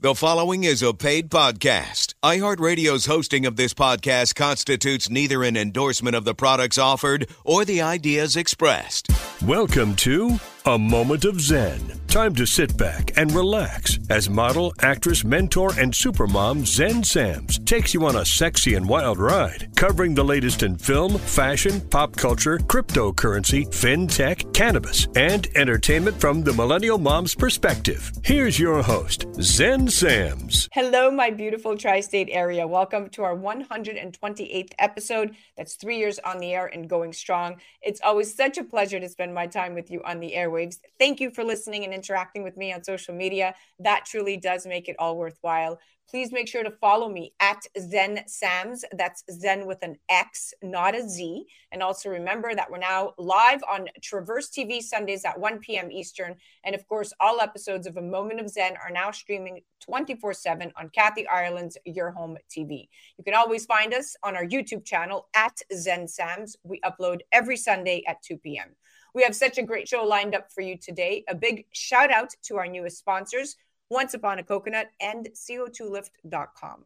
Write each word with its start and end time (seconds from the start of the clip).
The 0.00 0.14
following 0.14 0.62
is 0.62 0.80
a 0.80 0.94
paid 0.94 1.28
podcast. 1.28 2.14
iHeartRadio's 2.22 3.06
hosting 3.06 3.44
of 3.46 3.56
this 3.56 3.74
podcast 3.74 4.36
constitutes 4.36 5.10
neither 5.10 5.42
an 5.42 5.56
endorsement 5.56 6.14
of 6.14 6.24
the 6.24 6.36
products 6.36 6.78
offered 6.78 7.28
or 7.44 7.64
the 7.64 7.82
ideas 7.82 8.36
expressed. 8.36 9.08
Welcome 9.42 9.96
to 9.96 10.38
A 10.66 10.78
Moment 10.78 11.24
of 11.24 11.40
Zen. 11.40 11.98
Time 12.08 12.34
to 12.34 12.46
sit 12.46 12.76
back 12.76 13.12
and 13.16 13.30
relax 13.32 13.98
as 14.10 14.30
model, 14.30 14.72
actress, 14.80 15.24
mentor, 15.24 15.70
and 15.78 15.92
supermom 15.92 16.66
Zen 16.66 17.04
Sams 17.04 17.58
takes 17.60 17.92
you 17.92 18.06
on 18.06 18.16
a 18.16 18.24
sexy 18.24 18.74
and 18.74 18.88
wild 18.88 19.18
ride, 19.18 19.68
covering 19.76 20.14
the 20.14 20.24
latest 20.24 20.62
in 20.62 20.76
film, 20.76 21.18
fashion, 21.18 21.80
pop 21.90 22.16
culture, 22.16 22.58
cryptocurrency, 22.58 23.66
fintech, 23.68 24.52
cannabis, 24.54 25.06
and 25.14 25.48
entertainment 25.54 26.18
from 26.18 26.42
the 26.42 26.52
millennial 26.52 26.98
mom's 26.98 27.34
perspective. 27.34 28.10
Here's 28.24 28.58
your 28.58 28.82
host, 28.82 29.26
Zen 29.40 29.88
Sams. 29.88 30.68
Hello, 30.72 31.10
my 31.10 31.30
beautiful 31.30 31.76
tri 31.76 32.00
state 32.00 32.28
area. 32.32 32.66
Welcome 32.66 33.10
to 33.10 33.22
our 33.22 33.36
128th 33.36 34.72
episode. 34.78 35.36
That's 35.56 35.74
three 35.74 35.98
years 35.98 36.18
on 36.20 36.38
the 36.38 36.54
air 36.54 36.66
and 36.66 36.88
going 36.88 37.12
strong. 37.12 37.56
It's 37.82 38.00
always 38.02 38.34
such 38.34 38.56
a 38.56 38.64
pleasure 38.64 38.98
to 38.98 39.08
spend 39.08 39.34
my 39.34 39.46
time 39.46 39.74
with 39.74 39.90
you 39.90 40.02
on 40.04 40.20
the 40.20 40.34
airwaves. 40.48 40.76
Thank 40.98 41.20
you 41.20 41.30
for 41.30 41.44
listening 41.44 41.84
and 41.84 41.92
interacting 41.92 42.42
with 42.42 42.56
me 42.56 42.72
on 42.72 42.82
social 42.82 43.14
media. 43.14 43.54
That 43.78 44.04
truly 44.06 44.36
does 44.36 44.66
make 44.66 44.88
it 44.88 44.96
all 44.98 45.16
worthwhile. 45.16 45.78
Please 46.08 46.32
make 46.32 46.48
sure 46.48 46.62
to 46.62 46.70
follow 46.70 47.10
me 47.10 47.34
at 47.38 47.66
Zen 47.78 48.20
Sams. 48.26 48.82
That's 48.92 49.24
Zen 49.30 49.66
with 49.66 49.82
an 49.82 49.96
X, 50.08 50.54
not 50.62 50.94
a 50.94 51.06
Z. 51.06 51.44
And 51.70 51.82
also 51.82 52.08
remember 52.08 52.54
that 52.54 52.70
we're 52.70 52.78
now 52.78 53.12
live 53.18 53.62
on 53.70 53.88
Traverse 54.00 54.48
TV 54.48 54.80
Sundays 54.80 55.26
at 55.26 55.38
1 55.38 55.58
p.m. 55.58 55.92
Eastern. 55.92 56.36
And 56.64 56.74
of 56.74 56.86
course, 56.88 57.12
all 57.20 57.42
episodes 57.42 57.86
of 57.86 57.98
A 57.98 58.02
Moment 58.02 58.40
of 58.40 58.48
Zen 58.48 58.76
are 58.82 58.90
now 58.90 59.10
streaming 59.10 59.60
24 59.80 60.32
7 60.32 60.72
on 60.78 60.88
Kathy 60.88 61.28
Ireland's 61.28 61.76
Your 61.84 62.10
Home 62.12 62.38
TV. 62.50 62.88
You 63.18 63.24
can 63.24 63.34
always 63.34 63.66
find 63.66 63.92
us 63.92 64.16
on 64.22 64.34
our 64.34 64.46
YouTube 64.46 64.86
channel 64.86 65.28
at 65.36 65.58
Zen 65.76 66.08
Sams. 66.08 66.56
We 66.62 66.80
upload 66.80 67.20
every 67.32 67.58
Sunday 67.58 68.02
at 68.08 68.22
2 68.22 68.38
p.m. 68.38 68.68
We 69.14 69.22
have 69.22 69.34
such 69.34 69.58
a 69.58 69.62
great 69.62 69.88
show 69.88 70.04
lined 70.04 70.34
up 70.34 70.52
for 70.52 70.60
you 70.60 70.76
today. 70.76 71.24
A 71.28 71.34
big 71.34 71.66
shout 71.72 72.10
out 72.10 72.30
to 72.44 72.56
our 72.56 72.66
newest 72.66 72.98
sponsors. 72.98 73.56
Once 73.90 74.12
Upon 74.12 74.38
a 74.38 74.42
Coconut, 74.42 74.88
and 75.00 75.28
CO2lift.com. 75.34 76.84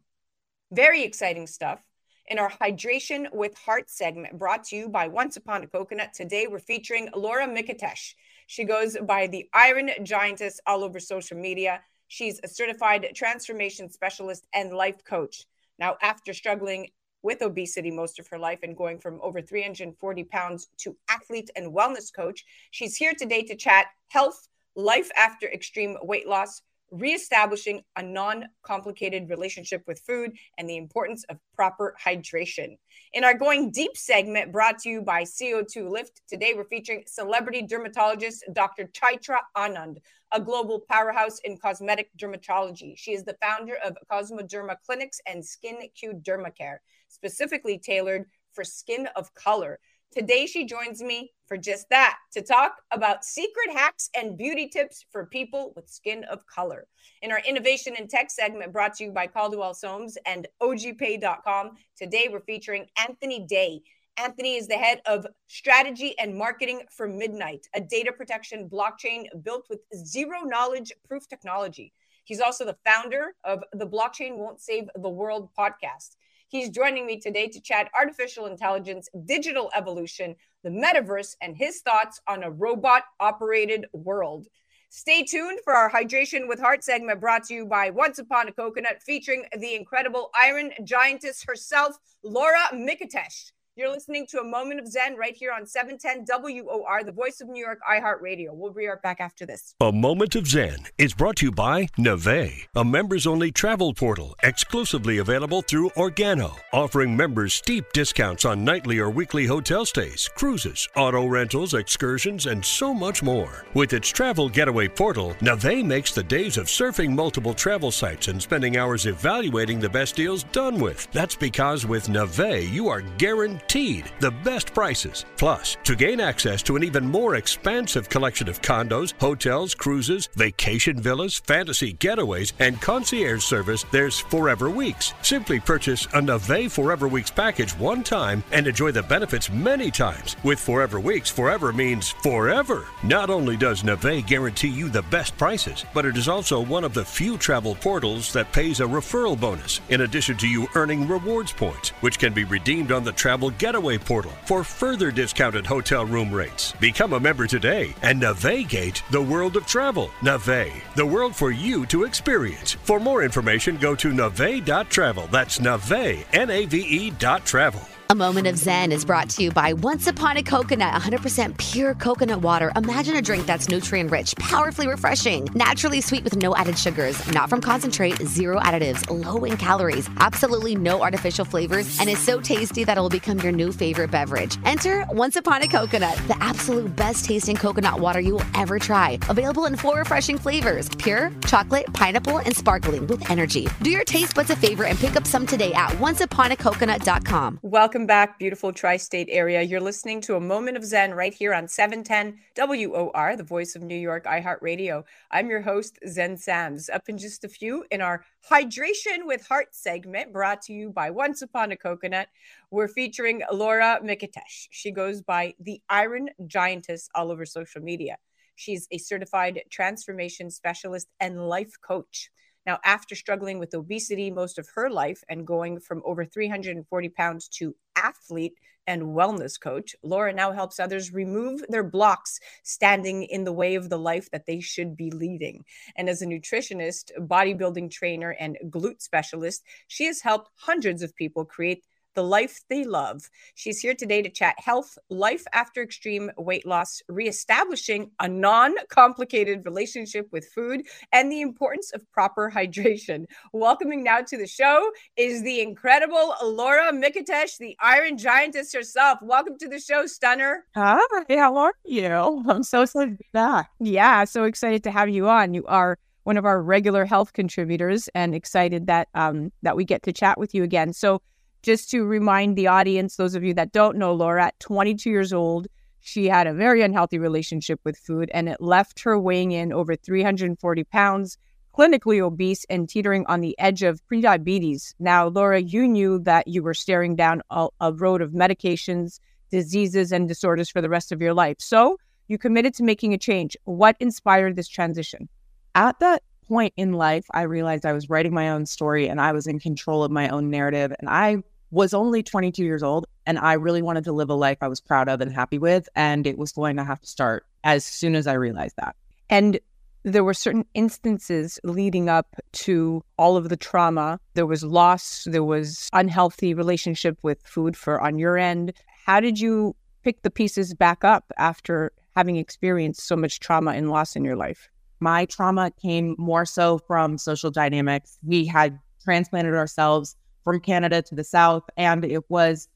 Very 0.71 1.03
exciting 1.03 1.49
stuff. 1.49 1.85
In 2.29 2.39
our 2.39 2.49
Hydration 2.51 3.27
with 3.33 3.59
Heart 3.59 3.91
segment, 3.91 4.39
brought 4.39 4.65
to 4.65 4.77
you 4.77 4.89
by 4.89 5.09
Once 5.09 5.37
Upon 5.37 5.65
a 5.65 5.67
Coconut, 5.67 6.15
today 6.15 6.47
we're 6.47 6.61
featuring 6.61 7.09
Laura 7.17 7.49
Micetich. 7.49 8.15
She 8.47 8.65
goes 8.65 8.97
by 9.03 9.27
the 9.27 9.49
Iron 9.53 9.91
Giantess 10.05 10.61
all 10.65 10.85
over 10.85 11.01
social 11.01 11.37
media. 11.37 11.81
She's 12.07 12.39
a 12.45 12.49
certified 12.49 13.11
transformation 13.17 13.91
specialist 13.91 14.47
and 14.55 14.73
life 14.73 15.03
coach. 15.03 15.45
Now, 15.81 15.97
after 16.01 16.33
struggling 16.33 16.91
with 17.23 17.43
obesity 17.43 17.91
most 17.91 18.19
of 18.19 18.29
her 18.29 18.39
life 18.39 18.61
and 18.63 18.77
going 18.77 18.99
from 18.99 19.21
over 19.23 19.41
340 19.41 20.25
pounds 20.25 20.69
to 20.79 20.97
athlete 21.09 21.51
and 21.57 21.73
wellness 21.75 22.13
coach, 22.15 22.45
she's 22.71 22.97
here 22.97 23.15
today 23.15 23.43
to 23.43 23.57
chat 23.57 23.87
health, 24.09 24.49
life 24.75 25.11
after 25.17 25.51
extreme 25.51 25.97
weight 26.03 26.27
loss, 26.27 26.63
reestablishing 26.93 27.83
a 27.97 28.03
non 28.03 28.45
complicated 28.63 29.29
relationship 29.31 29.83
with 29.87 29.99
food 30.01 30.33
and 30.59 30.69
the 30.69 30.77
importance 30.77 31.25
of 31.31 31.39
proper 31.55 31.97
hydration. 32.05 32.77
In 33.15 33.25
our 33.25 33.35
Going 33.35 33.71
Deep 33.71 33.97
segment, 33.97 34.53
brought 34.53 34.79
to 34.81 34.91
you 34.91 35.03
by 35.03 35.23
CO2 35.23 35.91
Lift, 35.91 36.21
today 36.29 36.53
we're 36.55 36.65
featuring 36.65 37.05
celebrity 37.07 37.63
dermatologist 37.63 38.45
Dr. 38.53 38.89
Chytra 38.89 39.39
Anand, 39.57 39.97
a 40.33 40.41
global 40.41 40.81
powerhouse 40.89 41.39
in 41.45 41.57
cosmetic 41.57 42.11
dermatology. 42.19 42.95
She 42.97 43.13
is 43.13 43.25
the 43.25 43.37
founder 43.41 43.77
of 43.85 43.97
Kosmoderma 44.11 44.77
Clinics 44.85 45.21
and 45.27 45.45
Skin 45.45 45.79
Q 45.99 46.21
Dermacare, 46.23 46.79
specifically 47.13 47.79
tailored 47.79 48.25
for 48.53 48.65
skin 48.65 49.09
of 49.17 49.33
color. 49.35 49.79
Today, 50.13 50.45
she 50.47 50.67
joins 50.67 51.03
me 51.03 51.31
for 51.47 51.57
just 51.57 51.89
that 51.89 52.19
to 52.33 52.43
talk 52.43 52.77
about 52.91 53.25
secret 53.25 53.73
hacks 53.73 54.11
and 54.15 54.37
beauty 54.37 54.69
tips 54.69 55.07
for 55.11 55.27
people 55.27 55.73
with 55.75 55.89
skin 55.89 56.25
of 56.25 56.47
color. 56.47 56.87
In 57.23 57.33
our 57.33 57.41
innovation 57.49 57.95
and 57.99 58.11
tech 58.11 58.31
segment 58.31 58.73
brought 58.73 58.95
to 58.97 59.05
you 59.05 59.11
by 59.11 59.27
Caldwell 59.27 59.73
Soames 59.73 60.19
and 60.27 60.47
OGPay.com, 60.61 61.73
today 61.97 62.29
we're 62.31 62.41
featuring 62.41 62.87
Anthony 62.99 63.47
Day. 63.47 63.81
Anthony 64.19 64.57
is 64.57 64.69
the 64.69 64.75
head 64.75 65.01
of 65.07 65.27
strategy 65.47 66.15
and 66.19 66.37
marketing 66.37 66.83
for 66.91 67.09
Midnight, 67.09 67.67
a 67.75 67.81
data 67.81 68.13
protection 68.13 68.69
blockchain 68.69 69.25
built 69.43 69.67
with 69.71 69.81
zero 69.95 70.41
knowledge 70.41 70.93
proof 71.09 71.27
technology. 71.27 71.95
He's 72.25 72.41
also 72.41 72.67
the 72.67 72.77
founder 72.85 73.35
of 73.45 73.65
the 73.73 73.87
Blockchain 73.87 74.37
Won't 74.37 74.61
Save 74.61 74.91
the 74.95 75.09
World 75.09 75.49
podcast. 75.59 76.17
He's 76.53 76.69
joining 76.69 77.07
me 77.07 77.19
today 77.19 77.49
to 77.49 77.63
chat 77.63 77.91
artificial 77.99 78.45
intelligence, 78.45 79.09
digital 79.25 79.71
evolution, 79.75 80.37
the 80.63 80.69
metaverse, 80.69 81.35
and 81.41 81.57
his 81.57 81.81
thoughts 81.81 82.21
on 82.29 82.43
a 82.43 82.51
robot 82.51 83.05
operated 83.21 83.87
world. 83.95 84.49
Stay 84.91 85.25
tuned 85.25 85.61
for 85.65 85.73
our 85.73 85.91
Hydration 85.91 86.47
with 86.47 86.61
Heart 86.61 86.85
segment 86.85 87.23
brought 87.23 87.45
to 87.45 87.55
you 87.55 87.65
by 87.65 87.89
Once 87.89 88.19
Upon 88.19 88.49
a 88.49 88.53
Coconut, 88.53 89.03
featuring 89.03 89.47
the 89.59 89.75
incredible 89.75 90.31
Iron 90.39 90.73
Giantess 90.85 91.43
herself, 91.43 91.97
Laura 92.23 92.65
Micetich. 92.75 93.53
You're 93.75 93.91
listening 93.91 94.27
to 94.27 94.39
a 94.39 94.45
moment 94.45 94.81
of 94.81 94.87
Zen 94.87 95.17
right 95.17 95.35
here 95.35 95.51
on 95.51 95.65
710 95.65 96.27
WOR, 96.29 97.05
the 97.05 97.11
voice 97.11 97.41
of 97.41 97.49
New 97.49 97.59
York 97.59 97.79
iHeartRadio. 97.91 98.49
We'll 98.53 98.75
be 98.75 98.87
right 98.87 99.01
back 99.01 99.19
after 99.19 99.47
this. 99.47 99.75
A 99.81 99.91
Moment 99.91 100.35
of 100.35 100.47
Zen 100.47 100.89
is 100.99 101.15
brought 101.15 101.37
to 101.37 101.47
you 101.47 101.53
by 101.53 101.89
Nave, 101.97 102.69
a 102.77 102.85
members 102.85 103.27
only 103.27 103.51
travel 103.51 103.95
portal 103.95 104.37
exclusively 104.43 105.17
available 105.17 105.63
through 105.63 105.89
Organo, 105.97 106.55
offering 106.75 107.17
members 107.17 107.55
steep 107.55 107.87
discounts 107.95 108.45
on 108.45 108.63
nightly 108.63 108.99
or 108.99 109.09
weekly 109.09 109.47
hotel 109.47 109.87
stays, 109.87 110.29
cruises, 110.37 110.87
auto 110.95 111.25
rentals, 111.25 111.73
excursions, 111.73 112.45
and 112.45 112.63
so 112.63 112.93
much 112.93 113.23
more. 113.23 113.65
With 113.73 113.95
its 113.95 114.11
travel 114.11 114.51
getaway 114.51 114.89
portal, 114.89 115.35
Nave 115.41 115.83
makes 115.83 116.13
the 116.13 116.23
days 116.23 116.59
of 116.59 116.67
surfing 116.67 117.15
multiple 117.15 117.55
travel 117.55 117.91
sites 117.91 118.29
and 118.29 118.43
spending 118.43 118.77
hours 118.77 119.07
evaluating 119.07 119.81
the 119.81 119.89
best 119.89 120.15
deals 120.15 120.45
done 120.45 120.79
with. 120.79 121.11
That's 121.13 121.37
because 121.37 121.87
with 121.87 122.11
Nave, 122.11 122.69
you 122.69 122.91
are 122.91 123.01
guaranteed 123.01 123.62
guaranteed 123.63 124.11
the 124.21 124.31
best 124.31 124.75
prices. 124.75 125.25
Plus, 125.37 125.77
to 125.85 125.95
gain 125.95 126.21
access 126.21 126.63
to 126.63 126.77
an 126.77 126.85
even 126.85 127.05
more 127.05 127.37
expansive 127.37 128.09
collection 128.09 128.49
of 128.49 128.61
condos, 128.61 129.15
hotels, 129.21 129.75
cruises, 129.75 130.29
vacation 130.35 131.01
villas, 131.01 131.39
fantasy 131.39 131.95
getaways, 131.95 132.53
and 132.59 132.81
concierge 132.81 133.43
service, 133.43 133.85
there's 133.91 134.21
Forever 134.21 134.71
Weeks. 134.71 135.15
Simply 135.23 135.61
purchase 135.61 136.07
a 136.15 136.21
Nave 136.21 136.73
Forever 136.73 137.09
Weeks 137.09 137.31
package 137.31 137.73
one 137.79 138.03
time 138.03 138.43
and 138.53 138.67
enjoy 138.67 138.93
the 138.93 139.03
benefits 139.03 139.51
many 139.51 139.91
times. 139.91 140.37
With 140.45 140.61
Forever 140.61 141.01
Weeks, 141.01 141.31
forever 141.31 141.73
means 141.73 142.11
forever. 142.23 142.87
Not 143.03 143.31
only 143.31 143.57
does 143.57 143.85
Nave 143.85 144.27
guarantee 144.27 144.69
you 144.69 144.89
the 144.89 145.03
best 145.03 145.37
prices, 145.37 145.85
but 145.95 146.05
it 146.05 146.17
is 146.17 146.29
also 146.29 146.61
one 146.61 146.85
of 146.85 146.95
the 146.95 147.05
few 147.05 147.39
travel 147.39 147.75
portals 147.75 148.33
that 148.33 148.53
pays 148.53 148.81
a 148.81 148.85
referral 148.85 149.39
bonus, 149.39 149.81
in 149.89 150.03
addition 150.03 150.37
to 150.39 150.49
you 150.49 150.67
earning 150.75 151.09
rewards 151.09 151.53
points, 151.53 151.91
which 152.01 152.19
can 152.19 152.33
be 152.33 152.45
redeemed 152.45 152.93
on 152.93 153.05
the 153.05 153.13
travel 153.13 153.52
Getaway 153.59 153.99
portal 153.99 154.33
for 154.47 154.65
further 154.65 155.11
discounted 155.11 155.67
hotel 155.67 156.05
room 156.05 156.33
rates. 156.33 156.73
Become 156.81 157.13
a 157.13 157.21
member 157.21 157.47
today 157.47 157.95
and 158.03 158.21
navigate 158.21 159.03
the 159.11 159.23
world 159.23 159.57
of 159.57 159.67
travel. 159.67 160.11
Nave, 160.23 160.73
the 160.97 161.07
world 161.07 161.35
for 161.35 161.51
you 161.51 161.87
to 161.87 162.05
experience. 162.05 162.73
For 162.73 162.99
more 162.99 163.23
information, 163.23 163.77
go 163.77 163.95
to 163.95 164.13
nave.travel. 164.13 165.29
That's 165.31 165.61
nave, 165.61 166.27
N 166.33 166.51
A 166.51 166.67
V 166.67 166.79
E 166.81 167.11
dot 167.11 167.45
travel. 167.45 167.83
A 168.13 168.15
Moment 168.15 168.47
of 168.47 168.59
Zen 168.59 168.93
is 168.93 169.07
brought 169.07 169.31
to 169.31 169.43
you 169.43 169.51
by 169.51 169.73
Once 169.73 170.07
Upon 170.07 170.37
a 170.37 170.43
Coconut, 170.43 170.93
100% 171.01 171.57
pure 171.57 171.95
coconut 171.95 172.43
water. 172.43 172.71
Imagine 172.77 173.17
a 173.17 173.23
drink 173.23 173.47
that's 173.47 173.71
nutrient 173.71 174.11
rich, 174.11 174.37
powerfully 174.37 174.87
refreshing, 174.87 175.49
naturally 175.55 176.03
sweet 176.03 176.23
with 176.23 176.37
no 176.37 176.55
added 176.55 176.79
sugars, 176.79 177.27
not 177.33 177.49
from 177.49 177.63
concentrate, 177.63 178.17
zero 178.17 178.61
additives, 178.61 179.09
low 179.09 179.45
in 179.45 179.57
calories, 179.57 180.11
absolutely 180.19 180.75
no 180.75 181.01
artificial 181.01 181.47
flavors, 181.47 181.99
and 182.01 182.11
is 182.11 182.19
so 182.19 182.39
tasty 182.39 182.85
that 182.85 182.99
it 182.99 183.01
will 183.01 183.09
become 183.09 183.41
your 183.41 183.51
new 183.51 183.73
favorite 183.73 184.11
beverage. 184.11 184.59
Enter 184.67 185.07
Once 185.09 185.37
Upon 185.37 185.63
a 185.63 185.67
Coconut, 185.67 186.15
the 186.29 186.37
absolute 186.39 186.95
best 186.95 187.25
tasting 187.25 187.57
coconut 187.57 187.99
water 187.99 188.21
you 188.21 188.35
will 188.35 188.45
ever 188.55 188.79
try. 188.79 189.19
Available 189.31 189.65
in 189.65 189.75
four 189.75 190.01
refreshing 190.01 190.37
flavors 190.37 190.91
pure, 190.99 191.33
chocolate, 191.47 191.91
pineapple, 191.95 192.37
and 192.37 192.55
sparkling 192.55 193.07
with 193.07 193.31
energy. 193.31 193.69
Do 193.81 193.89
your 193.89 194.05
taste 194.05 194.35
buds 194.35 194.51
a 194.51 194.57
favor 194.57 194.85
and 194.85 194.99
pick 194.99 195.17
up 195.17 195.27
some 195.27 195.47
today 195.47 195.73
at 195.73 195.93
onceuponacoconut.com. 195.93 197.61
Welcome 197.63 198.02
back, 198.07 198.39
beautiful 198.39 198.73
tri 198.73 198.97
state 198.97 199.29
area. 199.31 199.63
You're 199.63 199.81
listening 199.81 200.21
to 200.23 200.37
a 200.37 200.41
moment 200.41 200.77
of 200.77 200.85
Zen 200.85 201.15
right 201.15 201.33
here 201.33 201.53
on 201.53 201.69
710 201.69 202.39
WOR, 202.57 203.37
the 203.37 203.43
voice 203.43 203.77
of 203.77 203.83
New 203.83 203.97
York 203.97 204.25
iHeartRadio. 204.25 205.05
I'm 205.31 205.49
your 205.49 205.61
host, 205.61 205.99
Zen 206.09 206.37
Sams. 206.37 206.89
Up 206.89 207.09
in 207.09 207.19
just 207.19 207.45
a 207.45 207.49
few 207.49 207.85
in 207.91 208.01
our 208.01 208.25
Hydration 208.51 209.25
with 209.27 209.47
Heart 209.47 209.75
segment 209.75 210.33
brought 210.33 210.63
to 210.63 210.73
you 210.73 210.91
by 210.91 211.11
Once 211.11 211.43
Upon 211.43 211.73
a 211.73 211.77
Coconut. 211.77 212.29
We're 212.71 212.89
featuring 212.89 213.43
Laura 213.53 214.01
Micetich. 214.03 214.69
She 214.71 214.91
goes 214.91 215.21
by 215.21 215.55
the 215.61 215.81
Iron 215.89 216.31
Giantess 216.47 217.09
all 217.15 217.31
over 217.31 217.45
social 217.45 217.83
media. 217.83 218.17
She's 218.55 218.87
a 218.91 218.99
certified 218.99 219.63
transformation 219.71 220.51
specialist 220.51 221.09
and 221.21 221.49
life 221.49 221.75
coach. 221.81 222.31
Now, 222.67 222.79
after 222.85 223.15
struggling 223.15 223.59
with 223.59 223.75
obesity 223.75 224.31
most 224.31 224.59
of 224.59 224.69
her 224.75 224.89
life 224.89 225.23
and 225.29 225.47
going 225.47 225.81
from 225.81 226.03
over 226.05 226.25
340 226.25 227.09
pounds 227.11 227.49
to 227.49 227.75
athlete 227.97 228.55
and 228.87 229.03
wellness 229.03 229.61
coach, 229.61 229.95
Laura 230.03 230.33
now 230.33 230.53
helps 230.53 230.81
others 230.81 231.13
remove 231.13 231.63
their 231.69 231.85
blocks 231.85 232.41
standing 232.63 233.25
in 233.25 233.45
the 233.45 233.53
way 233.53 233.75
of 233.75 233.89
the 233.89 233.99
life 233.99 234.31
that 234.31 234.47
they 234.47 234.61
should 234.61 234.97
be 234.97 235.11
leading. 235.11 235.65
And 235.97 236.09
as 236.09 236.23
a 236.23 236.27
nutritionist, 236.27 237.11
bodybuilding 237.19 237.91
trainer, 237.91 238.31
and 238.39 238.59
glute 238.69 239.03
specialist, 239.03 239.63
she 239.89 240.05
has 240.07 240.21
helped 240.21 240.51
hundreds 240.57 241.03
of 241.03 241.15
people 241.15 241.45
create 241.45 241.85
the 242.15 242.23
life 242.23 242.61
they 242.69 242.85
love. 242.85 243.29
She's 243.55 243.81
here 243.81 243.95
today 243.95 244.23
to 244.23 244.29
chat 244.29 244.55
health, 244.59 244.99
life 245.11 245.45
after 245.53 245.83
extreme 245.83 246.31
weight 246.37 246.67
loss, 246.67 247.01
reestablishing 247.09 248.11
a 248.21 248.29
non 248.29 248.75
complicated 248.89 249.65
relationship 249.65 250.29
with 250.33 250.49
food, 250.55 250.83
and 251.13 251.31
the 251.31 251.41
importance 251.41 251.91
of 251.93 252.11
proper 252.13 252.51
hydration. 252.51 253.25
Welcoming 253.53 254.03
now 254.03 254.21
to 254.21 254.37
the 254.37 254.47
show 254.47 254.91
is 255.17 255.43
the 255.43 255.61
incredible 255.61 256.35
Laura 256.43 256.93
Micetich, 256.93 257.59
the 257.59 257.77
Iron 257.81 258.17
Giantess 258.17 258.73
herself. 258.73 259.19
Welcome 259.23 259.59
to 259.59 259.69
the 259.69 259.81
show, 259.81 260.07
Stunner. 260.07 260.65
Hi, 260.75 260.99
how 261.29 261.57
are 261.57 261.75
you? 261.85 262.45
I'm 262.49 262.63
so 262.63 262.83
excited 262.83 263.13
to 263.13 263.17
be 263.17 263.29
back. 263.33 263.71
Yeah, 263.81 264.25
so 264.25 264.45
excited 264.45 264.85
to 264.85 264.91
have 264.91 265.09
you 265.09 265.29
on. 265.29 265.55
You 265.55 265.65
are 265.67 265.99
one 266.25 266.37
of 266.37 266.45
our 266.45 266.63
regular 266.63 267.05
health 267.05 267.33
contributors 267.33 268.09
and 268.15 268.35
excited 268.35 268.87
that 268.87 269.09
um, 269.15 269.53
that 269.63 269.77
we 269.77 269.85
get 269.85 270.03
to 270.05 270.13
chat 270.13 270.39
with 270.39 270.55
you 270.55 270.63
again. 270.63 270.93
So 270.93 271.21
just 271.63 271.91
to 271.91 272.05
remind 272.05 272.57
the 272.57 272.67
audience, 272.67 273.17
those 273.17 273.35
of 273.35 273.45
you 273.45 273.55
that 273.55 273.73
don't 273.73 273.97
know 273.97 274.13
Laura, 274.13 274.47
at 274.47 274.61
22 274.61 275.11
years 275.11 275.33
old, 275.33 275.69
she 276.01 276.27
had 276.27 276.47
a 276.47 276.55
very 276.55 276.83
unhealthy 276.83 277.19
relationship 277.19 277.81
with 277.85 277.97
food 277.97 278.31
and 278.35 278.49
it 278.49 278.61
left 278.61 279.01
her 279.01 279.19
weighing 279.19 279.53
in 279.53 279.73
over 279.73 279.95
340 279.95 280.85
pounds, 280.85 281.39
clinically 281.77 282.21
obese, 282.21 282.67
and 282.69 282.89
teetering 282.89 283.25
on 283.27 283.41
the 283.41 283.57
edge 283.61 283.85
of 283.85 284.03
prediabetes. 284.09 284.95
Now, 284.99 285.29
Laura, 285.29 285.63
you 285.63 285.87
knew 285.87 286.19
that 286.21 286.49
you 286.49 286.63
were 286.63 286.75
staring 286.75 287.15
down 287.15 287.43
a, 287.51 287.69
a 287.81 287.93
road 287.93 288.21
of 288.21 288.33
medications, 288.33 289.21
diseases, 289.51 290.11
and 290.11 290.27
disorders 290.27 290.69
for 290.69 290.81
the 290.81 290.89
rest 290.89 291.13
of 291.13 291.23
your 291.23 291.35
life. 291.35 291.57
So 291.61 291.99
you 292.27 292.37
committed 292.37 292.75
to 292.75 292.83
making 292.83 293.15
a 293.15 293.19
change. 293.19 293.57
What 293.65 293.97
inspired 294.01 294.57
this 294.57 294.69
transition? 294.69 295.29
At 295.77 296.01
that 296.01 296.23
point 296.49 296.75
in 296.77 296.95
life, 296.95 297.27
I 297.33 297.43
realized 297.43 297.87
I 297.87 297.93
was 297.93 298.11
writing 298.11 298.35
my 298.35 298.51
own 298.51 298.67
story 298.67 299.09
and 299.09 299.21
I 299.21 299.33
was 299.33 299.47
in 299.47 299.61
control 299.61 300.03
of 300.03 300.11
my 300.11 300.29
own 300.29 300.51
narrative. 300.51 300.93
And 300.99 301.09
I 301.09 301.43
was 301.73 301.93
only 301.95 302.23
22 302.23 302.63
years 302.63 302.83
old 302.83 303.07
and 303.27 303.39
I 303.39 303.55
really 303.55 303.83
wanted 303.83 304.05
to 304.05 304.13
live 304.13 304.31
a 304.31 304.35
life 304.35 304.59
I 304.61 304.69
was 304.69 304.81
proud 304.81 305.09
of 305.09 305.21
and 305.21 305.33
happy 305.33 305.59
with. 305.59 305.89
And 305.97 306.27
it 306.27 306.39
was 306.39 306.53
going 306.53 306.77
to 306.77 306.85
have 306.85 307.01
to 307.01 307.07
start 307.07 307.47
as 307.65 307.85
soon 307.85 308.15
as 308.15 308.27
I 308.27 308.35
realized 308.35 308.77
that. 308.77 308.95
And 309.31 309.59
there 310.05 310.25
were 310.25 310.35
certain 310.35 310.65
instances 310.75 311.59
leading 311.65 312.09
up 312.09 312.37
to 312.53 313.03
all 313.19 313.37
of 313.37 313.49
the 313.49 313.57
trauma. 313.57 314.21
There 314.35 314.47
was 314.47 314.63
loss, 314.63 315.27
there 315.31 315.45
was 315.45 315.89
unhealthy 315.93 316.55
relationship 316.55 317.19
with 317.23 317.41
food 317.43 317.77
for 317.77 318.01
on 318.01 318.19
your 318.19 318.37
end. 318.37 318.75
How 319.07 319.21
did 319.21 319.41
you 319.41 319.75
pick 320.03 320.23
the 320.23 320.31
pieces 320.31 320.75
back 320.75 321.05
up 321.05 321.33
after 321.39 321.93
having 322.17 322.37
experienced 322.37 323.07
so 323.07 323.17
much 323.17 323.41
trauma 323.41 323.73
and 323.73 323.91
loss 323.91 324.17
in 324.17 324.25
your 324.25 324.37
life? 324.37 324.69
My 325.01 325.25
trauma 325.25 325.71
came 325.81 326.17
more 326.19 326.45
so 326.45 326.79
from 326.79 327.17
social 327.17 327.51
dynamics. 327.51 328.19
We 328.25 328.45
had 328.45 328.79
transplanted 329.03 329.55
ourselves 329.55 330.17
from 330.45 330.61
Canada 330.61 331.03
to 331.03 331.15
the 331.15 331.25
South. 331.25 331.65
And 331.77 332.05
it 332.05 332.29
was 332.31 332.69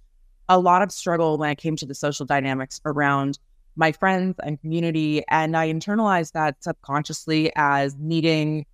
a 0.48 0.58
lot 0.58 0.82
of 0.82 0.92
struggle 0.92 1.38
when 1.38 1.50
it 1.50 1.58
came 1.58 1.76
to 1.76 1.86
the 1.86 1.94
social 1.94 2.26
dynamics 2.26 2.80
around 2.84 3.38
my 3.76 3.92
friends 3.92 4.36
and 4.42 4.60
community. 4.60 5.22
And 5.28 5.56
I 5.56 5.72
internalized 5.72 6.32
that 6.32 6.62
subconsciously 6.62 7.52
as 7.56 7.96
needing 7.98 8.66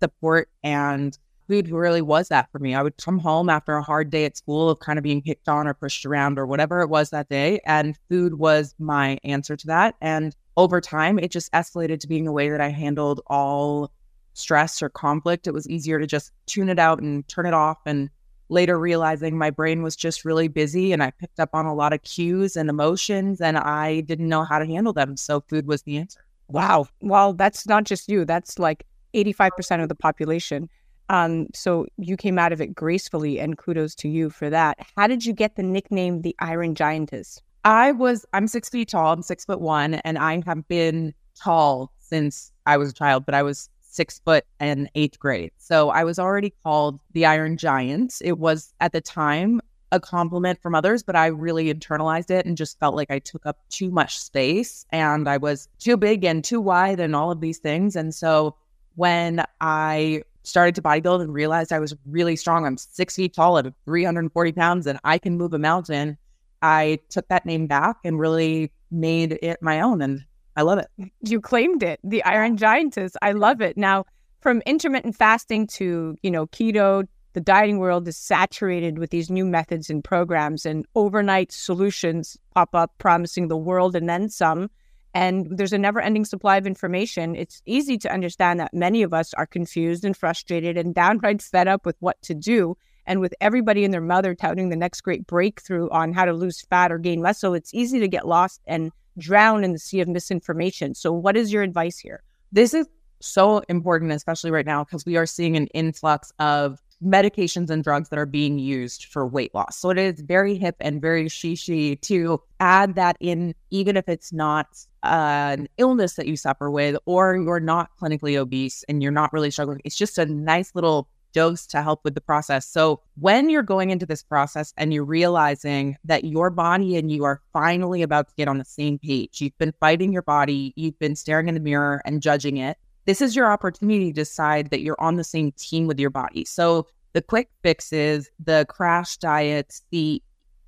support 0.00 0.48
and 0.62 1.16
food 1.48 1.68
really 1.68 2.02
was 2.02 2.28
that 2.28 2.50
for 2.50 2.58
me. 2.58 2.74
I 2.74 2.82
would 2.82 2.96
come 2.96 3.18
home 3.18 3.48
after 3.48 3.76
a 3.76 3.82
hard 3.82 4.10
day 4.10 4.24
at 4.24 4.36
school 4.36 4.68
of 4.68 4.80
kind 4.80 4.98
of 4.98 5.02
being 5.02 5.22
picked 5.22 5.48
on 5.48 5.66
or 5.66 5.74
pushed 5.74 6.04
around 6.04 6.38
or 6.38 6.46
whatever 6.46 6.80
it 6.80 6.88
was 6.88 7.10
that 7.10 7.28
day. 7.28 7.60
And 7.64 7.96
food 8.08 8.34
was 8.34 8.74
my 8.78 9.18
answer 9.24 9.56
to 9.56 9.66
that. 9.68 9.94
And 10.00 10.34
over 10.56 10.80
time, 10.80 11.18
it 11.18 11.30
just 11.30 11.52
escalated 11.52 12.00
to 12.00 12.08
being 12.08 12.24
the 12.24 12.32
way 12.32 12.48
that 12.48 12.60
I 12.60 12.70
handled 12.70 13.20
all 13.26 13.92
stress 14.34 14.82
or 14.82 14.88
conflict. 14.88 15.46
It 15.46 15.54
was 15.54 15.68
easier 15.68 15.98
to 15.98 16.06
just 16.06 16.32
tune 16.46 16.68
it 16.68 16.78
out 16.78 17.00
and 17.00 17.26
turn 17.28 17.46
it 17.46 17.54
off 17.54 17.78
and 17.86 18.10
later 18.48 18.78
realizing 18.78 19.36
my 19.36 19.50
brain 19.50 19.82
was 19.82 19.96
just 19.96 20.24
really 20.24 20.48
busy 20.48 20.92
and 20.92 21.02
I 21.02 21.10
picked 21.10 21.40
up 21.40 21.50
on 21.52 21.66
a 21.66 21.74
lot 21.74 21.92
of 21.92 22.02
cues 22.02 22.56
and 22.56 22.70
emotions 22.70 23.40
and 23.40 23.58
I 23.58 24.00
didn't 24.02 24.28
know 24.28 24.44
how 24.44 24.58
to 24.58 24.66
handle 24.66 24.92
them. 24.92 25.16
So 25.16 25.40
food 25.40 25.66
was 25.66 25.82
the 25.82 25.98
answer. 25.98 26.20
Wow. 26.48 26.86
Well, 27.00 27.32
that's 27.32 27.66
not 27.66 27.84
just 27.84 28.08
you, 28.08 28.24
that's 28.24 28.58
like 28.58 28.86
85% 29.14 29.82
of 29.82 29.88
the 29.88 29.94
population. 29.94 30.68
Um, 31.08 31.48
so 31.54 31.86
you 31.98 32.16
came 32.16 32.38
out 32.38 32.52
of 32.52 32.60
it 32.60 32.74
gracefully 32.74 33.38
and 33.38 33.58
kudos 33.58 33.94
to 33.96 34.08
you 34.08 34.30
for 34.30 34.50
that. 34.50 34.78
How 34.96 35.06
did 35.06 35.24
you 35.24 35.32
get 35.32 35.56
the 35.56 35.62
nickname 35.62 36.22
the 36.22 36.34
Iron 36.40 36.74
Giantess? 36.74 37.40
I 37.64 37.92
was, 37.92 38.24
I'm 38.32 38.46
six 38.46 38.68
feet 38.68 38.88
tall, 38.88 39.12
I'm 39.12 39.22
six 39.22 39.44
foot 39.44 39.60
one, 39.60 39.94
and 39.94 40.18
I 40.18 40.40
have 40.46 40.68
been 40.68 41.14
tall 41.34 41.92
since 41.98 42.52
I 42.64 42.76
was 42.76 42.90
a 42.90 42.92
child, 42.92 43.26
but 43.26 43.34
I 43.34 43.42
was 43.42 43.68
six 43.96 44.20
foot 44.20 44.44
and 44.60 44.88
eighth 44.94 45.18
grade. 45.18 45.50
So 45.56 45.90
I 45.90 46.04
was 46.04 46.18
already 46.18 46.52
called 46.62 47.00
the 47.12 47.26
Iron 47.26 47.56
Giant. 47.56 48.14
It 48.22 48.38
was 48.38 48.72
at 48.80 48.92
the 48.92 49.00
time 49.00 49.60
a 49.92 50.00
compliment 50.00 50.60
from 50.60 50.74
others, 50.74 51.02
but 51.02 51.16
I 51.16 51.26
really 51.26 51.72
internalized 51.72 52.30
it 52.30 52.44
and 52.44 52.56
just 52.56 52.78
felt 52.78 52.94
like 52.94 53.10
I 53.10 53.18
took 53.18 53.46
up 53.46 53.58
too 53.70 53.90
much 53.90 54.18
space 54.18 54.84
and 54.90 55.28
I 55.28 55.36
was 55.36 55.68
too 55.78 55.96
big 55.96 56.24
and 56.24 56.44
too 56.44 56.60
wide 56.60 57.00
and 57.00 57.16
all 57.16 57.30
of 57.30 57.40
these 57.40 57.58
things. 57.58 57.96
And 57.96 58.14
so 58.14 58.56
when 58.96 59.44
I 59.60 60.22
started 60.42 60.74
to 60.76 60.82
bodybuild 60.82 61.22
and 61.22 61.32
realized 61.32 61.72
I 61.72 61.78
was 61.78 61.94
really 62.06 62.36
strong, 62.36 62.66
I'm 62.66 62.76
six 62.76 63.16
feet 63.16 63.34
tall 63.34 63.56
and 63.56 63.72
340 63.84 64.52
pounds 64.52 64.86
and 64.86 64.98
I 65.04 65.18
can 65.18 65.36
move 65.36 65.54
a 65.54 65.58
mountain, 65.58 66.18
I 66.62 66.98
took 67.08 67.28
that 67.28 67.46
name 67.46 67.66
back 67.66 67.96
and 68.04 68.18
really 68.18 68.72
made 68.90 69.38
it 69.42 69.62
my 69.62 69.80
own. 69.80 70.02
And 70.02 70.24
I 70.56 70.62
love 70.62 70.78
it. 70.78 71.10
You 71.20 71.40
claimed 71.40 71.82
it, 71.82 72.00
the 72.02 72.24
Iron 72.24 72.56
Giantess. 72.56 73.12
I 73.20 73.32
love 73.32 73.60
it. 73.60 73.76
Now, 73.76 74.06
from 74.40 74.62
intermittent 74.64 75.14
fasting 75.14 75.66
to, 75.68 76.16
you 76.22 76.30
know, 76.30 76.46
keto, 76.46 77.06
the 77.34 77.40
dieting 77.42 77.78
world 77.78 78.08
is 78.08 78.16
saturated 78.16 78.98
with 78.98 79.10
these 79.10 79.28
new 79.28 79.44
methods 79.44 79.90
and 79.90 80.02
programs 80.02 80.64
and 80.64 80.86
overnight 80.94 81.52
solutions 81.52 82.38
pop 82.54 82.74
up 82.74 82.92
promising 82.96 83.48
the 83.48 83.56
world 83.56 83.94
and 83.94 84.08
then 84.08 84.30
some. 84.30 84.70
And 85.12 85.46
there's 85.50 85.74
a 85.74 85.78
never 85.78 86.00
ending 86.00 86.24
supply 86.24 86.56
of 86.56 86.66
information. 86.66 87.36
It's 87.36 87.60
easy 87.66 87.98
to 87.98 88.12
understand 88.12 88.60
that 88.60 88.72
many 88.72 89.02
of 89.02 89.12
us 89.12 89.34
are 89.34 89.46
confused 89.46 90.04
and 90.04 90.16
frustrated 90.16 90.78
and 90.78 90.94
downright 90.94 91.42
fed 91.42 91.68
up 91.68 91.84
with 91.84 91.96
what 92.00 92.20
to 92.22 92.34
do. 92.34 92.76
And 93.06 93.20
with 93.20 93.34
everybody 93.40 93.84
and 93.84 93.92
their 93.92 94.00
mother 94.00 94.34
touting 94.34 94.70
the 94.70 94.76
next 94.76 95.02
great 95.02 95.26
breakthrough 95.26 95.90
on 95.90 96.12
how 96.12 96.24
to 96.24 96.32
lose 96.32 96.62
fat 96.62 96.90
or 96.90 96.98
gain 96.98 97.20
muscle, 97.20 97.52
it's 97.52 97.74
easy 97.74 98.00
to 98.00 98.08
get 98.08 98.26
lost 98.26 98.62
and 98.66 98.92
drown 99.18 99.64
in 99.64 99.72
the 99.72 99.78
sea 99.78 100.00
of 100.00 100.08
misinformation. 100.08 100.94
So, 100.94 101.12
what 101.12 101.36
is 101.36 101.52
your 101.52 101.62
advice 101.62 101.98
here? 101.98 102.22
This 102.52 102.74
is 102.74 102.86
so 103.20 103.62
important, 103.68 104.12
especially 104.12 104.50
right 104.50 104.66
now, 104.66 104.84
because 104.84 105.04
we 105.06 105.16
are 105.16 105.26
seeing 105.26 105.56
an 105.56 105.66
influx 105.68 106.32
of 106.38 106.80
medications 107.04 107.68
and 107.68 107.84
drugs 107.84 108.08
that 108.08 108.18
are 108.18 108.26
being 108.26 108.58
used 108.58 109.04
for 109.06 109.26
weight 109.26 109.54
loss. 109.54 109.76
So 109.76 109.90
it 109.90 109.98
is 109.98 110.20
very 110.20 110.56
hip 110.56 110.76
and 110.80 111.00
very 111.00 111.26
shishi 111.26 112.00
to 112.02 112.40
add 112.60 112.94
that 112.94 113.16
in, 113.20 113.54
even 113.70 113.96
if 113.96 114.08
it's 114.08 114.32
not 114.32 114.66
uh, 115.02 115.56
an 115.58 115.68
illness 115.76 116.14
that 116.14 116.26
you 116.26 116.36
suffer 116.36 116.70
with 116.70 116.96
or 117.04 117.36
you're 117.36 117.60
not 117.60 117.90
clinically 118.00 118.36
obese 118.36 118.82
and 118.88 119.02
you're 119.02 119.12
not 119.12 119.32
really 119.32 119.50
struggling. 119.50 119.80
It's 119.84 119.96
just 119.96 120.16
a 120.16 120.26
nice 120.26 120.74
little 120.74 121.08
dose 121.36 121.66
to 121.66 121.82
help 121.82 122.00
with 122.02 122.14
the 122.14 122.20
process. 122.22 122.66
So 122.66 123.02
when 123.16 123.50
you're 123.50 123.62
going 123.62 123.90
into 123.90 124.06
this 124.06 124.22
process 124.22 124.72
and 124.78 124.94
you're 124.94 125.04
realizing 125.04 125.98
that 126.04 126.24
your 126.24 126.48
body 126.48 126.96
and 126.96 127.12
you 127.12 127.24
are 127.24 127.42
finally 127.52 128.00
about 128.00 128.30
to 128.30 128.34
get 128.36 128.48
on 128.48 128.56
the 128.56 128.64
same 128.64 128.98
page, 128.98 129.42
you've 129.42 129.58
been 129.58 129.74
fighting 129.78 130.14
your 130.14 130.22
body, 130.22 130.72
you've 130.76 130.98
been 130.98 131.14
staring 131.14 131.48
in 131.48 131.54
the 131.54 131.60
mirror 131.60 132.00
and 132.06 132.22
judging 132.22 132.56
it. 132.56 132.78
This 133.04 133.20
is 133.20 133.36
your 133.36 133.52
opportunity 133.52 134.06
to 134.06 134.14
decide 134.14 134.70
that 134.70 134.80
you're 134.80 135.00
on 135.00 135.16
the 135.16 135.24
same 135.24 135.52
team 135.52 135.86
with 135.86 136.00
your 136.00 136.08
body. 136.08 136.46
So 136.46 136.86
the 137.12 137.20
quick 137.20 137.50
fixes, 137.62 138.30
the 138.42 138.64
crash 138.70 139.18
diets, 139.18 139.82
the 139.90 140.22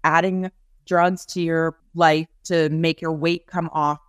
adding 0.05 0.51
drugs 0.85 1.25
to 1.27 1.41
your 1.41 1.79
life 1.95 2.29
to 2.45 2.69
make 2.69 3.01
your 3.01 3.15
weight 3.15 3.47
come 3.47 3.71
off 3.73 4.01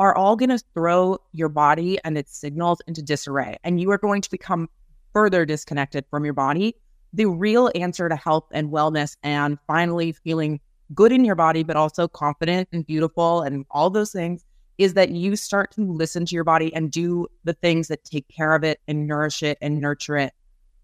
are 0.00 0.16
all 0.16 0.34
going 0.34 0.50
to 0.50 0.58
throw 0.74 1.18
your 1.32 1.48
body 1.48 1.98
and 2.04 2.18
its 2.18 2.36
signals 2.36 2.80
into 2.88 3.02
disarray. 3.02 3.56
And 3.62 3.80
you 3.80 3.90
are 3.92 3.98
going 3.98 4.22
to 4.22 4.30
become 4.30 4.68
further 5.12 5.44
disconnected 5.44 6.04
from 6.10 6.24
your 6.24 6.34
body. 6.34 6.74
The 7.12 7.26
real 7.26 7.70
answer 7.74 8.08
to 8.08 8.16
health 8.16 8.46
and 8.52 8.70
wellness 8.70 9.16
and 9.22 9.58
finally 9.66 10.12
feeling 10.12 10.60
good 10.94 11.12
in 11.12 11.24
your 11.24 11.34
body, 11.34 11.62
but 11.62 11.76
also 11.76 12.08
confident 12.08 12.68
and 12.72 12.86
beautiful 12.86 13.42
and 13.42 13.64
all 13.70 13.90
those 13.90 14.12
things 14.12 14.44
is 14.78 14.94
that 14.94 15.10
you 15.10 15.34
start 15.34 15.72
to 15.72 15.80
listen 15.92 16.24
to 16.26 16.34
your 16.34 16.44
body 16.44 16.72
and 16.74 16.90
do 16.90 17.26
the 17.44 17.52
things 17.54 17.88
that 17.88 18.04
take 18.04 18.28
care 18.28 18.54
of 18.54 18.62
it 18.62 18.80
and 18.86 19.06
nourish 19.06 19.42
it 19.42 19.58
and 19.60 19.80
nurture 19.80 20.16
it. 20.16 20.32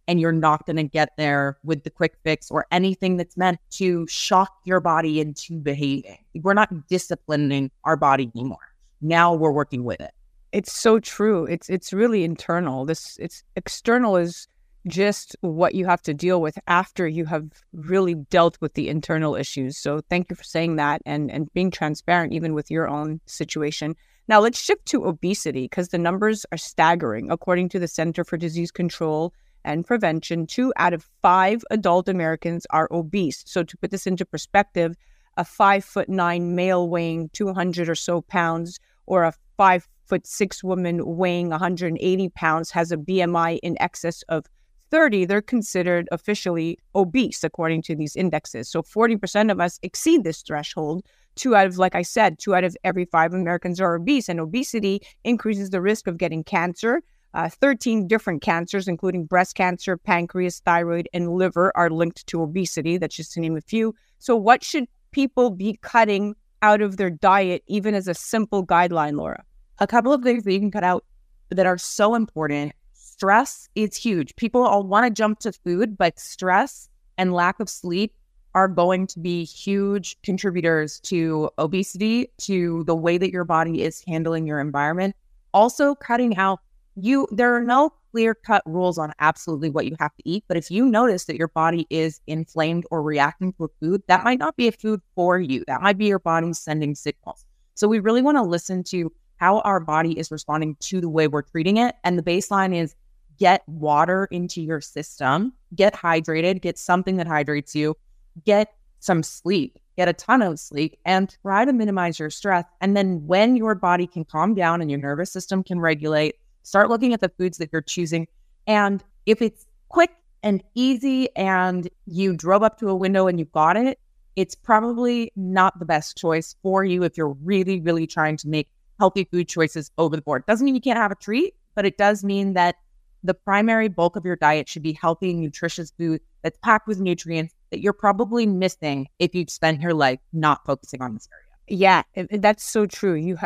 And 0.08 0.20
you're 0.20 0.32
not 0.32 0.66
going 0.66 0.76
to 0.76 0.82
get 0.82 1.10
there 1.16 1.58
with 1.62 1.84
the 1.84 1.90
quick 1.90 2.16
fix 2.24 2.50
or 2.50 2.66
anything 2.70 3.16
that's 3.16 3.36
meant 3.36 3.58
to 3.70 4.06
shock 4.08 4.50
your 4.64 4.80
body 4.80 5.20
into 5.20 5.60
behaving. 5.60 6.18
We're 6.34 6.54
not 6.54 6.88
disciplining 6.88 7.70
our 7.84 7.96
body 7.96 8.30
anymore 8.34 8.74
now 9.04 9.34
we're 9.34 9.52
working 9.52 9.84
with 9.84 10.00
it 10.00 10.12
it's 10.54 10.72
so 10.72 11.00
true 11.00 11.44
it's 11.46 11.68
it's 11.68 11.92
really 11.92 12.22
internal 12.22 12.84
this 12.84 13.16
it's 13.20 13.42
external 13.56 14.16
is 14.16 14.46
just 14.86 15.34
what 15.40 15.74
you 15.74 15.84
have 15.84 16.00
to 16.00 16.14
deal 16.14 16.40
with 16.40 16.56
after 16.68 17.08
you 17.08 17.24
have 17.24 17.44
really 17.72 18.14
dealt 18.30 18.56
with 18.60 18.74
the 18.74 18.88
internal 18.88 19.34
issues 19.34 19.76
so 19.76 20.00
thank 20.08 20.30
you 20.30 20.36
for 20.36 20.44
saying 20.44 20.76
that 20.76 21.02
and 21.04 21.30
and 21.30 21.52
being 21.54 21.70
transparent 21.70 22.32
even 22.32 22.54
with 22.54 22.70
your 22.70 22.88
own 22.88 23.20
situation. 23.26 23.96
Now 24.28 24.40
let's 24.40 24.60
shift 24.60 24.86
to 24.86 25.06
obesity 25.06 25.64
because 25.64 25.88
the 25.88 25.98
numbers 25.98 26.46
are 26.52 26.58
staggering 26.58 27.30
according 27.30 27.68
to 27.70 27.78
the 27.78 27.88
center 27.88 28.24
for 28.24 28.36
disease 28.36 28.70
control 28.70 29.34
and 29.64 29.86
prevention 29.86 30.46
two 30.46 30.72
out 30.76 30.92
of 30.92 31.08
five 31.20 31.64
adult 31.70 32.08
americans 32.08 32.66
are 32.70 32.88
obese 32.90 33.42
so 33.46 33.62
to 33.62 33.76
put 33.78 33.90
this 33.90 34.06
into 34.06 34.24
perspective 34.26 34.94
a 35.36 35.44
five 35.44 35.84
foot 35.84 36.08
nine 36.08 36.54
male 36.54 36.88
weighing 36.88 37.30
200 37.32 37.88
or 37.88 37.94
so 37.94 38.20
pounds 38.20 38.78
or 39.06 39.24
a 39.24 39.32
five 39.56 39.88
foot 40.06 40.26
six 40.26 40.62
woman 40.62 41.00
weighing 41.16 41.50
180 41.50 42.28
pounds 42.30 42.70
has 42.70 42.92
a 42.92 42.96
BMI 42.96 43.58
in 43.62 43.76
excess 43.80 44.22
of 44.28 44.46
30, 44.90 45.24
they're 45.24 45.42
considered 45.42 46.08
officially 46.12 46.78
obese 46.94 47.42
according 47.42 47.82
to 47.82 47.96
these 47.96 48.14
indexes. 48.14 48.68
So 48.68 48.80
40% 48.82 49.50
of 49.50 49.60
us 49.60 49.78
exceed 49.82 50.22
this 50.22 50.42
threshold. 50.42 51.04
Two 51.34 51.56
out 51.56 51.66
of, 51.66 51.78
like 51.78 51.96
I 51.96 52.02
said, 52.02 52.38
two 52.38 52.54
out 52.54 52.62
of 52.62 52.76
every 52.84 53.04
five 53.06 53.34
Americans 53.34 53.80
are 53.80 53.96
obese, 53.96 54.28
and 54.28 54.38
obesity 54.38 55.00
increases 55.24 55.70
the 55.70 55.80
risk 55.80 56.06
of 56.06 56.16
getting 56.16 56.44
cancer. 56.44 57.02
Uh, 57.34 57.48
13 57.48 58.06
different 58.06 58.40
cancers, 58.40 58.86
including 58.86 59.24
breast 59.24 59.56
cancer, 59.56 59.96
pancreas, 59.96 60.60
thyroid, 60.60 61.08
and 61.12 61.32
liver, 61.32 61.72
are 61.76 61.90
linked 61.90 62.24
to 62.28 62.40
obesity. 62.40 62.96
That's 62.96 63.16
just 63.16 63.32
to 63.32 63.40
name 63.40 63.56
a 63.56 63.60
few. 63.60 63.96
So, 64.20 64.36
what 64.36 64.62
should 64.62 64.86
people 65.10 65.50
be 65.50 65.76
cutting 65.82 66.36
out 66.62 66.80
of 66.80 66.96
their 66.96 67.10
diet, 67.10 67.64
even 67.66 67.94
as 67.94 68.06
a 68.06 68.14
simple 68.14 68.64
guideline, 68.64 69.16
Laura? 69.16 69.42
A 69.80 69.86
couple 69.86 70.12
of 70.12 70.22
things 70.22 70.44
that 70.44 70.52
you 70.52 70.60
can 70.60 70.70
cut 70.70 70.84
out 70.84 71.04
that 71.50 71.66
are 71.66 71.78
so 71.78 72.14
important. 72.14 72.72
Stress 72.92 73.68
is 73.74 73.96
huge. 73.96 74.36
People 74.36 74.62
all 74.62 74.84
want 74.84 75.06
to 75.06 75.10
jump 75.10 75.40
to 75.40 75.52
food, 75.52 75.96
but 75.98 76.18
stress 76.18 76.88
and 77.18 77.32
lack 77.32 77.60
of 77.60 77.68
sleep 77.68 78.14
are 78.54 78.68
going 78.68 79.06
to 79.08 79.18
be 79.18 79.44
huge 79.44 80.20
contributors 80.22 81.00
to 81.00 81.50
obesity, 81.58 82.30
to 82.38 82.84
the 82.84 82.94
way 82.94 83.18
that 83.18 83.32
your 83.32 83.44
body 83.44 83.82
is 83.82 84.02
handling 84.06 84.46
your 84.46 84.60
environment. 84.60 85.16
Also, 85.52 85.94
cutting 85.96 86.36
out 86.36 86.60
you, 86.96 87.26
there 87.32 87.54
are 87.56 87.64
no 87.64 87.92
clear 88.12 88.34
cut 88.34 88.62
rules 88.66 88.98
on 88.98 89.12
absolutely 89.18 89.70
what 89.70 89.86
you 89.86 89.96
have 89.98 90.14
to 90.14 90.22
eat. 90.24 90.44
But 90.46 90.56
if 90.56 90.70
you 90.70 90.86
notice 90.86 91.24
that 91.24 91.36
your 91.36 91.48
body 91.48 91.86
is 91.90 92.20
inflamed 92.28 92.84
or 92.92 93.02
reacting 93.02 93.52
to 93.54 93.64
a 93.64 93.68
food, 93.80 94.02
that 94.06 94.22
might 94.22 94.38
not 94.38 94.56
be 94.56 94.68
a 94.68 94.72
food 94.72 95.00
for 95.16 95.40
you. 95.40 95.64
That 95.66 95.82
might 95.82 95.98
be 95.98 96.06
your 96.06 96.20
body 96.20 96.52
sending 96.52 96.94
signals. 96.94 97.44
So 97.74 97.88
we 97.88 97.98
really 97.98 98.22
want 98.22 98.36
to 98.36 98.42
listen 98.42 98.84
to 98.84 99.12
how 99.36 99.60
our 99.60 99.80
body 99.80 100.18
is 100.18 100.30
responding 100.30 100.76
to 100.80 101.00
the 101.00 101.08
way 101.08 101.28
we're 101.28 101.42
treating 101.42 101.76
it. 101.76 101.96
And 102.04 102.18
the 102.18 102.22
baseline 102.22 102.74
is 102.74 102.94
get 103.38 103.68
water 103.68 104.28
into 104.30 104.62
your 104.62 104.80
system, 104.80 105.52
get 105.74 105.94
hydrated, 105.94 106.60
get 106.60 106.78
something 106.78 107.16
that 107.16 107.26
hydrates 107.26 107.74
you, 107.74 107.96
get 108.44 108.74
some 109.00 109.22
sleep, 109.22 109.78
get 109.96 110.08
a 110.08 110.12
ton 110.12 110.40
of 110.40 110.58
sleep, 110.58 110.96
and 111.04 111.36
try 111.42 111.64
to 111.64 111.72
minimize 111.72 112.18
your 112.18 112.30
stress. 112.30 112.64
And 112.80 112.96
then 112.96 113.26
when 113.26 113.56
your 113.56 113.74
body 113.74 114.06
can 114.06 114.24
calm 114.24 114.54
down 114.54 114.80
and 114.80 114.90
your 114.90 115.00
nervous 115.00 115.32
system 115.32 115.62
can 115.62 115.80
regulate, 115.80 116.36
Start 116.64 116.88
looking 116.88 117.12
at 117.12 117.20
the 117.20 117.28
foods 117.28 117.58
that 117.58 117.68
you're 117.72 117.82
choosing. 117.82 118.26
And 118.66 119.04
if 119.26 119.42
it's 119.42 119.66
quick 119.90 120.10
and 120.42 120.64
easy 120.74 121.28
and 121.36 121.88
you 122.06 122.34
drove 122.34 122.62
up 122.62 122.78
to 122.78 122.88
a 122.88 122.94
window 122.94 123.26
and 123.28 123.38
you 123.38 123.44
got 123.44 123.76
it, 123.76 123.98
it's 124.34 124.54
probably 124.54 125.30
not 125.36 125.78
the 125.78 125.84
best 125.84 126.16
choice 126.16 126.56
for 126.62 126.82
you 126.82 127.04
if 127.04 127.16
you're 127.18 127.36
really, 127.44 127.80
really 127.82 128.06
trying 128.06 128.38
to 128.38 128.48
make 128.48 128.68
healthy 128.98 129.24
food 129.24 129.48
choices 129.48 129.90
over 129.98 130.16
the 130.16 130.22
board. 130.22 130.44
Doesn't 130.46 130.64
mean 130.64 130.74
you 130.74 130.80
can't 130.80 130.98
have 130.98 131.10
a 131.10 131.16
treat, 131.16 131.54
but 131.74 131.84
it 131.84 131.98
does 131.98 132.24
mean 132.24 132.54
that 132.54 132.76
the 133.22 133.34
primary 133.34 133.88
bulk 133.88 134.16
of 134.16 134.24
your 134.24 134.36
diet 134.36 134.68
should 134.68 134.82
be 134.82 134.92
healthy, 134.92 135.32
nutritious 135.32 135.92
food 135.98 136.20
that's 136.42 136.58
packed 136.62 136.86
with 136.86 137.00
nutrients 137.00 137.54
that 137.70 137.80
you're 137.80 137.94
probably 137.94 138.46
missing 138.46 139.08
if 139.18 139.34
you've 139.34 139.50
spent 139.50 139.80
your 139.80 139.94
life 139.94 140.20
not 140.32 140.64
focusing 140.66 141.00
on 141.00 141.14
this 141.14 141.28
area. 141.32 141.44
Yeah, 141.66 142.26
that's 142.30 142.62
so 142.62 142.84
true. 142.84 143.14
You 143.14 143.38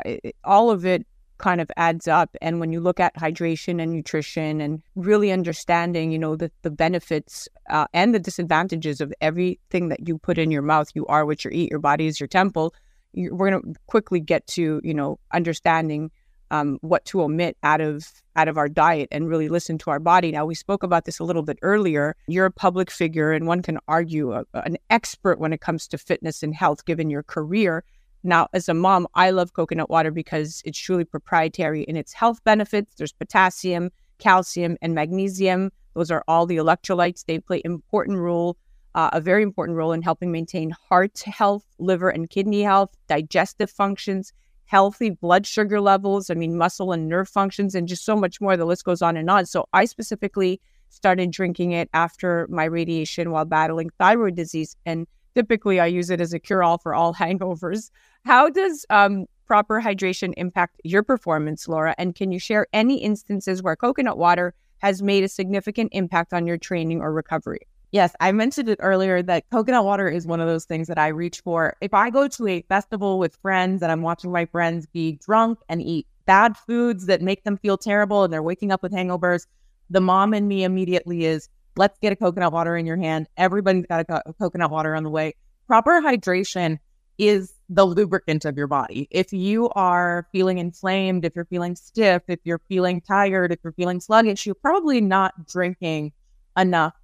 all 0.43 0.71
of 0.71 0.85
it 0.85 1.07
kind 1.39 1.61
of 1.61 1.71
adds 1.77 2.09
up. 2.09 2.37
And 2.43 2.59
when 2.59 2.73
you 2.73 2.81
look 2.81 2.99
at 2.99 3.15
hydration 3.17 3.81
and 3.81 3.93
nutrition 3.93 4.61
and 4.61 4.83
really 4.97 5.31
understanding, 5.31 6.11
you 6.11 6.19
know, 6.19 6.35
the, 6.35 6.51
the 6.63 6.71
benefits 6.71 7.49
uh, 7.71 7.87
and 7.95 8.13
the 8.13 8.19
disadvantages 8.19 9.01
of 9.01 9.15
everything 9.21 9.89
that 9.89 10.07
you 10.07 10.19
put 10.19 10.37
in 10.37 10.51
your 10.51 10.63
mouth, 10.63 10.91
you 10.95 11.07
are 11.07 11.25
what 11.25 11.45
you 11.45 11.53
eat, 11.53 11.71
your 11.71 11.79
body 11.79 12.07
is 12.09 12.19
your 12.19 12.27
temple. 12.27 12.75
We're 13.19 13.51
going 13.51 13.75
to 13.75 13.81
quickly 13.87 14.21
get 14.21 14.47
to, 14.49 14.81
you 14.85 14.95
know, 14.95 15.19
understanding 15.33 16.11
um, 16.51 16.79
what 16.81 17.05
to 17.07 17.23
omit 17.23 17.57
out 17.63 17.81
of 17.81 18.07
out 18.37 18.49
of 18.49 18.57
our 18.57 18.69
diet 18.69 19.09
and 19.11 19.29
really 19.29 19.49
listen 19.49 19.77
to 19.79 19.91
our 19.91 19.99
body. 19.99 20.31
Now 20.31 20.47
we 20.47 20.55
spoke 20.55 20.83
about 20.83 21.05
this 21.05 21.19
a 21.19 21.25
little 21.25 21.43
bit 21.43 21.59
earlier. 21.63 22.17
You're 22.27 22.47
a 22.47 22.51
public 22.51 22.91
figure, 22.91 23.33
and 23.33 23.47
one 23.47 23.63
can 23.63 23.79
argue 23.89 24.33
a, 24.33 24.45
an 24.55 24.79
expert 24.91 25.39
when 25.39 25.53
it 25.53 25.61
comes 25.61 25.89
to 25.89 25.99
fitness 25.99 26.43
and 26.43 26.55
health, 26.55 26.85
given 26.85 27.11
your 27.11 27.23
career. 27.23 27.85
Now, 28.25 28.49
as 28.53 28.69
a 28.69 28.75
mom, 28.75 29.07
I 29.15 29.31
love 29.31 29.53
coconut 29.53 29.91
water 29.91 30.11
because 30.11 30.63
it's 30.65 30.79
truly 30.79 31.05
proprietary 31.05 31.83
in 31.83 31.97
its 31.97 32.13
health 32.13 32.43
benefits. 32.45 32.95
There's 32.97 33.13
potassium, 33.13 33.91
calcium, 34.19 34.77
and 34.83 34.95
magnesium. 34.95 35.71
Those 35.95 36.11
are 36.11 36.25
all 36.27 36.47
the 36.47 36.57
electrolytes. 36.57 37.25
They 37.25 37.39
play 37.39 37.63
important 37.65 38.19
role, 38.19 38.57
uh, 38.95 39.11
a 39.13 39.21
very 39.21 39.43
important 39.43 39.77
role 39.77 39.93
in 39.93 40.03
helping 40.03 40.33
maintain 40.33 40.71
heart 40.71 41.21
health, 41.21 41.65
liver 41.79 42.11
and 42.11 42.31
kidney 42.31 42.63
health, 42.63 42.91
digestive 43.07 43.71
functions, 43.71 44.33
healthy 44.65 45.11
blood 45.11 45.47
sugar 45.47 45.81
levels. 45.81 46.31
I 46.31 46.35
mean, 46.35 46.57
muscle 46.57 46.93
and 46.93 47.09
nerve 47.09 47.29
functions, 47.29 47.75
and 47.75 47.89
just 47.89 48.05
so 48.05 48.17
much 48.17 48.41
more. 48.41 48.57
The 48.57 48.65
list 48.65 48.85
goes 48.85 49.03
on 49.03 49.17
and 49.17 49.31
on. 49.31 49.47
So 49.47 49.67
I 49.73 49.85
specifically 49.85 50.61
started 50.91 51.31
drinking 51.31 51.73
it 51.73 51.89
after 51.93 52.47
my 52.51 52.65
radiation 52.65 53.31
while 53.31 53.45
battling 53.45 53.91
thyroid 53.99 54.35
disease, 54.35 54.77
and 54.87 55.07
typically 55.35 55.81
I 55.81 55.87
use 55.87 56.11
it 56.11 56.21
as 56.21 56.33
a 56.33 56.39
cure 56.39 56.63
all 56.63 56.79
for 56.79 56.95
all 56.95 57.15
hangovers. 57.23 57.91
How 58.25 58.49
does 58.51 58.85
um, 58.91 59.27
proper 59.47 59.81
hydration 59.81 60.35
impact 60.37 60.81
your 60.85 61.03
performance, 61.03 61.69
Laura? 61.69 61.95
And 61.99 62.15
can 62.15 62.33
you 62.33 62.39
share 62.39 62.67
any 62.73 63.03
instances 63.03 63.63
where 63.63 63.77
coconut 63.77 64.19
water 64.19 64.55
has 64.79 65.03
made 65.03 65.25
a 65.25 65.29
significant 65.29 65.91
impact 65.93 66.33
on 66.33 66.47
your 66.47 66.59
training 66.59 67.01
or 67.01 67.13
recovery? 67.13 67.67
Yes, 67.91 68.15
I 68.21 68.33
mentioned 68.33 68.69
it 68.69 68.79
earlier 68.83 69.23
that 69.23 69.45
coconut 69.51 69.85
water 69.85 70.09
is 70.09 70.27
one 70.27 70.41
of 70.41 70.47
those 70.47 70.67
things 70.67 70.89
that 70.89 70.99
I 70.99 71.09
reach 71.09 71.41
for. 71.41 71.75
If 71.81 71.95
I 71.95 72.11
go 72.11 72.29
to 72.29 72.47
a 72.47 72.63
festival 72.63 73.19
with 73.19 73.37
friends 73.41 73.83
and 73.83 73.91
I'm 73.91 74.03
watching 74.03 74.31
my 74.31 74.45
friends 74.45 74.87
be 74.87 75.19
drunk 75.25 75.59
and 75.69 75.81
eat 75.81 76.07
bad 76.27 76.57
foods 76.57 77.07
that 77.07 77.23
make 77.23 77.45
them 77.45 77.57
feel 77.57 77.79
terrible 77.79 78.25
and 78.25 78.33
they're 78.33 78.43
waking 78.43 78.73
up 78.73 78.83
with 78.83 78.93
hangovers, 78.93 79.47
the 79.89 80.03
mom 80.03 80.35
in 80.35 80.47
me 80.49 80.65
immediately 80.65 81.25
is 81.25 81.49
Let's 81.79 81.97
get 82.01 82.13
a 82.13 82.17
coconut 82.17 82.53
water 82.53 82.77
in 82.77 82.87
your 82.87 82.97
hand. 82.97 83.29
Everybody's 83.37 83.87
got 83.87 84.01
a, 84.01 84.05
co- 84.05 84.23
a 84.27 84.33
coconut 84.33 84.73
water 84.73 84.97
on 84.97 85.05
the 85.05 85.11
way. 85.11 85.35
Proper 85.69 86.03
hydration 86.03 86.81
is 87.19 87.53
the 87.69 87.85
lubricant 87.85 88.45
of 88.45 88.57
your 88.57 88.67
body. 88.67 89.07
If 89.13 89.33
you 89.33 89.69
are 89.71 90.27
feeling 90.33 90.59
inflamed, 90.59 91.25
if 91.25 91.37
you're 91.37 91.45
feeling 91.45 91.77
stiff, 91.77 92.23
if 92.27 92.41
you're 92.43 92.61
feeling 92.69 93.01
tired, 93.01 93.53
if 93.53 93.61
you're 93.63 93.75
feeling 93.75 94.01
sluggish, 94.01 94.45
you're 94.45 94.57
probably 94.57 95.01
not 95.01 95.47
drinking 95.47 96.11
enough 96.57 96.95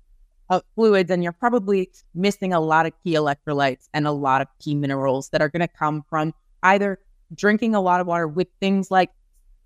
of 0.50 0.62
fluids 0.74 1.10
and 1.10 1.22
you're 1.22 1.32
probably 1.32 1.90
missing 2.14 2.52
a 2.52 2.60
lot 2.60 2.86
of 2.86 2.92
key 3.02 3.14
electrolytes 3.14 3.88
and 3.94 4.06
a 4.06 4.12
lot 4.12 4.42
of 4.42 4.48
key 4.58 4.74
minerals 4.74 5.30
that 5.30 5.40
are 5.40 5.48
going 5.48 5.60
to 5.60 5.68
come 5.68 6.04
from 6.08 6.34
either 6.62 6.98
drinking 7.34 7.74
a 7.74 7.80
lot 7.80 8.00
of 8.00 8.06
water 8.06 8.28
with 8.28 8.48
things 8.60 8.90
like 8.90 9.10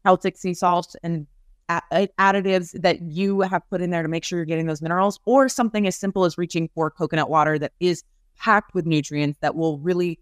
Celtic 0.04 0.36
sea 0.36 0.54
salt 0.54 0.94
and 1.02 1.26
additives 1.68 2.80
that 2.80 3.02
you 3.02 3.40
have 3.40 3.68
put 3.68 3.82
in 3.82 3.90
there 3.90 4.02
to 4.02 4.08
make 4.08 4.24
sure 4.24 4.38
you're 4.38 4.46
getting 4.46 4.66
those 4.66 4.80
minerals, 4.80 5.20
or 5.26 5.48
something 5.48 5.86
as 5.86 5.96
simple 5.96 6.24
as 6.24 6.38
reaching 6.38 6.70
for 6.74 6.90
coconut 6.90 7.28
water 7.28 7.58
that 7.58 7.72
is 7.80 8.04
packed 8.38 8.74
with 8.74 8.86
nutrients 8.86 9.38
that 9.42 9.54
will 9.54 9.78
really 9.80 10.18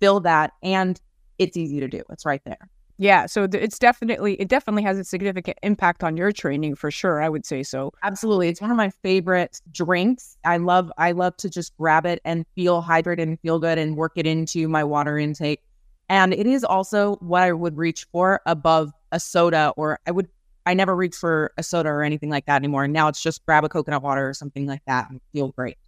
fill 0.00 0.20
that. 0.20 0.52
And 0.62 1.00
it's 1.38 1.56
easy 1.56 1.80
to 1.80 1.88
do. 1.88 2.02
It's 2.10 2.26
right 2.26 2.42
there. 2.44 2.68
Yeah, 3.00 3.24
so 3.24 3.46
th- 3.46 3.64
it's 3.64 3.78
definitely 3.78 4.34
it 4.34 4.48
definitely 4.48 4.82
has 4.82 4.98
a 4.98 5.04
significant 5.04 5.56
impact 5.62 6.04
on 6.04 6.18
your 6.18 6.32
training 6.32 6.74
for 6.74 6.90
sure. 6.90 7.22
I 7.22 7.30
would 7.30 7.46
say 7.46 7.62
so. 7.62 7.92
Absolutely, 8.02 8.48
it's 8.48 8.60
one 8.60 8.70
of 8.70 8.76
my 8.76 8.90
favorite 8.90 9.58
drinks. 9.72 10.36
I 10.44 10.58
love 10.58 10.92
I 10.98 11.12
love 11.12 11.34
to 11.38 11.48
just 11.48 11.74
grab 11.78 12.04
it 12.04 12.20
and 12.26 12.44
feel 12.54 12.82
hydrated 12.82 13.22
and 13.22 13.40
feel 13.40 13.58
good 13.58 13.78
and 13.78 13.96
work 13.96 14.12
it 14.16 14.26
into 14.26 14.68
my 14.68 14.84
water 14.84 15.16
intake. 15.16 15.62
And 16.10 16.34
it 16.34 16.46
is 16.46 16.62
also 16.62 17.16
what 17.20 17.42
I 17.42 17.52
would 17.52 17.78
reach 17.78 18.06
for 18.12 18.42
above 18.44 18.92
a 19.12 19.18
soda 19.18 19.72
or 19.78 19.98
I 20.06 20.10
would 20.10 20.28
I 20.66 20.74
never 20.74 20.94
reach 20.94 21.16
for 21.16 21.52
a 21.56 21.62
soda 21.62 21.88
or 21.88 22.02
anything 22.02 22.28
like 22.28 22.44
that 22.44 22.56
anymore. 22.56 22.86
Now 22.86 23.08
it's 23.08 23.22
just 23.22 23.46
grab 23.46 23.64
a 23.64 23.70
coconut 23.70 24.02
water 24.02 24.28
or 24.28 24.34
something 24.34 24.66
like 24.66 24.82
that 24.86 25.08
and 25.08 25.22
feel 25.32 25.52
great. 25.52 25.78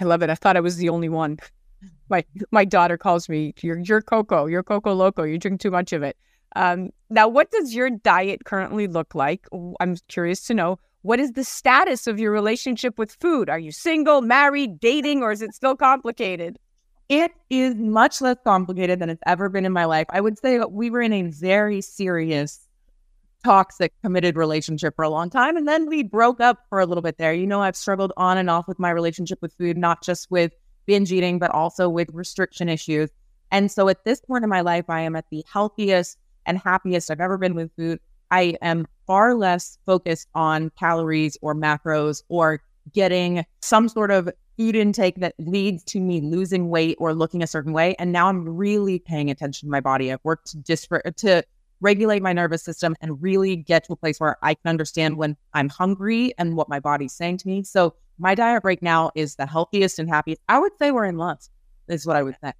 I 0.00 0.04
love 0.04 0.22
it. 0.22 0.30
I 0.30 0.34
thought 0.34 0.56
I 0.56 0.60
was 0.60 0.76
the 0.76 0.88
only 0.88 1.08
one. 1.08 1.38
My 2.08 2.24
my 2.50 2.64
daughter 2.64 2.98
calls 2.98 3.28
me, 3.28 3.54
"You're 3.62 3.78
you're 3.78 4.02
Coco. 4.02 4.46
You're 4.46 4.64
Coco 4.64 4.94
Loco. 4.94 5.22
You 5.24 5.38
drink 5.38 5.60
too 5.60 5.70
much 5.70 5.92
of 5.92 6.02
it." 6.02 6.16
Um, 6.56 6.90
now, 7.10 7.28
what 7.28 7.50
does 7.50 7.74
your 7.74 7.90
diet 7.90 8.44
currently 8.44 8.86
look 8.86 9.14
like? 9.14 9.46
I'm 9.80 9.96
curious 10.08 10.46
to 10.46 10.54
know. 10.54 10.78
What 11.02 11.20
is 11.20 11.32
the 11.32 11.44
status 11.44 12.06
of 12.06 12.18
your 12.18 12.32
relationship 12.32 12.98
with 12.98 13.16
food? 13.20 13.48
Are 13.48 13.58
you 13.58 13.70
single, 13.70 14.20
married, 14.20 14.80
dating, 14.80 15.22
or 15.22 15.30
is 15.30 15.42
it 15.42 15.54
still 15.54 15.76
complicated? 15.76 16.58
It 17.08 17.32
is 17.48 17.74
much 17.76 18.20
less 18.20 18.36
complicated 18.44 18.98
than 18.98 19.08
it's 19.08 19.22
ever 19.26 19.48
been 19.48 19.64
in 19.64 19.72
my 19.72 19.86
life. 19.86 20.06
I 20.10 20.20
would 20.20 20.38
say 20.38 20.58
we 20.58 20.90
were 20.90 21.00
in 21.00 21.12
a 21.12 21.22
very 21.22 21.80
serious, 21.80 22.66
toxic, 23.44 23.92
committed 24.02 24.36
relationship 24.36 24.96
for 24.96 25.04
a 25.04 25.08
long 25.08 25.30
time. 25.30 25.56
And 25.56 25.66
then 25.66 25.86
we 25.86 26.02
broke 26.02 26.40
up 26.40 26.58
for 26.68 26.80
a 26.80 26.86
little 26.86 27.00
bit 27.00 27.16
there. 27.16 27.32
You 27.32 27.46
know, 27.46 27.62
I've 27.62 27.76
struggled 27.76 28.12
on 28.16 28.36
and 28.36 28.50
off 28.50 28.68
with 28.68 28.78
my 28.78 28.90
relationship 28.90 29.38
with 29.40 29.54
food, 29.54 29.78
not 29.78 30.02
just 30.02 30.30
with 30.30 30.52
binge 30.84 31.12
eating, 31.12 31.38
but 31.38 31.50
also 31.52 31.88
with 31.88 32.10
restriction 32.12 32.68
issues. 32.68 33.08
And 33.50 33.70
so 33.70 33.88
at 33.88 34.04
this 34.04 34.20
point 34.20 34.44
in 34.44 34.50
my 34.50 34.60
life, 34.60 34.90
I 34.90 35.00
am 35.00 35.16
at 35.16 35.24
the 35.30 35.44
healthiest 35.50 36.18
and 36.48 36.58
happiest 36.58 37.10
I've 37.10 37.20
ever 37.20 37.38
been 37.38 37.54
with 37.54 37.70
food. 37.76 38.00
I 38.32 38.56
am 38.60 38.86
far 39.06 39.34
less 39.34 39.78
focused 39.86 40.28
on 40.34 40.70
calories 40.78 41.38
or 41.40 41.54
macros 41.54 42.22
or 42.28 42.60
getting 42.92 43.44
some 43.62 43.88
sort 43.88 44.10
of 44.10 44.28
food 44.56 44.74
intake 44.74 45.16
that 45.20 45.34
leads 45.38 45.84
to 45.84 46.00
me 46.00 46.20
losing 46.20 46.68
weight 46.68 46.96
or 46.98 47.14
looking 47.14 47.42
a 47.42 47.46
certain 47.46 47.72
way. 47.72 47.94
And 47.98 48.10
now 48.10 48.28
I'm 48.28 48.48
really 48.48 48.98
paying 48.98 49.30
attention 49.30 49.68
to 49.68 49.70
my 49.70 49.80
body. 49.80 50.12
I've 50.12 50.24
worked 50.24 50.54
for 50.88 51.00
to 51.00 51.44
regulate 51.80 52.22
my 52.22 52.32
nervous 52.32 52.64
system 52.64 52.96
and 53.00 53.22
really 53.22 53.54
get 53.54 53.84
to 53.84 53.92
a 53.92 53.96
place 53.96 54.18
where 54.18 54.36
I 54.42 54.54
can 54.54 54.68
understand 54.68 55.16
when 55.16 55.36
I'm 55.54 55.68
hungry 55.68 56.32
and 56.36 56.56
what 56.56 56.68
my 56.68 56.80
body's 56.80 57.12
saying 57.12 57.38
to 57.38 57.48
me. 57.48 57.62
So 57.62 57.94
my 58.18 58.34
diet 58.34 58.62
right 58.64 58.82
now 58.82 59.12
is 59.14 59.36
the 59.36 59.46
healthiest 59.46 60.00
and 60.00 60.08
happiest. 60.08 60.42
I 60.48 60.58
would 60.58 60.72
say 60.78 60.90
we're 60.90 61.04
in 61.04 61.18
love, 61.18 61.38
is 61.86 62.04
what 62.04 62.16
I 62.16 62.24
would 62.24 62.36
say. 62.42 62.52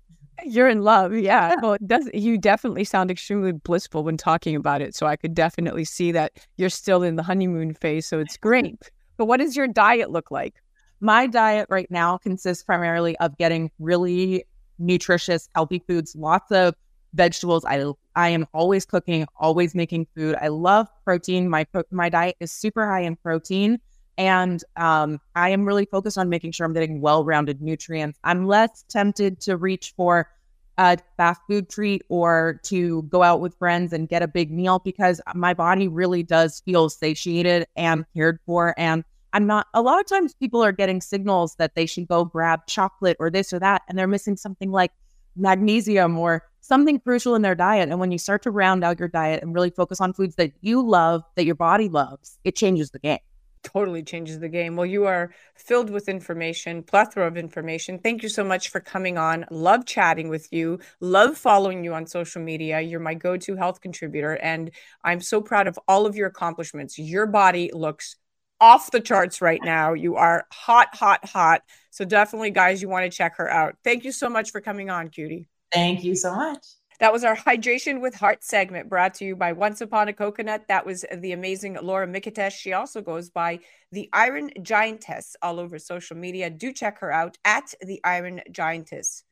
You're 0.45 0.69
in 0.69 0.83
love, 0.83 1.15
yeah. 1.15 1.55
Well, 1.61 1.75
it 1.75 1.87
does 1.87 2.09
you 2.15 2.39
definitely 2.39 2.85
sound 2.85 3.11
extremely 3.11 3.53
blissful 3.53 4.05
when 4.05 4.17
talking 4.17 4.55
about 4.55 4.81
it. 4.81 4.95
So 4.95 5.07
I 5.07 5.17
could 5.17 5.35
definitely 5.35 5.85
see 5.85 6.13
that 6.13 6.33
you're 6.57 6.71
still 6.71 7.03
in 7.03 7.17
the 7.17 7.23
honeymoon 7.23 7.75
phase. 7.75 8.07
So 8.07 8.19
it's 8.19 8.37
great. 8.37 8.91
but 9.17 9.27
what 9.27 9.41
does 9.41 9.57
your 9.57 9.67
diet 9.67 10.11
look 10.11 10.31
like? 10.31 10.63
My 11.01 11.27
diet 11.27 11.67
right 11.71 11.91
now 11.91 12.19
consists 12.19 12.63
primarily 12.63 13.17
of 13.19 13.37
getting 13.39 13.71
really 13.79 14.45
nutritious, 14.79 15.49
healthy 15.55 15.83
foods, 15.87 16.15
lots 16.17 16.51
of 16.51 16.75
vegetables. 17.15 17.65
I 17.65 17.93
I 18.17 18.31
am 18.31 18.47
always 18.53 18.85
cooking, 18.85 19.27
always 19.39 19.75
making 19.75 20.07
food. 20.17 20.37
I 20.41 20.49
love 20.49 20.89
protein. 21.05 21.49
My 21.49 21.67
my 21.91 22.09
diet 22.09 22.37
is 22.41 22.53
super 22.53 22.87
high 22.87 23.03
in 23.03 23.17
protein. 23.17 23.79
And 24.19 24.63
um, 24.77 25.21
I 25.37 25.51
am 25.51 25.65
really 25.65 25.87
focused 25.87 26.19
on 26.19 26.29
making 26.29 26.51
sure 26.51 26.67
I'm 26.67 26.75
getting 26.75 27.01
well 27.01 27.25
rounded 27.25 27.63
nutrients. 27.63 28.19
I'm 28.25 28.47
less 28.47 28.85
tempted 28.89 29.41
to 29.43 29.57
reach 29.57 29.95
for 29.97 30.29
a 30.77 30.99
fast 31.17 31.41
food 31.49 31.71
treat 31.71 32.03
or 32.09 32.61
to 32.65 33.03
go 33.05 33.23
out 33.23 33.41
with 33.41 33.57
friends 33.59 33.93
and 33.93 34.09
get 34.09 34.23
a 34.23 34.29
big 34.29 34.51
meal 34.51 34.81
because 34.81 35.21
my 35.35 35.55
body 35.55 35.87
really 35.87 36.25
does 36.25 36.61
feel 36.65 36.89
satiated 36.89 37.67
and 37.77 38.05
cared 38.15 38.41
for. 38.45 38.75
And 38.77 39.05
I'm 39.33 39.47
not, 39.47 39.69
a 39.73 39.83
lot 39.83 40.01
of 40.01 40.07
times 40.07 40.35
people 40.35 40.65
are 40.65 40.73
getting 40.73 41.01
signals 41.01 41.55
that 41.57 41.77
they 41.77 41.87
should 41.87 42.09
go 42.09 42.25
grab 42.25 42.67
chocolate 42.67 43.17
or 43.21 43.31
this 43.31 43.53
or 43.53 43.61
that, 43.61 43.83
and 43.89 43.97
they're 43.97 44.09
missing 44.09 44.37
something 44.37 44.73
like 44.73 44.93
magnesium 45.37 46.19
or 46.19 46.43
something 46.61 46.99
crucial 46.99 47.35
in 47.37 47.43
their 47.43 47.55
diet. 47.55 47.89
And 47.89 48.01
when 48.01 48.11
you 48.11 48.19
start 48.19 48.43
to 48.43 48.51
round 48.51 48.83
out 48.83 48.99
your 48.99 49.09
diet 49.09 49.43
and 49.43 49.55
really 49.55 49.71
focus 49.71 50.01
on 50.01 50.13
foods 50.13 50.35
that 50.37 50.53
you 50.61 50.83
love, 50.83 51.23
that 51.37 51.45
your 51.45 51.55
body 51.55 51.89
loves, 51.89 52.39
it 52.43 52.57
changes 52.57 52.91
the 52.91 52.99
game 52.99 53.19
totally 53.63 54.03
changes 54.03 54.39
the 54.39 54.49
game. 54.49 54.77
Well, 54.77 54.87
you 54.87 55.07
are 55.07 55.33
filled 55.55 55.91
with 55.91 56.09
information, 56.09 56.83
plethora 56.83 57.27
of 57.27 57.37
information. 57.37 57.99
Thank 57.99 58.23
you 58.23 58.29
so 58.29 58.45
much 58.45 58.71
for 58.71 58.81
coming 58.81 59.19
on. 59.19 59.45
Love 59.51 59.87
chatting 59.87 60.29
with 60.29 60.53
you. 60.53 60.79
Love 61.01 61.37
following 61.37 61.85
you 61.85 61.95
on 61.95 62.07
social 62.07 62.43
media. 62.43 62.81
You're 62.81 63.01
my 63.01 63.15
go-to 63.15 63.57
health 63.57 63.81
contributor 63.81 64.35
and 64.37 64.71
I'm 65.05 65.21
so 65.21 65.41
proud 65.41 65.69
of 65.69 65.79
all 65.89 66.07
of 66.07 66.17
your 66.17 66.29
accomplishments. 66.29 66.99
Your 66.99 67.27
body 67.27 67.71
looks 67.73 68.17
off 68.61 68.91
the 68.91 69.01
charts 69.01 69.41
right 69.41 69.61
now. 69.63 69.93
You 69.93 70.17
are 70.17 70.47
hot, 70.53 70.89
hot, 70.95 71.25
hot. 71.25 71.63
So 71.91 72.05
definitely 72.05 72.51
guys, 72.51 72.83
you 72.83 72.89
want 72.89 73.11
to 73.11 73.17
check 73.17 73.37
her 73.37 73.51
out. 73.51 73.77
Thank 73.85 74.05
you 74.05 74.13
so 74.13 74.29
much 74.29 74.51
for 74.51 74.61
coming 74.61 74.91
on, 74.91 75.09
Cutie. 75.09 75.49
Thank 75.73 76.03
you 76.03 76.15
so 76.15 76.35
much. 76.35 76.65
That 77.01 77.13
was 77.13 77.23
our 77.23 77.37
Hydration 77.37 78.01
with 78.01 78.17
Heart 78.17 78.43
segment 78.43 78.89
brought 78.89 79.15
to 79.15 79.25
you 79.25 79.37
by 79.37 79.53
Once 79.53 79.81
Upon 79.81 80.09
a 80.09 80.13
Coconut. 80.13 80.65
That 80.67 80.85
was 80.85 81.05
the 81.17 81.31
amazing 81.31 81.79
Laura 81.81 82.09
Micetich. 82.09 82.51
She 82.53 82.73
also 82.73 83.01
goes 83.01 83.31
by 83.31 83.61
the 83.93 84.09
Iron 84.13 84.51
Giantess 84.61 85.37
all 85.41 85.61
over 85.61 85.79
social 85.79 86.17
media. 86.17 86.51
Do 86.51 86.73
check 86.73 86.99
her 86.99 87.13
out 87.13 87.39
at 87.45 87.73
the 87.81 88.01
Iron 88.03 88.41
Giantess. 88.51 89.23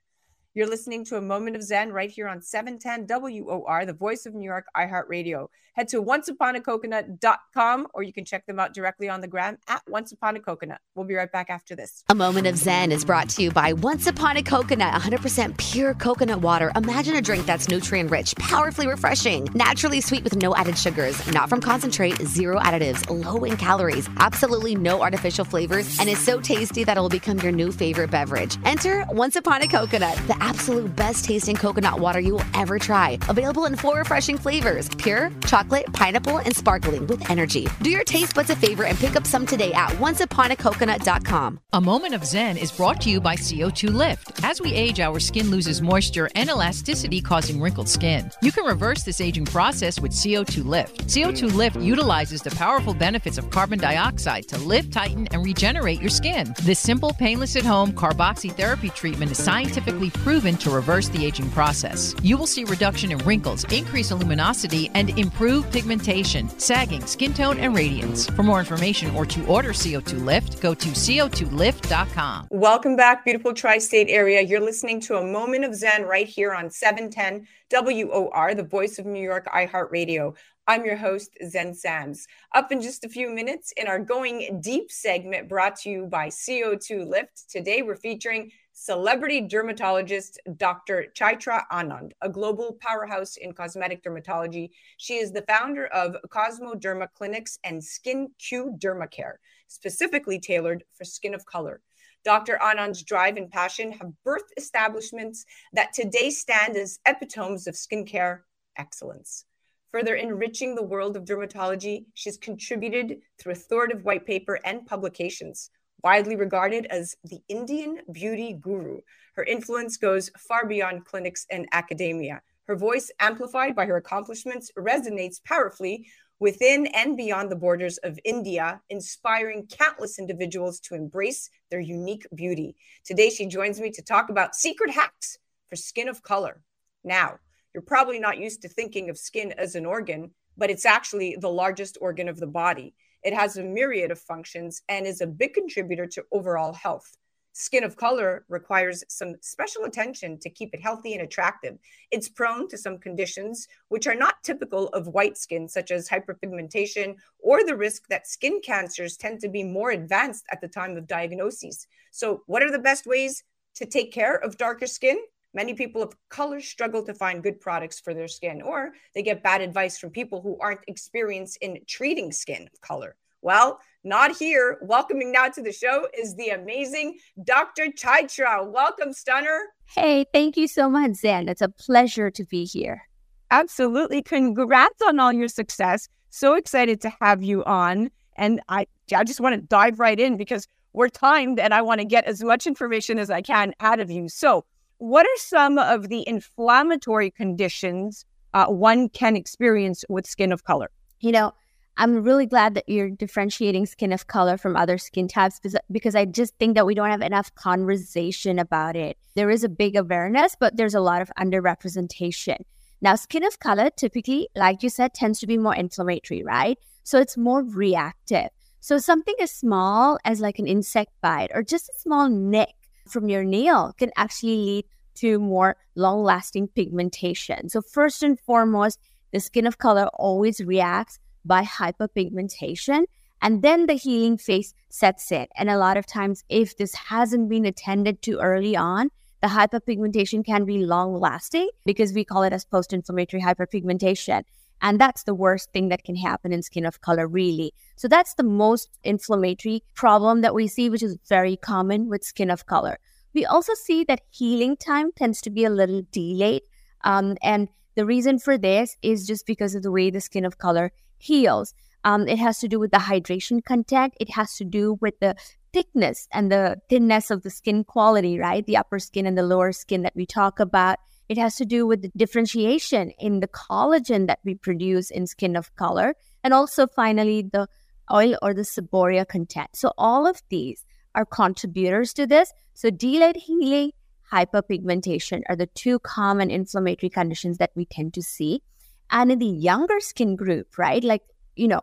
You're 0.56 0.66
listening 0.66 1.04
to 1.04 1.18
a 1.18 1.20
moment 1.20 1.54
of 1.54 1.62
Zen 1.62 1.92
right 1.92 2.10
here 2.10 2.26
on 2.26 2.40
710 2.40 3.06
WOR, 3.06 3.84
the 3.84 3.92
voice 3.92 4.24
of 4.24 4.32
New 4.32 4.46
York, 4.46 4.64
iHeartRadio. 4.74 5.48
Head 5.74 5.88
to 5.88 6.02
onceuponacoconut.com 6.02 7.86
or 7.92 8.02
you 8.02 8.10
can 8.14 8.24
check 8.24 8.46
them 8.46 8.58
out 8.58 8.72
directly 8.72 9.10
on 9.10 9.20
the 9.20 9.28
gram 9.28 9.58
at 9.68 9.82
Once 9.86 10.12
Upon 10.12 10.34
a 10.36 10.40
Coconut. 10.40 10.80
We'll 10.94 11.04
be 11.04 11.12
right 11.12 11.30
back 11.30 11.50
after 11.50 11.76
this. 11.76 12.02
A 12.08 12.14
moment 12.14 12.46
of 12.46 12.56
Zen 12.56 12.90
is 12.90 13.04
brought 13.04 13.28
to 13.28 13.42
you 13.42 13.50
by 13.50 13.74
Once 13.74 14.06
Upon 14.06 14.38
a 14.38 14.42
Coconut, 14.42 14.94
100% 14.98 15.58
pure 15.58 15.92
coconut 15.92 16.40
water. 16.40 16.72
Imagine 16.74 17.16
a 17.16 17.20
drink 17.20 17.44
that's 17.44 17.68
nutrient 17.68 18.10
rich, 18.10 18.34
powerfully 18.36 18.86
refreshing, 18.86 19.50
naturally 19.52 20.00
sweet 20.00 20.24
with 20.24 20.36
no 20.36 20.56
added 20.56 20.78
sugars, 20.78 21.30
not 21.32 21.50
from 21.50 21.60
concentrate, 21.60 22.16
zero 22.22 22.58
additives, 22.60 23.06
low 23.10 23.44
in 23.44 23.58
calories, 23.58 24.08
absolutely 24.20 24.74
no 24.74 25.02
artificial 25.02 25.44
flavors, 25.44 26.00
and 26.00 26.08
is 26.08 26.18
so 26.18 26.40
tasty 26.40 26.82
that 26.82 26.96
it 26.96 27.00
will 27.00 27.10
become 27.10 27.38
your 27.40 27.52
new 27.52 27.70
favorite 27.70 28.10
beverage. 28.10 28.56
Enter 28.64 29.04
Once 29.10 29.36
Upon 29.36 29.60
a 29.60 29.68
Coconut, 29.68 30.16
the 30.26 30.45
absolute 30.46 30.94
best 30.94 31.24
tasting 31.24 31.56
coconut 31.56 31.98
water 31.98 32.20
you 32.20 32.34
will 32.34 32.48
ever 32.54 32.78
try. 32.78 33.18
Available 33.28 33.66
in 33.66 33.74
four 33.76 33.98
refreshing 33.98 34.38
flavors 34.38 34.88
pure, 34.96 35.30
chocolate, 35.46 35.86
pineapple, 35.92 36.38
and 36.38 36.54
sparkling 36.54 37.06
with 37.06 37.28
energy. 37.30 37.66
Do 37.82 37.90
your 37.90 38.04
taste 38.04 38.34
buds 38.34 38.50
a 38.50 38.56
favor 38.56 38.84
and 38.84 38.96
pick 38.98 39.16
up 39.16 39.26
some 39.26 39.44
today 39.44 39.72
at 39.72 39.90
onceuponacoconut.com. 39.90 41.60
A 41.72 41.80
moment 41.80 42.14
of 42.14 42.24
Zen 42.24 42.56
is 42.56 42.72
brought 42.72 43.00
to 43.02 43.10
you 43.10 43.20
by 43.20 43.34
CO2 43.36 43.92
Lift. 43.92 44.44
As 44.44 44.60
we 44.60 44.72
age, 44.72 45.00
our 45.00 45.18
skin 45.18 45.50
loses 45.50 45.82
moisture 45.82 46.30
and 46.34 46.48
elasticity, 46.48 47.20
causing 47.20 47.60
wrinkled 47.60 47.88
skin. 47.88 48.30
You 48.40 48.52
can 48.52 48.64
reverse 48.64 49.02
this 49.02 49.20
aging 49.20 49.46
process 49.46 50.00
with 50.00 50.12
CO2 50.12 50.64
Lift. 50.64 51.08
CO2 51.08 51.54
Lift 51.54 51.76
utilizes 51.76 52.42
the 52.42 52.50
powerful 52.52 52.94
benefits 52.94 53.36
of 53.36 53.50
carbon 53.50 53.78
dioxide 53.78 54.46
to 54.48 54.58
lift, 54.58 54.92
tighten, 54.92 55.26
and 55.32 55.44
regenerate 55.44 56.00
your 56.00 56.10
skin. 56.10 56.54
This 56.62 56.78
simple, 56.78 57.12
painless 57.18 57.56
at 57.56 57.64
home 57.64 57.92
carboxytherapy 57.92 58.94
treatment 58.94 59.32
is 59.32 59.42
scientifically 59.42 60.10
proven 60.10 60.35
proven 60.36 60.54
to 60.54 60.68
reverse 60.68 61.08
the 61.08 61.24
aging 61.24 61.48
process. 61.50 62.14
You 62.22 62.36
will 62.36 62.46
see 62.46 62.64
reduction 62.64 63.10
in 63.10 63.16
wrinkles, 63.24 63.64
increase 63.72 64.10
in 64.10 64.18
luminosity, 64.18 64.90
and 64.92 65.18
improve 65.18 65.70
pigmentation, 65.72 66.50
sagging, 66.58 67.06
skin 67.06 67.32
tone, 67.32 67.58
and 67.58 67.74
radiance. 67.74 68.28
For 68.28 68.42
more 68.42 68.58
information 68.58 69.16
or 69.16 69.24
to 69.24 69.46
order 69.46 69.70
CO2 69.70 70.22
Lift, 70.22 70.60
go 70.60 70.74
to 70.74 70.88
co2lift.com. 70.90 72.48
Welcome 72.50 72.96
back, 72.96 73.24
beautiful 73.24 73.54
tri 73.54 73.78
state 73.78 74.08
area. 74.10 74.42
You're 74.42 74.60
listening 74.60 75.00
to 75.08 75.16
a 75.16 75.24
moment 75.24 75.64
of 75.64 75.74
Zen 75.74 76.02
right 76.02 76.28
here 76.28 76.52
on 76.52 76.70
710 76.70 77.46
WOR, 77.70 78.54
the 78.54 78.62
voice 78.62 78.98
of 78.98 79.06
New 79.06 79.22
York 79.22 79.46
iHeartRadio. 79.46 80.36
I'm 80.66 80.84
your 80.84 80.96
host, 80.96 81.30
Zen 81.48 81.72
Sams. 81.72 82.26
Up 82.54 82.72
in 82.72 82.82
just 82.82 83.06
a 83.06 83.08
few 83.08 83.30
minutes 83.30 83.72
in 83.78 83.86
our 83.86 84.00
Going 84.00 84.60
Deep 84.60 84.90
segment 84.90 85.48
brought 85.48 85.76
to 85.76 85.88
you 85.88 86.04
by 86.04 86.28
CO2 86.28 87.06
Lift. 87.06 87.48
Today 87.48 87.80
we're 87.80 87.96
featuring 87.96 88.50
celebrity 88.78 89.40
dermatologist 89.40 90.38
Dr. 90.58 91.06
Chytra 91.16 91.62
Anand, 91.72 92.12
a 92.20 92.28
global 92.28 92.76
powerhouse 92.78 93.38
in 93.38 93.54
cosmetic 93.54 94.04
dermatology. 94.04 94.68
She 94.98 95.14
is 95.14 95.32
the 95.32 95.46
founder 95.48 95.86
of 95.86 96.14
Kosmoderma 96.28 97.08
Clinics 97.14 97.58
and 97.64 97.82
Skin 97.82 98.28
Q 98.38 98.76
Dermacare, 98.78 99.36
specifically 99.66 100.38
tailored 100.38 100.84
for 100.92 101.04
skin 101.06 101.32
of 101.32 101.46
color. 101.46 101.80
Dr. 102.22 102.58
Anand's 102.60 103.02
drive 103.02 103.38
and 103.38 103.50
passion 103.50 103.92
have 103.92 104.12
birthed 104.26 104.52
establishments 104.58 105.46
that 105.72 105.94
today 105.94 106.28
stand 106.28 106.76
as 106.76 106.98
epitomes 107.06 107.66
of 107.66 107.74
skincare 107.74 108.40
excellence. 108.76 109.46
Further 109.90 110.16
enriching 110.16 110.74
the 110.74 110.82
world 110.82 111.16
of 111.16 111.24
dermatology, 111.24 112.04
she's 112.12 112.36
contributed 112.36 113.20
through 113.38 113.52
authoritative 113.52 114.04
white 114.04 114.26
paper 114.26 114.60
and 114.66 114.84
publications. 114.84 115.70
Widely 116.02 116.36
regarded 116.36 116.86
as 116.86 117.16
the 117.24 117.40
Indian 117.48 118.00
beauty 118.12 118.52
guru, 118.60 119.00
her 119.34 119.44
influence 119.44 119.96
goes 119.96 120.30
far 120.38 120.66
beyond 120.66 121.04
clinics 121.04 121.46
and 121.50 121.66
academia. 121.72 122.42
Her 122.66 122.76
voice, 122.76 123.10
amplified 123.20 123.74
by 123.74 123.86
her 123.86 123.96
accomplishments, 123.96 124.70
resonates 124.76 125.42
powerfully 125.44 126.06
within 126.38 126.86
and 126.88 127.16
beyond 127.16 127.50
the 127.50 127.56
borders 127.56 127.96
of 127.98 128.18
India, 128.24 128.80
inspiring 128.90 129.66
countless 129.66 130.18
individuals 130.18 130.80
to 130.80 130.94
embrace 130.94 131.48
their 131.70 131.80
unique 131.80 132.26
beauty. 132.34 132.76
Today, 133.04 133.30
she 133.30 133.46
joins 133.46 133.80
me 133.80 133.90
to 133.90 134.02
talk 134.02 134.28
about 134.28 134.54
secret 134.54 134.90
hacks 134.90 135.38
for 135.68 135.76
skin 135.76 136.08
of 136.08 136.22
color. 136.22 136.60
Now, 137.04 137.38
you're 137.72 137.82
probably 137.82 138.18
not 138.18 138.38
used 138.38 138.62
to 138.62 138.68
thinking 138.68 139.10
of 139.10 139.18
skin 139.18 139.52
as 139.56 139.74
an 139.74 139.86
organ, 139.86 140.30
but 140.56 140.70
it's 140.70 140.86
actually 140.86 141.36
the 141.40 141.50
largest 141.50 141.98
organ 142.00 142.28
of 142.28 142.38
the 142.38 142.46
body. 142.46 142.94
It 143.22 143.34
has 143.34 143.56
a 143.56 143.62
myriad 143.62 144.10
of 144.10 144.18
functions 144.18 144.82
and 144.88 145.06
is 145.06 145.20
a 145.20 145.26
big 145.26 145.54
contributor 145.54 146.06
to 146.06 146.24
overall 146.32 146.72
health. 146.72 147.16
Skin 147.58 147.84
of 147.84 147.96
color 147.96 148.44
requires 148.50 149.02
some 149.08 149.34
special 149.40 149.84
attention 149.84 150.38
to 150.40 150.50
keep 150.50 150.74
it 150.74 150.82
healthy 150.82 151.14
and 151.14 151.22
attractive. 151.22 151.78
It's 152.10 152.28
prone 152.28 152.68
to 152.68 152.76
some 152.76 152.98
conditions 152.98 153.66
which 153.88 154.06
are 154.06 154.14
not 154.14 154.42
typical 154.42 154.88
of 154.88 155.08
white 155.08 155.38
skin, 155.38 155.66
such 155.66 155.90
as 155.90 156.06
hyperpigmentation, 156.06 157.14
or 157.38 157.64
the 157.64 157.74
risk 157.74 158.08
that 158.10 158.26
skin 158.26 158.60
cancers 158.62 159.16
tend 159.16 159.40
to 159.40 159.48
be 159.48 159.64
more 159.64 159.92
advanced 159.92 160.44
at 160.52 160.60
the 160.60 160.68
time 160.68 160.98
of 160.98 161.06
diagnosis. 161.06 161.86
So, 162.10 162.42
what 162.44 162.62
are 162.62 162.70
the 162.70 162.78
best 162.78 163.06
ways 163.06 163.42
to 163.76 163.86
take 163.86 164.12
care 164.12 164.36
of 164.36 164.58
darker 164.58 164.86
skin? 164.86 165.16
Many 165.56 165.72
people 165.72 166.02
of 166.02 166.12
color 166.28 166.60
struggle 166.60 167.02
to 167.04 167.14
find 167.14 167.42
good 167.42 167.62
products 167.62 167.98
for 167.98 168.12
their 168.12 168.28
skin, 168.28 168.60
or 168.60 168.92
they 169.14 169.22
get 169.22 169.42
bad 169.42 169.62
advice 169.62 169.98
from 169.98 170.10
people 170.10 170.42
who 170.42 170.58
aren't 170.60 170.82
experienced 170.86 171.56
in 171.62 171.78
treating 171.86 172.30
skin 172.30 172.68
of 172.70 172.78
color. 172.82 173.16
Well, 173.40 173.80
not 174.04 174.36
here. 174.36 174.76
Welcoming 174.82 175.32
now 175.32 175.48
to 175.48 175.62
the 175.62 175.72
show 175.72 176.08
is 176.12 176.36
the 176.36 176.50
amazing 176.50 177.16
Dr. 177.42 177.86
Chytra. 177.86 178.70
Welcome, 178.70 179.14
Stunner. 179.14 179.58
Hey, 179.86 180.26
thank 180.30 180.58
you 180.58 180.68
so 180.68 180.90
much, 180.90 181.14
Zan. 181.14 181.48
It's 181.48 181.62
a 181.62 181.70
pleasure 181.70 182.30
to 182.30 182.44
be 182.44 182.66
here. 182.66 183.08
Absolutely. 183.50 184.20
Congrats 184.20 185.00
on 185.08 185.18
all 185.18 185.32
your 185.32 185.48
success. 185.48 186.06
So 186.28 186.52
excited 186.52 187.00
to 187.00 187.12
have 187.22 187.42
you 187.42 187.64
on. 187.64 188.10
And 188.36 188.60
I, 188.68 188.88
I 189.14 189.24
just 189.24 189.40
want 189.40 189.54
to 189.54 189.62
dive 189.62 190.00
right 190.00 190.20
in 190.20 190.36
because 190.36 190.68
we're 190.92 191.08
timed 191.08 191.58
and 191.58 191.72
I 191.72 191.80
want 191.80 192.02
to 192.02 192.04
get 192.04 192.26
as 192.26 192.42
much 192.42 192.66
information 192.66 193.18
as 193.18 193.30
I 193.30 193.40
can 193.40 193.72
out 193.80 194.00
of 194.00 194.10
you. 194.10 194.28
So, 194.28 194.66
what 194.98 195.26
are 195.26 195.36
some 195.36 195.78
of 195.78 196.08
the 196.08 196.26
inflammatory 196.26 197.30
conditions 197.30 198.24
uh, 198.54 198.66
one 198.66 199.08
can 199.08 199.36
experience 199.36 200.04
with 200.08 200.26
skin 200.26 200.52
of 200.52 200.64
color? 200.64 200.90
You 201.20 201.32
know, 201.32 201.52
I'm 201.98 202.22
really 202.22 202.46
glad 202.46 202.74
that 202.74 202.88
you're 202.88 203.10
differentiating 203.10 203.86
skin 203.86 204.12
of 204.12 204.26
color 204.26 204.58
from 204.58 204.76
other 204.76 204.98
skin 204.98 205.28
types 205.28 205.60
because 205.90 206.14
I 206.14 206.26
just 206.26 206.54
think 206.58 206.74
that 206.74 206.86
we 206.86 206.94
don't 206.94 207.10
have 207.10 207.22
enough 207.22 207.54
conversation 207.54 208.58
about 208.58 208.96
it. 208.96 209.16
There 209.34 209.50
is 209.50 209.64
a 209.64 209.68
big 209.68 209.96
awareness, 209.96 210.56
but 210.58 210.76
there's 210.76 210.94
a 210.94 211.00
lot 211.00 211.22
of 211.22 211.30
underrepresentation. 211.38 212.58
Now, 213.00 213.14
skin 213.14 213.44
of 213.44 213.60
color 213.60 213.90
typically, 213.90 214.48
like 214.54 214.82
you 214.82 214.90
said, 214.90 215.14
tends 215.14 215.40
to 215.40 215.46
be 215.46 215.58
more 215.58 215.74
inflammatory, 215.74 216.42
right? 216.42 216.78
So 217.02 217.18
it's 217.18 217.36
more 217.36 217.62
reactive. 217.62 218.48
So 218.80 218.98
something 218.98 219.34
as 219.40 219.50
small 219.50 220.18
as 220.24 220.40
like 220.40 220.58
an 220.58 220.66
insect 220.66 221.12
bite 221.20 221.50
or 221.54 221.62
just 221.62 221.88
a 221.88 221.98
small 221.98 222.28
nick 222.28 222.74
from 223.08 223.28
your 223.28 223.44
nail 223.44 223.94
can 223.98 224.10
actually 224.16 224.56
lead 224.56 224.84
to 225.16 225.38
more 225.38 225.76
long 225.94 226.22
lasting 226.22 226.68
pigmentation. 226.68 227.68
So, 227.68 227.80
first 227.80 228.22
and 228.22 228.38
foremost, 228.38 229.00
the 229.32 229.40
skin 229.40 229.66
of 229.66 229.78
color 229.78 230.08
always 230.14 230.60
reacts 230.60 231.18
by 231.44 231.62
hyperpigmentation. 231.62 233.04
And 233.42 233.62
then 233.62 233.86
the 233.86 233.94
healing 233.94 234.38
phase 234.38 234.74
sets 234.88 235.30
in. 235.30 235.46
And 235.56 235.68
a 235.68 235.76
lot 235.76 235.96
of 235.96 236.06
times, 236.06 236.42
if 236.48 236.76
this 236.76 236.94
hasn't 236.94 237.48
been 237.48 237.66
attended 237.66 238.22
to 238.22 238.38
early 238.38 238.76
on, 238.76 239.10
the 239.42 239.48
hyperpigmentation 239.48 240.44
can 240.44 240.64
be 240.64 240.78
long 240.78 241.20
lasting 241.20 241.68
because 241.84 242.12
we 242.12 242.24
call 242.24 242.42
it 242.42 242.52
as 242.52 242.64
post 242.64 242.92
inflammatory 242.92 243.42
hyperpigmentation. 243.42 244.42
And 244.82 245.00
that's 245.00 245.24
the 245.24 245.34
worst 245.34 245.72
thing 245.72 245.88
that 245.88 246.04
can 246.04 246.16
happen 246.16 246.52
in 246.52 246.62
skin 246.62 246.84
of 246.84 247.00
color, 247.00 247.26
really. 247.26 247.72
So 247.96 248.08
that's 248.08 248.34
the 248.34 248.42
most 248.42 248.98
inflammatory 249.02 249.82
problem 249.94 250.42
that 250.42 250.54
we 250.54 250.68
see, 250.68 250.90
which 250.90 251.02
is 251.02 251.18
very 251.28 251.56
common 251.56 252.08
with 252.08 252.24
skin 252.24 252.50
of 252.50 252.66
color. 252.66 252.98
We 253.34 253.44
also 253.44 253.74
see 253.74 254.04
that 254.04 254.22
healing 254.30 254.76
time 254.76 255.10
tends 255.16 255.40
to 255.42 255.50
be 255.50 255.64
a 255.64 255.70
little 255.70 256.02
delayed. 256.10 256.62
Um, 257.04 257.36
and 257.42 257.68
the 257.94 258.06
reason 258.06 258.38
for 258.38 258.58
this 258.58 258.96
is 259.02 259.26
just 259.26 259.46
because 259.46 259.74
of 259.74 259.82
the 259.82 259.90
way 259.90 260.10
the 260.10 260.20
skin 260.20 260.44
of 260.44 260.58
color 260.58 260.92
heals. 261.18 261.74
Um, 262.04 262.28
it 262.28 262.38
has 262.38 262.58
to 262.60 262.68
do 262.68 262.78
with 262.78 262.92
the 262.92 262.98
hydration 262.98 263.64
content. 263.64 264.14
It 264.20 264.30
has 264.30 264.54
to 264.56 264.64
do 264.64 264.96
with 265.00 265.18
the 265.20 265.34
thickness 265.72 266.28
and 266.32 266.52
the 266.52 266.78
thinness 266.88 267.30
of 267.30 267.42
the 267.42 267.50
skin 267.50 267.84
quality, 267.84 268.38
right? 268.38 268.64
The 268.64 268.76
upper 268.76 268.98
skin 268.98 269.26
and 269.26 269.36
the 269.36 269.42
lower 269.42 269.72
skin 269.72 270.02
that 270.02 270.14
we 270.14 270.24
talk 270.24 270.60
about. 270.60 270.98
It 271.28 271.38
has 271.38 271.56
to 271.56 271.64
do 271.64 271.86
with 271.86 272.02
the 272.02 272.10
differentiation 272.16 273.10
in 273.18 273.40
the 273.40 273.48
collagen 273.48 274.26
that 274.28 274.38
we 274.44 274.54
produce 274.54 275.10
in 275.10 275.26
skin 275.26 275.56
of 275.56 275.74
color. 275.76 276.14
And 276.44 276.54
also, 276.54 276.86
finally, 276.86 277.42
the 277.42 277.66
oil 278.12 278.36
or 278.42 278.54
the 278.54 278.62
seborrhea 278.62 279.26
content. 279.26 279.70
So, 279.74 279.92
all 279.98 280.26
of 280.26 280.40
these 280.48 280.84
are 281.14 281.24
contributors 281.24 282.12
to 282.14 282.26
this. 282.26 282.52
So, 282.74 282.90
delayed 282.90 283.36
healing, 283.36 283.92
hyperpigmentation 284.32 285.42
are 285.48 285.56
the 285.56 285.66
two 285.66 285.98
common 285.98 286.50
inflammatory 286.50 287.10
conditions 287.10 287.58
that 287.58 287.70
we 287.74 287.86
tend 287.86 288.14
to 288.14 288.22
see. 288.22 288.62
And 289.10 289.32
in 289.32 289.38
the 289.38 289.46
younger 289.46 290.00
skin 290.00 290.36
group, 290.36 290.78
right? 290.78 291.02
Like, 291.02 291.22
you 291.54 291.68
know, 291.68 291.80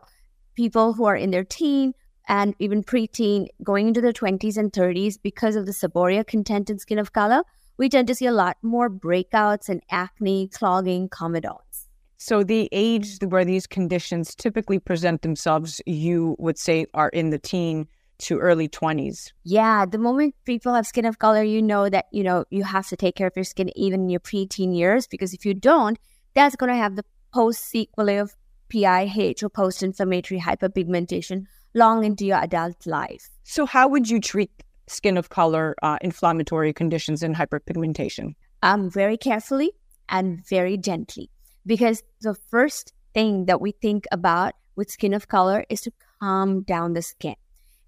people 0.54 0.92
who 0.92 1.04
are 1.04 1.16
in 1.16 1.30
their 1.30 1.44
teen 1.44 1.94
and 2.28 2.54
even 2.58 2.82
preteen 2.82 3.46
going 3.62 3.88
into 3.88 4.00
their 4.00 4.12
20s 4.12 4.56
and 4.56 4.72
30s 4.72 5.18
because 5.22 5.56
of 5.56 5.66
the 5.66 5.72
seborrhea 5.72 6.26
content 6.26 6.70
in 6.70 6.78
skin 6.78 6.98
of 6.98 7.12
color, 7.12 7.42
we 7.76 7.88
tend 7.88 8.08
to 8.08 8.14
see 8.14 8.26
a 8.26 8.32
lot 8.32 8.56
more 8.62 8.88
breakouts 8.88 9.68
and 9.68 9.82
acne, 9.90 10.48
clogging, 10.48 11.08
comedones. 11.08 11.86
So 12.16 12.42
the 12.42 12.68
age 12.72 13.18
where 13.26 13.44
these 13.44 13.66
conditions 13.66 14.34
typically 14.34 14.78
present 14.78 15.22
themselves, 15.22 15.82
you 15.84 16.36
would 16.38 16.58
say 16.58 16.86
are 16.94 17.10
in 17.10 17.30
the 17.30 17.38
teen 17.38 17.86
to 18.18 18.38
early 18.38 18.68
20s. 18.68 19.32
Yeah, 19.42 19.84
the 19.86 19.98
moment 19.98 20.34
people 20.44 20.72
have 20.74 20.86
skin 20.86 21.04
of 21.04 21.18
color, 21.18 21.42
you 21.42 21.60
know 21.60 21.88
that, 21.88 22.06
you 22.12 22.22
know, 22.22 22.44
you 22.50 22.62
have 22.62 22.88
to 22.88 22.96
take 22.96 23.16
care 23.16 23.26
of 23.26 23.34
your 23.36 23.44
skin 23.44 23.70
even 23.76 24.02
in 24.02 24.08
your 24.08 24.20
preteen 24.20 24.76
years 24.76 25.06
because 25.06 25.34
if 25.34 25.44
you 25.44 25.52
don't, 25.52 25.98
that's 26.34 26.56
going 26.56 26.70
to 26.70 26.76
have 26.76 26.96
the 26.96 27.04
post 27.32 27.64
sequelae 27.64 28.16
of 28.16 28.34
PIH 28.72 29.42
or 29.42 29.48
post 29.48 29.82
inflammatory 29.82 30.40
hyperpigmentation 30.40 31.44
long 31.74 32.04
into 32.04 32.24
your 32.24 32.38
adult 32.38 32.86
life. 32.86 33.30
So, 33.42 33.66
how 33.66 33.88
would 33.88 34.08
you 34.08 34.20
treat 34.20 34.63
skin 34.86 35.16
of 35.16 35.28
color 35.28 35.74
uh, 35.82 35.98
inflammatory 36.00 36.72
conditions 36.72 37.22
and 37.22 37.34
hyperpigmentation? 37.34 38.34
Um, 38.62 38.90
very 38.90 39.16
carefully 39.16 39.72
and 40.08 40.44
very 40.46 40.76
gently, 40.76 41.30
because 41.66 42.02
the 42.20 42.34
first 42.34 42.92
thing 43.12 43.46
that 43.46 43.60
we 43.60 43.72
think 43.72 44.06
about 44.12 44.54
with 44.76 44.90
skin 44.90 45.14
of 45.14 45.28
color 45.28 45.64
is 45.68 45.80
to 45.82 45.92
calm 46.20 46.62
down 46.62 46.94
the 46.94 47.02
skin. 47.02 47.36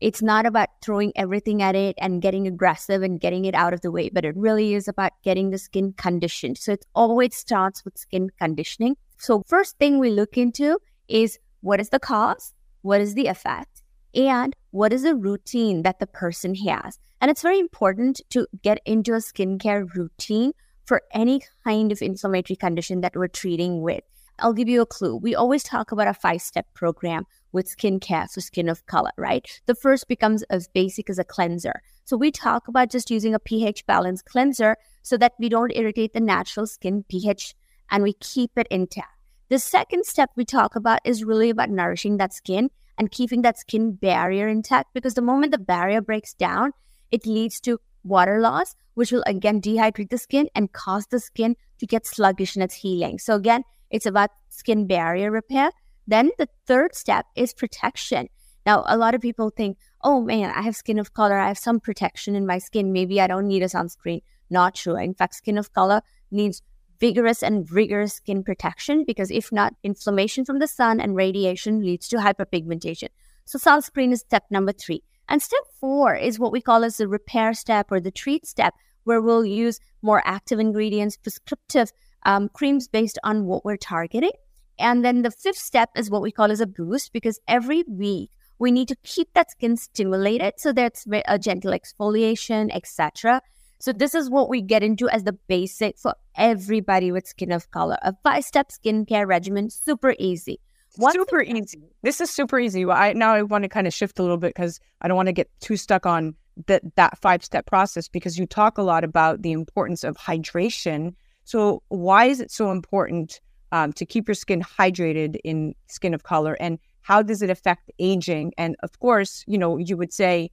It's 0.00 0.20
not 0.20 0.44
about 0.44 0.68
throwing 0.82 1.12
everything 1.16 1.62
at 1.62 1.74
it 1.74 1.94
and 1.98 2.20
getting 2.20 2.46
aggressive 2.46 3.02
and 3.02 3.18
getting 3.18 3.46
it 3.46 3.54
out 3.54 3.72
of 3.72 3.80
the 3.80 3.90
way, 3.90 4.10
but 4.10 4.26
it 4.26 4.36
really 4.36 4.74
is 4.74 4.88
about 4.88 5.12
getting 5.24 5.50
the 5.50 5.58
skin 5.58 5.94
conditioned. 5.96 6.58
So 6.58 6.72
it 6.72 6.84
always 6.94 7.34
starts 7.34 7.82
with 7.84 7.96
skin 7.96 8.28
conditioning. 8.38 8.96
So, 9.18 9.42
first 9.46 9.78
thing 9.78 9.98
we 9.98 10.10
look 10.10 10.36
into 10.36 10.78
is 11.08 11.38
what 11.62 11.80
is 11.80 11.88
the 11.88 11.98
cause? 11.98 12.52
What 12.82 13.00
is 13.00 13.14
the 13.14 13.26
effect? 13.26 13.75
And 14.16 14.56
what 14.70 14.94
is 14.94 15.02
the 15.02 15.14
routine 15.14 15.82
that 15.82 16.00
the 16.00 16.06
person 16.06 16.54
has? 16.54 16.98
And 17.20 17.30
it's 17.30 17.42
very 17.42 17.60
important 17.60 18.22
to 18.30 18.46
get 18.62 18.80
into 18.86 19.12
a 19.12 19.18
skincare 19.18 19.94
routine 19.94 20.52
for 20.86 21.02
any 21.12 21.42
kind 21.64 21.92
of 21.92 22.00
inflammatory 22.00 22.56
condition 22.56 23.02
that 23.02 23.14
we're 23.14 23.28
treating 23.28 23.82
with. 23.82 24.02
I'll 24.38 24.52
give 24.52 24.68
you 24.68 24.82
a 24.82 24.86
clue. 24.86 25.16
We 25.16 25.34
always 25.34 25.62
talk 25.62 25.92
about 25.92 26.08
a 26.08 26.14
five 26.14 26.40
step 26.42 26.66
program 26.74 27.24
with 27.52 27.74
skincare 27.74 28.30
for 28.30 28.40
skin 28.40 28.68
of 28.68 28.84
color, 28.86 29.10
right? 29.16 29.48
The 29.66 29.74
first 29.74 30.08
becomes 30.08 30.42
as 30.44 30.68
basic 30.68 31.08
as 31.10 31.18
a 31.18 31.24
cleanser. 31.24 31.82
So 32.04 32.16
we 32.16 32.30
talk 32.30 32.68
about 32.68 32.90
just 32.90 33.10
using 33.10 33.34
a 33.34 33.38
pH 33.38 33.86
balance 33.86 34.22
cleanser 34.22 34.76
so 35.02 35.16
that 35.18 35.32
we 35.38 35.48
don't 35.48 35.74
irritate 35.74 36.12
the 36.12 36.20
natural 36.20 36.66
skin 36.66 37.04
pH 37.08 37.54
and 37.90 38.02
we 38.02 38.14
keep 38.14 38.52
it 38.56 38.66
intact. 38.70 39.08
The 39.48 39.58
second 39.58 40.04
step 40.04 40.30
we 40.36 40.44
talk 40.44 40.76
about 40.76 41.00
is 41.04 41.24
really 41.24 41.50
about 41.50 41.70
nourishing 41.70 42.16
that 42.18 42.34
skin 42.34 42.70
and 42.98 43.10
keeping 43.10 43.42
that 43.42 43.58
skin 43.58 43.92
barrier 43.92 44.48
intact 44.48 44.94
because 44.94 45.14
the 45.14 45.22
moment 45.22 45.52
the 45.52 45.58
barrier 45.58 46.00
breaks 46.00 46.34
down, 46.34 46.72
it 47.10 47.26
leads 47.26 47.60
to 47.60 47.78
water 48.04 48.40
loss, 48.40 48.74
which 48.94 49.12
will 49.12 49.24
again 49.26 49.60
dehydrate 49.60 50.10
the 50.10 50.18
skin 50.18 50.48
and 50.54 50.72
cause 50.72 51.06
the 51.06 51.20
skin 51.20 51.56
to 51.78 51.86
get 51.86 52.06
sluggish 52.06 52.56
in 52.56 52.62
its 52.62 52.74
healing. 52.74 53.18
So, 53.18 53.34
again, 53.34 53.62
it's 53.90 54.06
about 54.06 54.30
skin 54.48 54.86
barrier 54.86 55.30
repair. 55.30 55.70
Then 56.06 56.30
the 56.38 56.48
third 56.66 56.94
step 56.94 57.26
is 57.36 57.52
protection. 57.52 58.28
Now, 58.64 58.84
a 58.86 58.96
lot 58.96 59.14
of 59.14 59.20
people 59.20 59.50
think, 59.50 59.78
oh 60.02 60.20
man, 60.20 60.50
I 60.50 60.62
have 60.62 60.76
skin 60.76 60.98
of 60.98 61.14
color. 61.14 61.38
I 61.38 61.48
have 61.48 61.58
some 61.58 61.80
protection 61.80 62.34
in 62.34 62.46
my 62.46 62.58
skin. 62.58 62.92
Maybe 62.92 63.20
I 63.20 63.26
don't 63.26 63.46
need 63.46 63.62
a 63.62 63.66
sunscreen. 63.66 64.22
Not 64.50 64.74
true. 64.74 64.96
In 64.96 65.14
fact, 65.14 65.34
skin 65.34 65.58
of 65.58 65.72
color 65.72 66.02
needs 66.30 66.62
vigorous 66.98 67.42
and 67.42 67.70
rigorous 67.70 68.14
skin 68.14 68.42
protection 68.42 69.04
because 69.06 69.30
if 69.30 69.52
not, 69.52 69.74
inflammation 69.82 70.44
from 70.44 70.58
the 70.58 70.68
sun 70.68 71.00
and 71.00 71.16
radiation 71.16 71.80
leads 71.80 72.08
to 72.08 72.16
hyperpigmentation. 72.16 73.08
So 73.44 73.58
sunscreen 73.58 74.12
is 74.12 74.20
step 74.20 74.44
number 74.50 74.72
three. 74.72 75.02
And 75.28 75.42
step 75.42 75.62
four 75.80 76.14
is 76.14 76.38
what 76.38 76.52
we 76.52 76.60
call 76.60 76.84
as 76.84 76.96
the 76.96 77.08
repair 77.08 77.52
step 77.54 77.90
or 77.90 78.00
the 78.00 78.10
treat 78.10 78.46
step, 78.46 78.74
where 79.04 79.20
we'll 79.20 79.44
use 79.44 79.80
more 80.02 80.22
active 80.24 80.58
ingredients, 80.58 81.16
prescriptive 81.16 81.90
um, 82.24 82.48
creams 82.48 82.88
based 82.88 83.18
on 83.24 83.46
what 83.46 83.64
we're 83.64 83.76
targeting. 83.76 84.32
And 84.78 85.04
then 85.04 85.22
the 85.22 85.30
fifth 85.30 85.58
step 85.58 85.90
is 85.96 86.10
what 86.10 86.22
we 86.22 86.30
call 86.30 86.50
as 86.50 86.60
a 86.60 86.66
boost 86.66 87.12
because 87.12 87.40
every 87.48 87.84
week 87.88 88.30
we 88.58 88.70
need 88.70 88.88
to 88.88 88.96
keep 89.02 89.32
that 89.34 89.50
skin 89.50 89.76
stimulated. 89.76 90.54
So 90.58 90.72
that's 90.72 91.06
a 91.26 91.38
gentle 91.38 91.72
exfoliation, 91.72 92.70
etc. 92.74 93.42
So 93.78 93.92
this 93.92 94.14
is 94.14 94.30
what 94.30 94.48
we 94.48 94.62
get 94.62 94.82
into 94.82 95.08
as 95.08 95.24
the 95.24 95.32
basic 95.32 95.98
for 95.98 96.14
everybody 96.36 97.12
with 97.12 97.26
skin 97.26 97.52
of 97.52 97.70
color. 97.70 97.96
A 98.02 98.14
five-step 98.22 98.70
skincare 98.70 99.26
regimen, 99.26 99.70
super 99.70 100.14
easy. 100.18 100.60
What's 100.96 101.14
super 101.14 101.44
the- 101.44 101.56
easy. 101.56 101.82
This 102.02 102.20
is 102.20 102.30
super 102.30 102.58
easy. 102.58 102.86
I 102.86 103.12
now 103.12 103.34
I 103.34 103.42
want 103.42 103.64
to 103.64 103.68
kind 103.68 103.86
of 103.86 103.92
shift 103.92 104.18
a 104.18 104.22
little 104.22 104.38
bit 104.38 104.54
because 104.54 104.80
I 105.02 105.08
don't 105.08 105.16
want 105.16 105.26
to 105.28 105.32
get 105.32 105.50
too 105.60 105.76
stuck 105.76 106.06
on 106.06 106.34
that 106.66 106.82
that 106.96 107.18
five-step 107.18 107.66
process 107.66 108.08
because 108.08 108.38
you 108.38 108.46
talk 108.46 108.78
a 108.78 108.82
lot 108.82 109.04
about 109.04 109.42
the 109.42 109.52
importance 109.52 110.04
of 110.04 110.16
hydration. 110.16 111.14
So 111.44 111.82
why 111.88 112.24
is 112.26 112.40
it 112.40 112.50
so 112.50 112.70
important 112.70 113.40
um, 113.72 113.92
to 113.92 114.06
keep 114.06 114.26
your 114.26 114.34
skin 114.34 114.62
hydrated 114.62 115.36
in 115.44 115.74
skin 115.86 116.14
of 116.14 116.22
color, 116.22 116.56
and 116.58 116.78
how 117.02 117.22
does 117.22 117.42
it 117.42 117.50
affect 117.50 117.90
aging? 117.98 118.52
And 118.56 118.74
of 118.82 118.98
course, 118.98 119.44
you 119.46 119.58
know, 119.58 119.76
you 119.76 119.98
would 119.98 120.14
say 120.14 120.50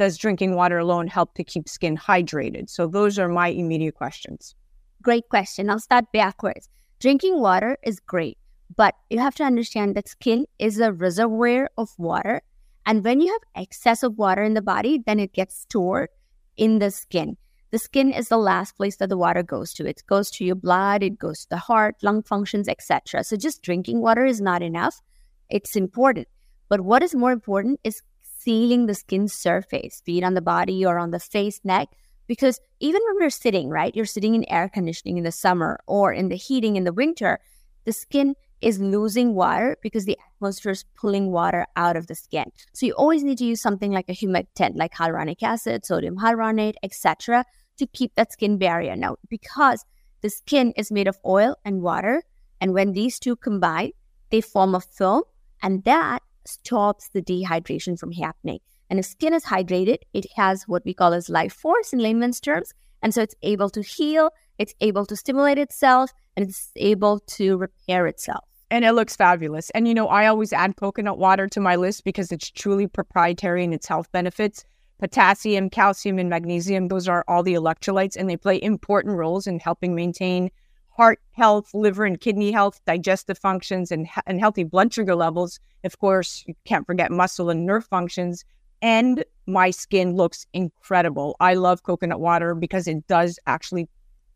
does 0.00 0.16
drinking 0.16 0.54
water 0.54 0.78
alone 0.78 1.06
help 1.08 1.34
to 1.34 1.44
keep 1.44 1.68
skin 1.68 1.94
hydrated? 1.94 2.70
So 2.70 2.86
those 2.86 3.18
are 3.18 3.28
my 3.28 3.48
immediate 3.48 3.96
questions. 3.96 4.54
Great 5.02 5.28
question. 5.28 5.68
I'll 5.68 5.78
start 5.78 6.06
backwards. 6.10 6.70
Drinking 7.00 7.38
water 7.38 7.76
is 7.84 8.00
great, 8.00 8.38
but 8.74 8.94
you 9.10 9.18
have 9.18 9.34
to 9.34 9.44
understand 9.44 9.94
that 9.94 10.08
skin 10.08 10.46
is 10.58 10.80
a 10.80 10.90
reservoir 10.90 11.68
of 11.76 11.90
water. 11.98 12.40
And 12.86 13.04
when 13.04 13.20
you 13.20 13.30
have 13.30 13.62
excess 13.62 14.02
of 14.02 14.16
water 14.16 14.42
in 14.42 14.54
the 14.54 14.62
body, 14.62 15.02
then 15.04 15.20
it 15.20 15.34
gets 15.34 15.54
stored 15.54 16.08
in 16.56 16.78
the 16.78 16.90
skin. 16.90 17.36
The 17.70 17.78
skin 17.78 18.10
is 18.10 18.28
the 18.28 18.38
last 18.38 18.78
place 18.78 18.96
that 18.96 19.10
the 19.10 19.18
water 19.18 19.42
goes 19.42 19.74
to. 19.74 19.86
It 19.86 20.02
goes 20.06 20.30
to 20.30 20.46
your 20.46 20.56
blood, 20.56 21.02
it 21.02 21.18
goes 21.18 21.42
to 21.42 21.50
the 21.50 21.58
heart, 21.58 21.96
lung 22.02 22.22
functions, 22.22 22.68
etc. 22.68 23.22
So 23.22 23.36
just 23.36 23.60
drinking 23.60 24.00
water 24.00 24.24
is 24.24 24.40
not 24.40 24.62
enough. 24.62 25.02
It's 25.50 25.76
important. 25.76 26.26
But 26.70 26.80
what 26.80 27.02
is 27.02 27.14
more 27.14 27.32
important 27.32 27.80
is 27.84 28.00
sealing 28.42 28.86
the 28.86 28.94
skin 28.94 29.28
surface, 29.28 30.02
be 30.04 30.18
it 30.18 30.24
on 30.24 30.34
the 30.34 30.42
body 30.42 30.84
or 30.84 30.98
on 30.98 31.10
the 31.10 31.20
face, 31.20 31.60
neck. 31.64 31.88
Because 32.26 32.60
even 32.78 33.00
when 33.06 33.16
we're 33.24 33.30
sitting, 33.30 33.68
right, 33.68 33.94
you're 33.94 34.06
sitting 34.06 34.34
in 34.34 34.48
air 34.48 34.68
conditioning 34.68 35.18
in 35.18 35.24
the 35.24 35.32
summer 35.32 35.80
or 35.86 36.12
in 36.12 36.28
the 36.28 36.36
heating 36.36 36.76
in 36.76 36.84
the 36.84 36.92
winter, 36.92 37.40
the 37.84 37.92
skin 37.92 38.34
is 38.60 38.78
losing 38.78 39.34
water 39.34 39.76
because 39.82 40.04
the 40.04 40.18
atmosphere 40.36 40.72
is 40.72 40.84
pulling 40.96 41.32
water 41.32 41.66
out 41.76 41.96
of 41.96 42.06
the 42.06 42.14
skin. 42.14 42.44
So 42.72 42.86
you 42.86 42.92
always 42.92 43.24
need 43.24 43.38
to 43.38 43.44
use 43.44 43.60
something 43.60 43.90
like 43.90 44.08
a 44.08 44.14
humectant, 44.14 44.76
like 44.76 44.92
hyaluronic 44.92 45.42
acid, 45.42 45.84
sodium 45.84 46.16
hyaluronate, 46.16 46.74
etc., 46.82 47.44
to 47.78 47.86
keep 47.86 48.14
that 48.14 48.32
skin 48.32 48.58
barrier. 48.58 48.94
Now, 48.94 49.16
because 49.28 49.84
the 50.20 50.30
skin 50.30 50.72
is 50.76 50.92
made 50.92 51.08
of 51.08 51.18
oil 51.24 51.56
and 51.64 51.80
water, 51.80 52.22
and 52.60 52.74
when 52.74 52.92
these 52.92 53.18
two 53.18 53.36
combine, 53.36 53.92
they 54.30 54.42
form 54.42 54.74
a 54.74 54.80
film, 54.80 55.22
and 55.62 55.82
that 55.84 56.22
stops 56.46 57.08
the 57.10 57.22
dehydration 57.22 57.98
from 57.98 58.12
happening. 58.12 58.60
And 58.88 58.98
if 58.98 59.06
skin 59.06 59.34
is 59.34 59.44
hydrated, 59.44 59.98
it 60.12 60.26
has 60.36 60.64
what 60.66 60.84
we 60.84 60.94
call 60.94 61.12
as 61.12 61.28
life 61.28 61.52
force 61.52 61.92
in 61.92 62.00
layman's 62.00 62.40
terms. 62.40 62.72
And 63.02 63.14
so 63.14 63.22
it's 63.22 63.36
able 63.42 63.70
to 63.70 63.82
heal, 63.82 64.30
it's 64.58 64.74
able 64.80 65.06
to 65.06 65.16
stimulate 65.16 65.58
itself, 65.58 66.12
and 66.36 66.48
it's 66.48 66.70
able 66.76 67.20
to 67.20 67.56
repair 67.56 68.06
itself. 68.06 68.44
And 68.70 68.84
it 68.84 68.92
looks 68.92 69.16
fabulous. 69.16 69.70
And 69.70 69.88
you 69.88 69.94
know, 69.94 70.08
I 70.08 70.26
always 70.26 70.52
add 70.52 70.76
coconut 70.76 71.18
water 71.18 71.48
to 71.48 71.60
my 71.60 71.76
list 71.76 72.04
because 72.04 72.30
it's 72.30 72.50
truly 72.50 72.86
proprietary 72.86 73.64
in 73.64 73.72
its 73.72 73.86
health 73.86 74.10
benefits. 74.12 74.64
Potassium, 74.98 75.70
calcium, 75.70 76.18
and 76.18 76.28
magnesium, 76.28 76.88
those 76.88 77.08
are 77.08 77.24
all 77.26 77.42
the 77.42 77.54
electrolytes, 77.54 78.16
and 78.16 78.28
they 78.28 78.36
play 78.36 78.60
important 78.62 79.16
roles 79.16 79.46
in 79.46 79.58
helping 79.58 79.94
maintain 79.94 80.50
heart 80.90 81.20
health, 81.32 81.72
liver 81.72 82.04
and 82.04 82.20
kidney 82.20 82.52
health, 82.52 82.80
digestive 82.86 83.38
functions, 83.38 83.90
and, 83.90 84.08
and 84.26 84.40
healthy 84.40 84.64
blood 84.64 84.92
sugar 84.92 85.14
levels. 85.14 85.58
Of 85.84 85.98
course, 85.98 86.44
you 86.46 86.54
can't 86.64 86.86
forget 86.86 87.10
muscle 87.10 87.50
and 87.50 87.64
nerve 87.64 87.86
functions. 87.86 88.44
And 88.82 89.24
my 89.46 89.70
skin 89.70 90.16
looks 90.16 90.46
incredible. 90.52 91.36
I 91.40 91.54
love 91.54 91.82
coconut 91.82 92.20
water 92.20 92.54
because 92.54 92.86
it 92.86 93.06
does 93.06 93.38
actually 93.46 93.88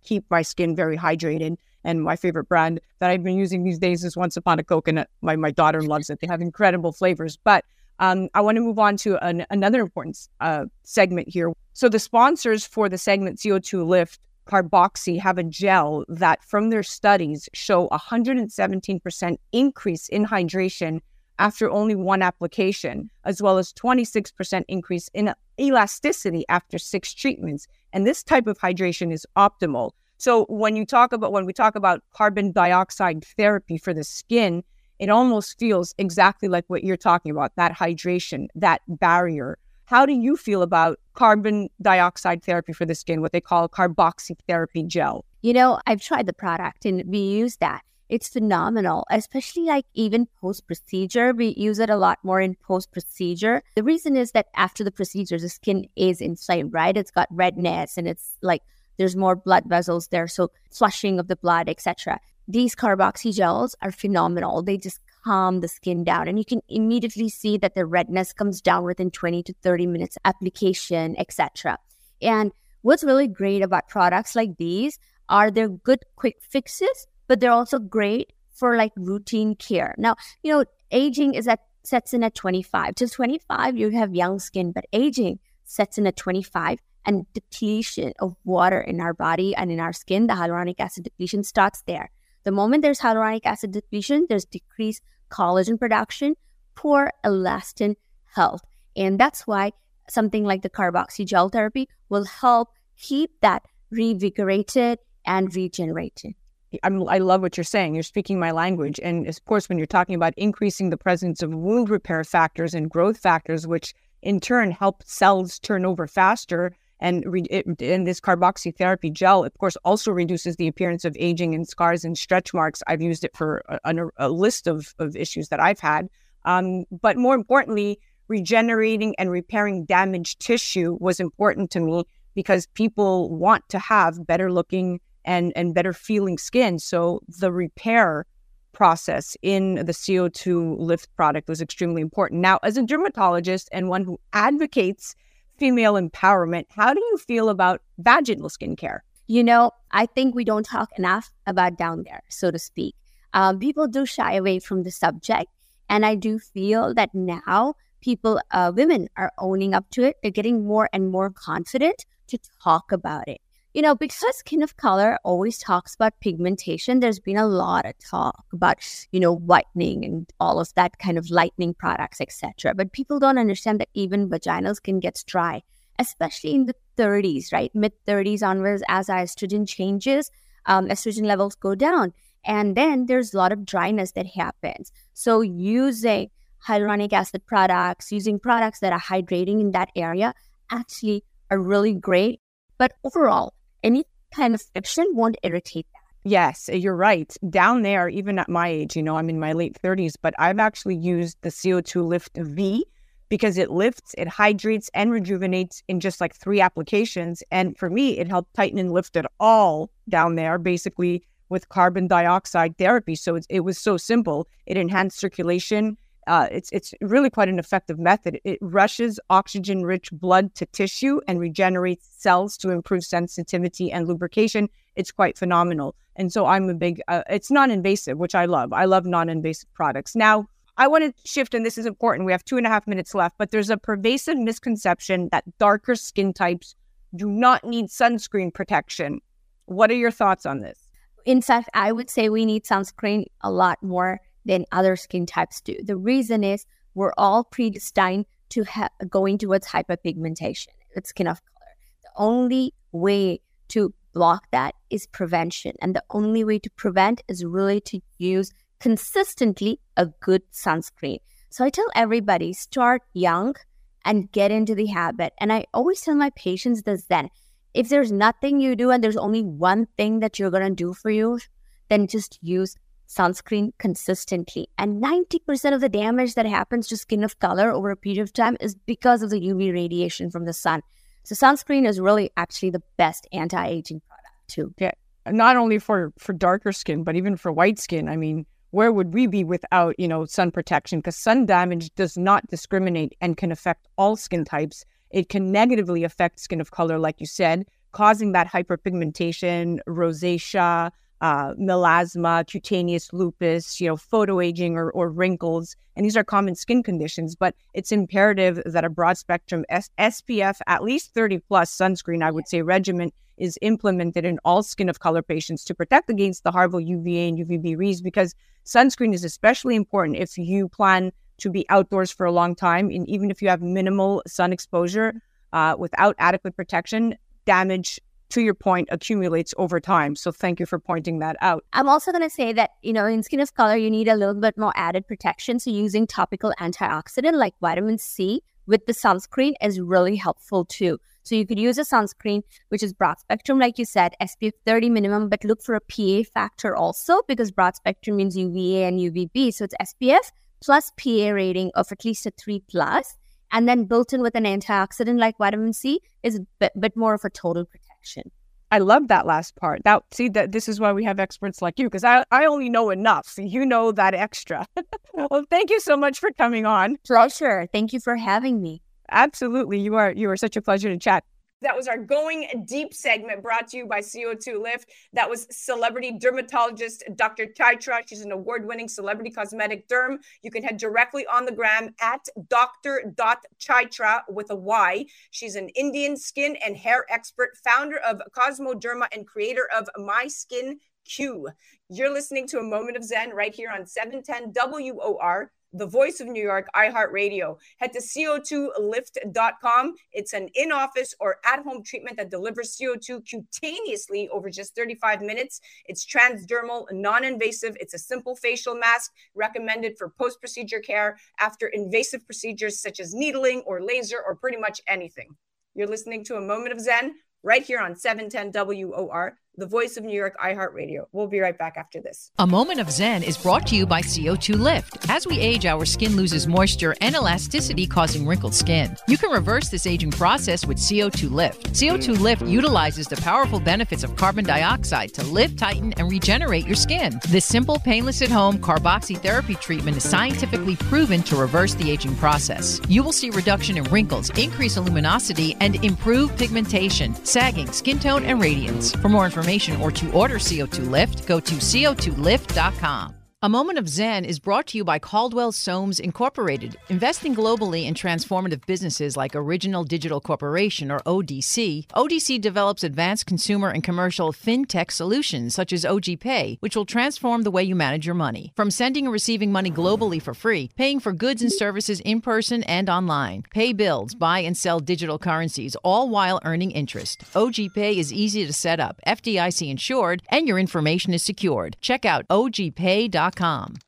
keep 0.02 0.24
my 0.30 0.42
skin 0.42 0.76
very 0.76 0.96
hydrated. 0.96 1.56
And 1.82 2.02
my 2.02 2.16
favorite 2.16 2.48
brand 2.48 2.80
that 2.98 3.10
I've 3.10 3.22
been 3.22 3.36
using 3.36 3.64
these 3.64 3.78
days 3.78 4.04
is 4.04 4.16
Once 4.16 4.36
Upon 4.36 4.58
a 4.58 4.64
Coconut. 4.64 5.08
My, 5.20 5.36
my 5.36 5.50
daughter 5.50 5.82
loves 5.82 6.08
it. 6.08 6.20
They 6.20 6.26
have 6.26 6.40
incredible 6.40 6.92
flavors. 6.92 7.38
But 7.44 7.64
um, 7.98 8.28
I 8.34 8.40
want 8.40 8.56
to 8.56 8.62
move 8.62 8.78
on 8.78 8.96
to 8.98 9.22
an, 9.24 9.46
another 9.50 9.80
important 9.80 10.28
uh, 10.40 10.64
segment 10.82 11.28
here. 11.28 11.52
So, 11.74 11.88
the 11.88 11.98
sponsors 11.98 12.66
for 12.66 12.88
the 12.88 12.98
segment 12.98 13.38
CO2 13.38 13.86
Lift 13.86 14.18
carboxy 14.44 15.18
have 15.20 15.38
a 15.38 15.44
gel 15.44 16.04
that 16.08 16.42
from 16.44 16.70
their 16.70 16.82
studies 16.82 17.48
show 17.52 17.88
117% 17.88 19.36
increase 19.52 20.08
in 20.08 20.26
hydration 20.26 21.00
after 21.38 21.70
only 21.70 21.94
one 21.94 22.22
application, 22.22 23.10
as 23.24 23.42
well 23.42 23.58
as 23.58 23.72
26% 23.72 24.64
increase 24.68 25.08
in 25.14 25.34
elasticity 25.58 26.44
after 26.48 26.78
six 26.78 27.12
treatments. 27.12 27.66
And 27.92 28.06
this 28.06 28.22
type 28.22 28.46
of 28.46 28.58
hydration 28.58 29.12
is 29.12 29.26
optimal. 29.36 29.90
So 30.18 30.44
when 30.48 30.76
you 30.76 30.86
talk 30.86 31.12
about 31.12 31.32
when 31.32 31.44
we 31.44 31.52
talk 31.52 31.74
about 31.74 32.02
carbon 32.12 32.52
dioxide 32.52 33.24
therapy 33.36 33.78
for 33.78 33.92
the 33.92 34.04
skin, 34.04 34.62
it 34.98 35.10
almost 35.10 35.58
feels 35.58 35.94
exactly 35.98 36.48
like 36.48 36.64
what 36.68 36.84
you're 36.84 36.96
talking 36.96 37.32
about, 37.32 37.56
that 37.56 37.72
hydration, 37.72 38.46
that 38.54 38.82
barrier 38.86 39.58
how 39.86 40.06
do 40.06 40.12
you 40.12 40.36
feel 40.36 40.62
about 40.62 40.98
carbon 41.14 41.68
dioxide 41.80 42.42
therapy 42.42 42.72
for 42.72 42.86
the 42.86 42.94
skin, 42.94 43.20
what 43.20 43.32
they 43.32 43.40
call 43.40 43.68
carboxy 43.68 44.36
therapy 44.48 44.82
gel? 44.82 45.24
You 45.42 45.52
know, 45.52 45.78
I've 45.86 46.00
tried 46.00 46.26
the 46.26 46.32
product 46.32 46.84
and 46.84 47.04
we 47.06 47.18
use 47.18 47.56
that. 47.56 47.82
It's 48.08 48.28
phenomenal, 48.28 49.06
especially 49.10 49.64
like 49.64 49.86
even 49.94 50.26
post 50.40 50.66
procedure. 50.66 51.32
We 51.32 51.54
use 51.56 51.78
it 51.78 51.90
a 51.90 51.96
lot 51.96 52.18
more 52.22 52.40
in 52.40 52.54
post 52.54 52.92
procedure. 52.92 53.62
The 53.76 53.82
reason 53.82 54.16
is 54.16 54.32
that 54.32 54.48
after 54.54 54.84
the 54.84 54.90
procedure, 54.90 55.38
the 55.38 55.48
skin 55.48 55.86
is 55.96 56.20
inflamed, 56.20 56.72
right? 56.72 56.96
It's 56.96 57.10
got 57.10 57.28
redness 57.30 57.96
and 57.96 58.06
it's 58.06 58.36
like 58.42 58.62
there's 58.98 59.16
more 59.16 59.34
blood 59.34 59.64
vessels 59.66 60.08
there, 60.08 60.28
so 60.28 60.50
flushing 60.70 61.18
of 61.18 61.28
the 61.28 61.36
blood, 61.36 61.68
etc. 61.68 62.20
These 62.46 62.74
carboxy 62.74 63.34
gels 63.34 63.74
are 63.80 63.90
phenomenal. 63.90 64.62
They 64.62 64.76
just 64.76 65.00
calm 65.24 65.60
the 65.60 65.68
skin 65.68 66.04
down. 66.04 66.28
And 66.28 66.38
you 66.38 66.44
can 66.44 66.60
immediately 66.68 67.28
see 67.28 67.56
that 67.58 67.74
the 67.74 67.86
redness 67.86 68.32
comes 68.32 68.60
down 68.60 68.84
within 68.84 69.10
20 69.10 69.42
to 69.44 69.54
30 69.62 69.86
minutes 69.86 70.18
application, 70.24 71.16
etc. 71.18 71.78
And 72.20 72.52
what's 72.82 73.04
really 73.04 73.28
great 73.28 73.62
about 73.62 73.88
products 73.88 74.36
like 74.36 74.56
these 74.58 74.98
are 75.28 75.50
they're 75.50 75.68
good 75.68 76.00
quick 76.16 76.36
fixes, 76.42 77.06
but 77.26 77.40
they're 77.40 77.50
also 77.50 77.78
great 77.78 78.32
for 78.50 78.76
like 78.76 78.92
routine 78.96 79.54
care. 79.56 79.94
Now, 79.98 80.16
you 80.42 80.52
know, 80.52 80.64
aging 80.90 81.34
is 81.34 81.48
at 81.48 81.60
sets 81.82 82.14
in 82.14 82.22
at 82.22 82.34
25. 82.34 82.94
Till 82.94 83.08
25, 83.08 83.76
you 83.76 83.90
have 83.90 84.14
young 84.14 84.38
skin, 84.38 84.72
but 84.72 84.84
aging 84.92 85.38
sets 85.64 85.98
in 85.98 86.06
at 86.06 86.16
25 86.16 86.78
and 87.06 87.26
depletion 87.34 88.12
of 88.20 88.34
water 88.44 88.80
in 88.80 89.00
our 89.00 89.12
body 89.12 89.54
and 89.54 89.70
in 89.70 89.80
our 89.80 89.92
skin, 89.92 90.26
the 90.26 90.34
hyaluronic 90.34 90.76
acid 90.78 91.04
depletion 91.04 91.42
starts 91.44 91.82
there. 91.86 92.10
The 92.44 92.52
moment 92.52 92.82
there's 92.82 93.00
hyaluronic 93.00 93.44
acid 93.44 93.72
depletion, 93.72 94.26
there's 94.28 94.44
decreased 94.44 95.02
collagen 95.30 95.78
production, 95.78 96.36
poor 96.74 97.10
elastin 97.24 97.96
health. 98.34 98.62
And 98.96 99.18
that's 99.18 99.46
why 99.46 99.72
something 100.08 100.44
like 100.44 100.62
the 100.62 100.70
carboxy 100.70 101.26
gel 101.26 101.48
therapy 101.48 101.88
will 102.08 102.24
help 102.24 102.68
keep 102.98 103.40
that 103.40 103.62
revigorated 103.92 104.98
and 105.26 105.54
regenerated. 105.54 106.34
I'm, 106.82 107.08
i 107.08 107.18
love 107.18 107.40
what 107.40 107.56
you're 107.56 107.64
saying. 107.64 107.94
You're 107.94 108.02
speaking 108.02 108.38
my 108.38 108.50
language. 108.50 108.98
And 109.02 109.26
of 109.28 109.44
course, 109.44 109.68
when 109.68 109.78
you're 109.78 109.86
talking 109.86 110.14
about 110.14 110.34
increasing 110.36 110.90
the 110.90 110.96
presence 110.96 111.42
of 111.42 111.54
wound 111.54 111.88
repair 111.88 112.24
factors 112.24 112.74
and 112.74 112.90
growth 112.90 113.18
factors, 113.18 113.66
which 113.66 113.94
in 114.22 114.40
turn 114.40 114.70
help 114.70 115.02
cells 115.04 115.58
turn 115.58 115.84
over 115.84 116.06
faster, 116.06 116.74
and, 117.00 117.24
re- 117.26 117.46
it, 117.50 117.66
and 117.80 118.06
this 118.06 118.20
carboxy 118.20 118.76
therapy 118.76 119.10
gel, 119.10 119.44
of 119.44 119.56
course, 119.58 119.76
also 119.84 120.10
reduces 120.10 120.56
the 120.56 120.68
appearance 120.68 121.04
of 121.04 121.16
aging 121.18 121.54
and 121.54 121.66
scars 121.66 122.04
and 122.04 122.16
stretch 122.16 122.54
marks. 122.54 122.82
I've 122.86 123.02
used 123.02 123.24
it 123.24 123.36
for 123.36 123.62
a, 123.68 123.78
a, 123.84 124.08
a 124.16 124.28
list 124.30 124.66
of, 124.66 124.94
of 124.98 125.16
issues 125.16 125.48
that 125.48 125.60
I've 125.60 125.80
had. 125.80 126.08
Um, 126.44 126.84
but 126.90 127.16
more 127.16 127.34
importantly, 127.34 127.98
regenerating 128.28 129.14
and 129.18 129.30
repairing 129.30 129.84
damaged 129.84 130.40
tissue 130.40 130.96
was 131.00 131.20
important 131.20 131.70
to 131.72 131.80
me 131.80 132.04
because 132.34 132.66
people 132.74 133.30
want 133.36 133.68
to 133.68 133.78
have 133.78 134.26
better 134.26 134.52
looking 134.52 135.00
and, 135.24 135.52
and 135.56 135.74
better 135.74 135.92
feeling 135.92 136.38
skin. 136.38 136.78
So 136.78 137.20
the 137.28 137.52
repair 137.52 138.26
process 138.72 139.36
in 139.40 139.76
the 139.76 139.92
CO2 139.92 140.76
lift 140.78 141.14
product 141.16 141.48
was 141.48 141.60
extremely 141.60 142.02
important. 142.02 142.40
Now, 142.40 142.58
as 142.62 142.76
a 142.76 142.82
dermatologist 142.82 143.68
and 143.72 143.88
one 143.88 144.04
who 144.04 144.18
advocates 144.32 145.14
female 145.58 145.94
empowerment. 145.94 146.66
How 146.70 146.92
do 146.92 147.00
you 147.00 147.18
feel 147.18 147.48
about 147.48 147.82
vaginal 147.98 148.48
skincare? 148.48 149.00
You 149.26 149.42
know, 149.42 149.70
I 149.90 150.06
think 150.06 150.34
we 150.34 150.44
don't 150.44 150.66
talk 150.66 150.90
enough 150.98 151.30
about 151.46 151.78
down 151.78 152.04
there, 152.04 152.22
so 152.28 152.50
to 152.50 152.58
speak. 152.58 152.94
Um, 153.32 153.58
people 153.58 153.88
do 153.88 154.06
shy 154.06 154.34
away 154.34 154.58
from 154.58 154.82
the 154.82 154.90
subject. 154.90 155.50
And 155.88 156.04
I 156.06 156.14
do 156.14 156.38
feel 156.38 156.94
that 156.94 157.14
now 157.14 157.74
people, 158.00 158.40
uh, 158.50 158.72
women 158.74 159.08
are 159.16 159.32
owning 159.38 159.74
up 159.74 159.88
to 159.90 160.04
it. 160.04 160.16
They're 160.22 160.30
getting 160.30 160.66
more 160.66 160.88
and 160.92 161.10
more 161.10 161.30
confident 161.30 162.06
to 162.28 162.38
talk 162.62 162.92
about 162.92 163.28
it. 163.28 163.40
You 163.74 163.82
know, 163.82 163.96
because 163.96 164.36
Skin 164.36 164.62
of 164.62 164.76
Color 164.76 165.18
always 165.24 165.58
talks 165.58 165.96
about 165.96 166.20
pigmentation, 166.20 167.00
there's 167.00 167.18
been 167.18 167.36
a 167.36 167.44
lot 167.48 167.84
of 167.84 167.98
talk 167.98 168.44
about, 168.52 168.78
you 169.10 169.18
know, 169.18 169.32
whitening 169.34 170.04
and 170.04 170.32
all 170.38 170.60
of 170.60 170.72
that 170.76 171.00
kind 171.00 171.18
of 171.18 171.28
lightening 171.28 171.74
products, 171.74 172.20
etc. 172.20 172.72
But 172.76 172.92
people 172.92 173.18
don't 173.18 173.36
understand 173.36 173.80
that 173.80 173.88
even 173.92 174.28
vaginal 174.28 174.76
skin 174.76 175.00
gets 175.00 175.24
dry, 175.24 175.62
especially 175.98 176.54
in 176.54 176.66
the 176.66 176.76
30s, 176.96 177.52
right? 177.52 177.74
Mid 177.74 177.92
30s 178.06 178.44
onwards, 178.44 178.84
as 178.86 179.10
our 179.10 179.24
estrogen 179.24 179.66
changes, 179.66 180.30
um, 180.66 180.86
estrogen 180.86 181.26
levels 181.26 181.56
go 181.56 181.74
down. 181.74 182.12
And 182.44 182.76
then 182.76 183.06
there's 183.06 183.34
a 183.34 183.38
lot 183.38 183.50
of 183.50 183.64
dryness 183.64 184.12
that 184.12 184.26
happens. 184.26 184.92
So 185.14 185.40
using 185.40 186.30
hyaluronic 186.64 187.12
acid 187.12 187.44
products, 187.44 188.12
using 188.12 188.38
products 188.38 188.78
that 188.78 188.92
are 188.92 189.00
hydrating 189.00 189.60
in 189.60 189.72
that 189.72 189.90
area 189.96 190.32
actually 190.70 191.24
are 191.50 191.58
really 191.58 191.92
great. 191.92 192.40
But 192.78 192.92
overall, 193.02 193.52
any 193.84 194.04
kind 194.34 194.54
of 194.54 194.62
friction 194.72 195.06
won't 195.12 195.36
irritate 195.44 195.86
that. 195.92 196.00
Yes, 196.28 196.70
you're 196.72 196.96
right. 196.96 197.36
Down 197.50 197.82
there, 197.82 198.08
even 198.08 198.38
at 198.38 198.48
my 198.48 198.68
age, 198.68 198.96
you 198.96 199.02
know, 199.02 199.16
I'm 199.16 199.28
in 199.28 199.38
my 199.38 199.52
late 199.52 199.78
30s, 199.80 200.14
but 200.20 200.34
I've 200.38 200.58
actually 200.58 200.96
used 200.96 201.36
the 201.42 201.50
CO2 201.50 202.04
Lift 202.04 202.36
V 202.36 202.84
because 203.28 203.58
it 203.58 203.70
lifts, 203.70 204.14
it 204.16 204.26
hydrates, 204.26 204.90
and 204.94 205.10
rejuvenates 205.10 205.82
in 205.86 206.00
just 206.00 206.20
like 206.20 206.34
three 206.34 206.60
applications. 206.60 207.42
And 207.50 207.76
for 207.76 207.90
me, 207.90 208.18
it 208.18 208.26
helped 208.26 208.54
tighten 208.54 208.78
and 208.78 208.92
lift 208.92 209.16
it 209.16 209.26
all 209.38 209.90
down 210.08 210.36
there, 210.36 210.58
basically 210.58 211.22
with 211.50 211.68
carbon 211.68 212.06
dioxide 212.06 212.76
therapy. 212.78 213.14
So 213.14 213.34
it, 213.36 213.46
it 213.50 213.60
was 213.60 213.78
so 213.78 213.96
simple. 213.96 214.48
It 214.66 214.78
enhanced 214.78 215.18
circulation, 215.18 215.98
uh, 216.26 216.48
it's 216.50 216.70
it's 216.72 216.94
really 217.00 217.30
quite 217.30 217.48
an 217.48 217.58
effective 217.58 217.98
method. 217.98 218.40
It 218.44 218.58
rushes 218.60 219.20
oxygen-rich 219.30 220.10
blood 220.12 220.54
to 220.56 220.66
tissue 220.66 221.20
and 221.28 221.38
regenerates 221.38 222.08
cells 222.18 222.56
to 222.58 222.70
improve 222.70 223.04
sensitivity 223.04 223.90
and 223.92 224.06
lubrication. 224.06 224.68
It's 224.96 225.10
quite 225.10 225.38
phenomenal. 225.38 225.94
And 226.16 226.32
so 226.32 226.46
I'm 226.46 226.68
a 226.68 226.74
big. 226.74 227.00
Uh, 227.08 227.22
it's 227.28 227.50
non-invasive, 227.50 228.18
which 228.18 228.34
I 228.34 228.44
love. 228.44 228.72
I 228.72 228.84
love 228.84 229.04
non-invasive 229.04 229.72
products. 229.74 230.14
Now 230.14 230.46
I 230.76 230.88
want 230.88 231.04
to 231.04 231.28
shift, 231.28 231.54
and 231.54 231.64
this 231.64 231.78
is 231.78 231.86
important. 231.86 232.26
We 232.26 232.32
have 232.32 232.44
two 232.44 232.56
and 232.56 232.66
a 232.66 232.70
half 232.70 232.86
minutes 232.86 233.14
left, 233.14 233.36
but 233.38 233.50
there's 233.50 233.70
a 233.70 233.76
pervasive 233.76 234.38
misconception 234.38 235.28
that 235.30 235.44
darker 235.58 235.94
skin 235.94 236.32
types 236.32 236.74
do 237.14 237.28
not 237.28 237.64
need 237.64 237.86
sunscreen 237.86 238.52
protection. 238.52 239.20
What 239.66 239.90
are 239.90 239.94
your 239.94 240.10
thoughts 240.10 240.46
on 240.46 240.60
this? 240.60 240.88
In 241.24 241.40
fact, 241.40 241.70
I 241.74 241.92
would 241.92 242.10
say 242.10 242.28
we 242.28 242.44
need 242.44 242.64
sunscreen 242.64 243.26
a 243.42 243.50
lot 243.50 243.82
more 243.82 244.20
than 244.44 244.64
other 244.72 244.96
skin 244.96 245.26
types 245.26 245.60
do. 245.60 245.76
The 245.82 245.96
reason 245.96 246.44
is 246.44 246.66
we're 246.94 247.12
all 247.16 247.44
predestined 247.44 248.26
to 248.50 248.64
ha- 248.64 248.90
going 249.08 249.38
towards 249.38 249.66
hyperpigmentation 249.66 250.68
with 250.94 251.06
skin 251.06 251.26
of 251.26 251.40
color. 251.44 251.72
The 252.02 252.10
only 252.16 252.74
way 252.92 253.40
to 253.68 253.92
block 254.12 254.44
that 254.52 254.74
is 254.90 255.06
prevention. 255.06 255.72
And 255.80 255.94
the 255.94 256.04
only 256.10 256.44
way 256.44 256.58
to 256.60 256.70
prevent 256.70 257.22
is 257.28 257.44
really 257.44 257.80
to 257.82 258.00
use 258.18 258.52
consistently 258.78 259.80
a 259.96 260.06
good 260.20 260.42
sunscreen. 260.52 261.18
So 261.50 261.64
I 261.64 261.70
tell 261.70 261.90
everybody 261.94 262.52
start 262.52 263.02
young 263.12 263.56
and 264.04 264.30
get 264.30 264.50
into 264.50 264.74
the 264.74 264.86
habit. 264.86 265.32
And 265.38 265.52
I 265.52 265.66
always 265.72 266.00
tell 266.00 266.14
my 266.14 266.30
patients 266.30 266.82
this 266.82 267.04
then 267.04 267.28
if 267.74 267.88
there's 267.88 268.12
nothing 268.12 268.60
you 268.60 268.76
do 268.76 268.90
and 268.90 269.02
there's 269.02 269.16
only 269.16 269.42
one 269.42 269.86
thing 269.96 270.20
that 270.20 270.38
you're 270.38 270.50
going 270.50 270.68
to 270.68 270.74
do 270.74 270.94
for 270.94 271.10
you, 271.10 271.40
then 271.88 272.06
just 272.06 272.38
use 272.40 272.76
sunscreen 273.08 273.72
consistently. 273.78 274.68
And 274.78 275.02
90% 275.02 275.74
of 275.74 275.80
the 275.80 275.88
damage 275.88 276.34
that 276.34 276.46
happens 276.46 276.88
to 276.88 276.96
skin 276.96 277.24
of 277.24 277.38
color 277.38 277.70
over 277.70 277.90
a 277.90 277.96
period 277.96 278.22
of 278.22 278.32
time 278.32 278.56
is 278.60 278.74
because 278.74 279.22
of 279.22 279.30
the 279.30 279.40
UV 279.40 279.72
radiation 279.72 280.30
from 280.30 280.44
the 280.44 280.52
sun. 280.52 280.82
So 281.24 281.34
sunscreen 281.34 281.86
is 281.86 282.00
really 282.00 282.30
actually 282.36 282.70
the 282.70 282.82
best 282.96 283.26
anti-aging 283.32 284.00
product 284.06 284.48
too. 284.48 284.74
Yeah. 284.78 284.92
Not 285.26 285.56
only 285.56 285.78
for 285.78 286.12
for 286.18 286.34
darker 286.34 286.70
skin, 286.72 287.02
but 287.02 287.16
even 287.16 287.36
for 287.36 287.50
white 287.50 287.78
skin. 287.78 288.08
I 288.10 288.16
mean, 288.16 288.44
where 288.72 288.92
would 288.92 289.14
we 289.14 289.26
be 289.26 289.42
without, 289.44 289.94
you 289.98 290.08
know, 290.08 290.26
sun 290.26 290.50
protection? 290.50 290.98
Because 290.98 291.16
sun 291.16 291.46
damage 291.46 291.94
does 291.94 292.18
not 292.18 292.46
discriminate 292.48 293.14
and 293.20 293.36
can 293.36 293.50
affect 293.52 293.88
all 293.96 294.16
skin 294.16 294.44
types. 294.44 294.84
It 295.10 295.28
can 295.28 295.50
negatively 295.50 296.04
affect 296.04 296.40
skin 296.40 296.60
of 296.60 296.72
color, 296.72 296.98
like 296.98 297.20
you 297.20 297.26
said, 297.26 297.66
causing 297.92 298.32
that 298.32 298.48
hyperpigmentation, 298.48 299.78
rosacea, 299.88 300.90
uh, 301.24 301.54
melasma, 301.54 302.46
cutaneous 302.46 303.10
lupus, 303.14 303.80
you 303.80 303.88
know, 303.88 303.96
photoaging 303.96 304.72
or, 304.74 304.92
or 304.92 305.08
wrinkles. 305.08 305.74
And 305.96 306.04
these 306.04 306.18
are 306.18 306.22
common 306.22 306.54
skin 306.54 306.82
conditions, 306.82 307.34
but 307.34 307.54
it's 307.72 307.92
imperative 307.92 308.60
that 308.66 308.84
a 308.84 308.90
broad 308.90 309.16
spectrum 309.16 309.64
S- 309.70 309.88
SPF, 309.98 310.58
at 310.66 310.84
least 310.84 311.14
30 311.14 311.38
plus 311.38 311.74
sunscreen, 311.74 312.22
I 312.22 312.30
would 312.30 312.46
say, 312.46 312.60
regimen 312.60 313.10
is 313.38 313.58
implemented 313.62 314.26
in 314.26 314.38
all 314.44 314.62
skin 314.62 314.90
of 314.90 315.00
color 315.00 315.22
patients 315.22 315.64
to 315.64 315.74
protect 315.74 316.10
against 316.10 316.44
the 316.44 316.50
harmful 316.50 316.78
UVA 316.78 317.30
and 317.30 317.38
UVB 317.38 317.78
rays 317.78 318.02
because 318.02 318.34
sunscreen 318.66 319.14
is 319.14 319.24
especially 319.24 319.76
important 319.76 320.18
if 320.18 320.36
you 320.36 320.68
plan 320.68 321.10
to 321.38 321.48
be 321.48 321.64
outdoors 321.70 322.10
for 322.10 322.26
a 322.26 322.32
long 322.32 322.54
time. 322.54 322.90
And 322.90 323.08
even 323.08 323.30
if 323.30 323.40
you 323.40 323.48
have 323.48 323.62
minimal 323.62 324.22
sun 324.26 324.52
exposure 324.52 325.14
uh, 325.54 325.74
without 325.78 326.16
adequate 326.18 326.54
protection, 326.54 327.16
damage 327.46 327.98
to 328.30 328.40
your 328.40 328.54
point, 328.54 328.88
accumulates 328.90 329.54
over 329.58 329.80
time. 329.80 330.16
So 330.16 330.32
thank 330.32 330.60
you 330.60 330.66
for 330.66 330.78
pointing 330.78 331.18
that 331.20 331.36
out. 331.40 331.64
I'm 331.72 331.88
also 331.88 332.10
going 332.10 332.22
to 332.22 332.30
say 332.30 332.52
that, 332.52 332.70
you 332.82 332.92
know, 332.92 333.06
in 333.06 333.22
skin 333.22 333.40
of 333.40 333.54
color, 333.54 333.76
you 333.76 333.90
need 333.90 334.08
a 334.08 334.16
little 334.16 334.34
bit 334.34 334.58
more 334.58 334.72
added 334.74 335.06
protection. 335.06 335.60
So 335.60 335.70
using 335.70 336.06
topical 336.06 336.52
antioxidant 336.58 337.34
like 337.34 337.54
vitamin 337.60 337.98
C 337.98 338.42
with 338.66 338.86
the 338.86 338.92
sunscreen 338.92 339.52
is 339.62 339.80
really 339.80 340.16
helpful 340.16 340.64
too. 340.64 340.98
So 341.22 341.34
you 341.34 341.46
could 341.46 341.58
use 341.58 341.78
a 341.78 341.82
sunscreen, 341.82 342.42
which 342.68 342.82
is 342.82 342.92
broad 342.92 343.18
spectrum, 343.18 343.58
like 343.58 343.78
you 343.78 343.84
said, 343.84 344.14
SPF 344.20 344.52
30 344.66 344.90
minimum, 344.90 345.28
but 345.28 345.42
look 345.44 345.62
for 345.62 345.74
a 345.74 345.80
PA 345.80 346.28
factor 346.32 346.76
also 346.76 347.22
because 347.28 347.50
broad 347.50 347.76
spectrum 347.76 348.16
means 348.16 348.36
UVA 348.36 348.84
and 348.84 349.00
UVB. 349.00 349.54
So 349.54 349.64
it's 349.64 349.74
SPF 349.80 350.32
plus 350.62 350.90
PA 350.98 351.30
rating 351.30 351.70
of 351.74 351.90
at 351.92 352.04
least 352.04 352.26
a 352.26 352.30
3 352.30 352.62
plus, 352.68 353.16
And 353.52 353.68
then 353.68 353.84
built 353.84 354.12
in 354.12 354.20
with 354.20 354.34
an 354.34 354.44
antioxidant 354.44 355.18
like 355.18 355.38
vitamin 355.38 355.72
C 355.72 356.00
is 356.22 356.36
a 356.36 356.40
bit, 356.58 356.72
bit 356.78 356.96
more 356.96 357.14
of 357.14 357.24
a 357.24 357.30
total 357.30 357.64
protection 357.64 357.93
action. 358.04 358.30
I 358.70 358.78
love 358.78 359.08
that 359.08 359.26
last 359.26 359.56
part. 359.56 359.82
That 359.84 360.02
see 360.10 360.28
that 360.30 360.52
this 360.52 360.68
is 360.68 360.80
why 360.80 360.92
we 360.92 361.04
have 361.04 361.20
experts 361.20 361.62
like 361.62 361.78
you 361.78 361.86
because 361.86 362.04
I, 362.04 362.24
I 362.30 362.46
only 362.46 362.68
know 362.68 362.90
enough. 362.90 363.26
So 363.28 363.42
you 363.42 363.64
know 363.64 363.92
that 363.92 364.14
extra. 364.14 364.66
well, 365.14 365.44
thank 365.48 365.70
you 365.70 365.80
so 365.80 365.96
much 365.96 366.18
for 366.18 366.30
coming 366.32 366.66
on. 366.66 366.98
Pleasure. 367.06 367.68
Thank 367.72 367.92
you 367.92 368.00
for 368.00 368.16
having 368.16 368.60
me. 368.60 368.82
Absolutely. 369.10 369.78
You 369.78 369.94
are 369.94 370.12
you 370.12 370.28
are 370.28 370.36
such 370.36 370.56
a 370.56 370.62
pleasure 370.62 370.88
to 370.88 370.98
chat. 370.98 371.24
That 371.64 371.74
was 371.74 371.88
our 371.88 371.96
Going 371.96 372.66
Deep 372.66 372.92
segment 372.92 373.42
brought 373.42 373.68
to 373.68 373.78
you 373.78 373.86
by 373.86 374.00
CO2 374.00 374.62
Lift. 374.62 374.90
That 375.14 375.30
was 375.30 375.46
celebrity 375.50 376.12
dermatologist 376.12 377.02
Dr. 377.16 377.46
Chytra. 377.46 378.06
She's 378.06 378.20
an 378.20 378.32
award 378.32 378.66
winning 378.66 378.86
celebrity 378.86 379.30
cosmetic 379.30 379.88
derm. 379.88 380.18
You 380.42 380.50
can 380.50 380.62
head 380.62 380.76
directly 380.76 381.24
on 381.26 381.46
the 381.46 381.52
gram 381.52 381.94
at 382.02 382.20
dr.chytra 382.50 384.24
with 384.28 384.50
a 384.50 384.54
Y. 384.54 385.06
She's 385.30 385.56
an 385.56 385.70
Indian 385.70 386.18
skin 386.18 386.58
and 386.62 386.76
hair 386.76 387.06
expert, 387.08 387.56
founder 387.64 387.96
of 387.96 388.20
Kosmoderma, 388.36 389.06
and 389.14 389.26
creator 389.26 389.66
of 389.74 389.88
My 389.96 390.26
Skin 390.28 390.78
Q. 391.06 391.48
You're 391.88 392.12
listening 392.12 392.46
to 392.48 392.58
a 392.58 392.62
moment 392.62 392.98
of 392.98 393.04
Zen 393.04 393.30
right 393.30 393.54
here 393.54 393.70
on 393.70 393.86
710 393.86 394.52
WOR 394.54 395.50
the 395.74 395.86
voice 395.86 396.20
of 396.20 396.28
New 396.28 396.42
York, 396.42 396.68
iHeartRadio. 396.74 397.58
Head 397.78 397.92
to 397.92 398.00
CO2lift.com. 398.00 399.94
It's 400.12 400.32
an 400.32 400.48
in 400.54 400.70
office 400.72 401.14
or 401.18 401.36
at 401.44 401.62
home 401.64 401.82
treatment 401.82 402.16
that 402.16 402.30
delivers 402.30 402.78
CO2 402.78 403.28
cutaneously 403.28 404.28
over 404.30 404.48
just 404.48 404.76
35 404.76 405.20
minutes. 405.20 405.60
It's 405.86 406.06
transdermal, 406.06 406.86
non 406.92 407.24
invasive. 407.24 407.76
It's 407.80 407.94
a 407.94 407.98
simple 407.98 408.36
facial 408.36 408.76
mask 408.76 409.12
recommended 409.34 409.98
for 409.98 410.10
post 410.10 410.38
procedure 410.40 410.80
care 410.80 411.18
after 411.40 411.66
invasive 411.66 412.24
procedures 412.24 412.80
such 412.80 413.00
as 413.00 413.12
needling 413.12 413.62
or 413.66 413.82
laser 413.82 414.18
or 414.24 414.36
pretty 414.36 414.58
much 414.58 414.80
anything. 414.86 415.34
You're 415.74 415.88
listening 415.88 416.24
to 416.26 416.36
a 416.36 416.40
moment 416.40 416.72
of 416.72 416.80
Zen 416.80 417.16
right 417.42 417.64
here 417.64 417.80
on 417.80 417.96
710 417.96 418.52
WOR, 418.52 419.36
the 419.56 419.66
voice 419.66 419.96
of 419.96 420.04
New 420.04 420.16
York 420.16 420.36
iHeartRadio. 420.38 421.06
We'll 421.12 421.28
be 421.28 421.38
right 421.38 421.56
back 421.56 421.76
after 421.76 422.00
this. 422.00 422.32
A 422.38 422.46
moment 422.46 422.80
of 422.80 422.90
Zen 422.90 423.22
is 423.22 423.38
brought 423.38 423.66
to 423.68 423.76
you 423.76 423.86
by 423.86 424.00
CO2 424.00 424.58
Lift. 424.58 425.08
As 425.08 425.26
we 425.26 425.38
age, 425.38 425.64
our 425.64 425.84
skin 425.84 426.16
loses 426.16 426.46
moisture 426.46 426.94
and 427.00 427.14
elasticity, 427.14 427.86
causing 427.86 428.26
wrinkled 428.26 428.54
skin. 428.54 428.96
You 429.06 429.16
can 429.16 429.30
reverse 429.30 429.68
this 429.68 429.86
aging 429.86 430.10
process 430.10 430.66
with 430.66 430.78
CO2 430.78 431.30
Lift. 431.30 431.72
CO2 431.72 432.16
mm. 432.16 432.20
Lift 432.20 432.42
utilizes 432.42 433.06
the 433.06 433.16
powerful 433.16 433.60
benefits 433.60 434.02
of 434.02 434.16
carbon 434.16 434.44
dioxide 434.44 435.14
to 435.14 435.22
lift, 435.24 435.58
tighten, 435.58 435.92
and 435.94 436.10
regenerate 436.10 436.66
your 436.66 436.76
skin. 436.76 437.20
This 437.28 437.44
simple, 437.44 437.78
painless 437.78 438.22
at 438.22 438.30
home 438.30 438.58
carboxytherapy 438.58 439.60
treatment 439.60 439.96
is 439.96 440.08
scientifically 440.08 440.76
proven 440.76 441.22
to 441.24 441.36
reverse 441.36 441.74
the 441.74 441.90
aging 441.90 442.16
process. 442.16 442.80
You 442.88 443.02
will 443.02 443.12
see 443.12 443.30
reduction 443.30 443.76
in 443.76 443.84
wrinkles, 443.84 444.30
increase 444.30 444.76
luminosity, 444.76 445.56
and 445.60 445.82
improve 445.84 446.36
pigmentation, 446.36 447.14
sagging, 447.24 447.70
skin 447.70 447.98
tone, 447.98 448.24
and 448.24 448.40
radiance. 448.40 448.92
For 448.96 449.08
more 449.08 449.24
information 449.24 449.43
or 449.80 449.90
to 449.92 450.10
order 450.12 450.36
CO2 450.36 450.90
Lift, 450.90 451.26
go 451.26 451.40
to 451.40 451.54
co2lift.com. 451.54 453.14
A 453.44 453.48
Moment 453.50 453.78
of 453.78 453.90
Zen 453.90 454.24
is 454.24 454.38
brought 454.38 454.68
to 454.68 454.78
you 454.78 454.84
by 454.84 454.98
Caldwell 454.98 455.52
Soames 455.52 456.00
Incorporated, 456.00 456.78
investing 456.88 457.34
globally 457.36 457.84
in 457.84 457.92
transformative 457.92 458.64
businesses 458.64 459.18
like 459.18 459.36
Original 459.36 459.84
Digital 459.84 460.18
Corporation 460.18 460.90
or 460.90 461.00
ODC. 461.00 461.86
ODC 461.88 462.40
develops 462.40 462.82
advanced 462.82 463.26
consumer 463.26 463.68
and 463.68 463.84
commercial 463.84 464.32
fintech 464.32 464.90
solutions 464.90 465.54
such 465.54 465.74
as 465.74 465.84
OG 465.84 466.20
Pay, 466.20 466.56
which 466.60 466.74
will 466.74 466.86
transform 466.86 467.42
the 467.42 467.50
way 467.50 467.62
you 467.62 467.74
manage 467.74 468.06
your 468.06 468.14
money. 468.14 468.50
From 468.56 468.70
sending 468.70 469.04
and 469.04 469.12
receiving 469.12 469.52
money 469.52 469.70
globally 469.70 470.22
for 470.22 470.32
free, 470.32 470.70
paying 470.74 470.98
for 470.98 471.12
goods 471.12 471.42
and 471.42 471.52
services 471.52 472.00
in 472.00 472.22
person 472.22 472.62
and 472.62 472.88
online, 472.88 473.42
pay 473.50 473.74
bills, 473.74 474.14
buy 474.14 474.38
and 474.38 474.56
sell 474.56 474.80
digital 474.80 475.18
currencies, 475.18 475.76
all 475.84 476.08
while 476.08 476.40
earning 476.46 476.70
interest. 476.70 477.24
OG 477.34 477.74
Pay 477.74 477.98
is 477.98 478.10
easy 478.10 478.46
to 478.46 478.54
set 478.54 478.80
up, 478.80 479.02
FDIC 479.06 479.68
insured, 479.70 480.22
and 480.30 480.48
your 480.48 480.58
information 480.58 481.12
is 481.12 481.22
secured. 481.22 481.76
Check 481.82 482.06
out 482.06 482.26
ogpay.com. 482.28 483.33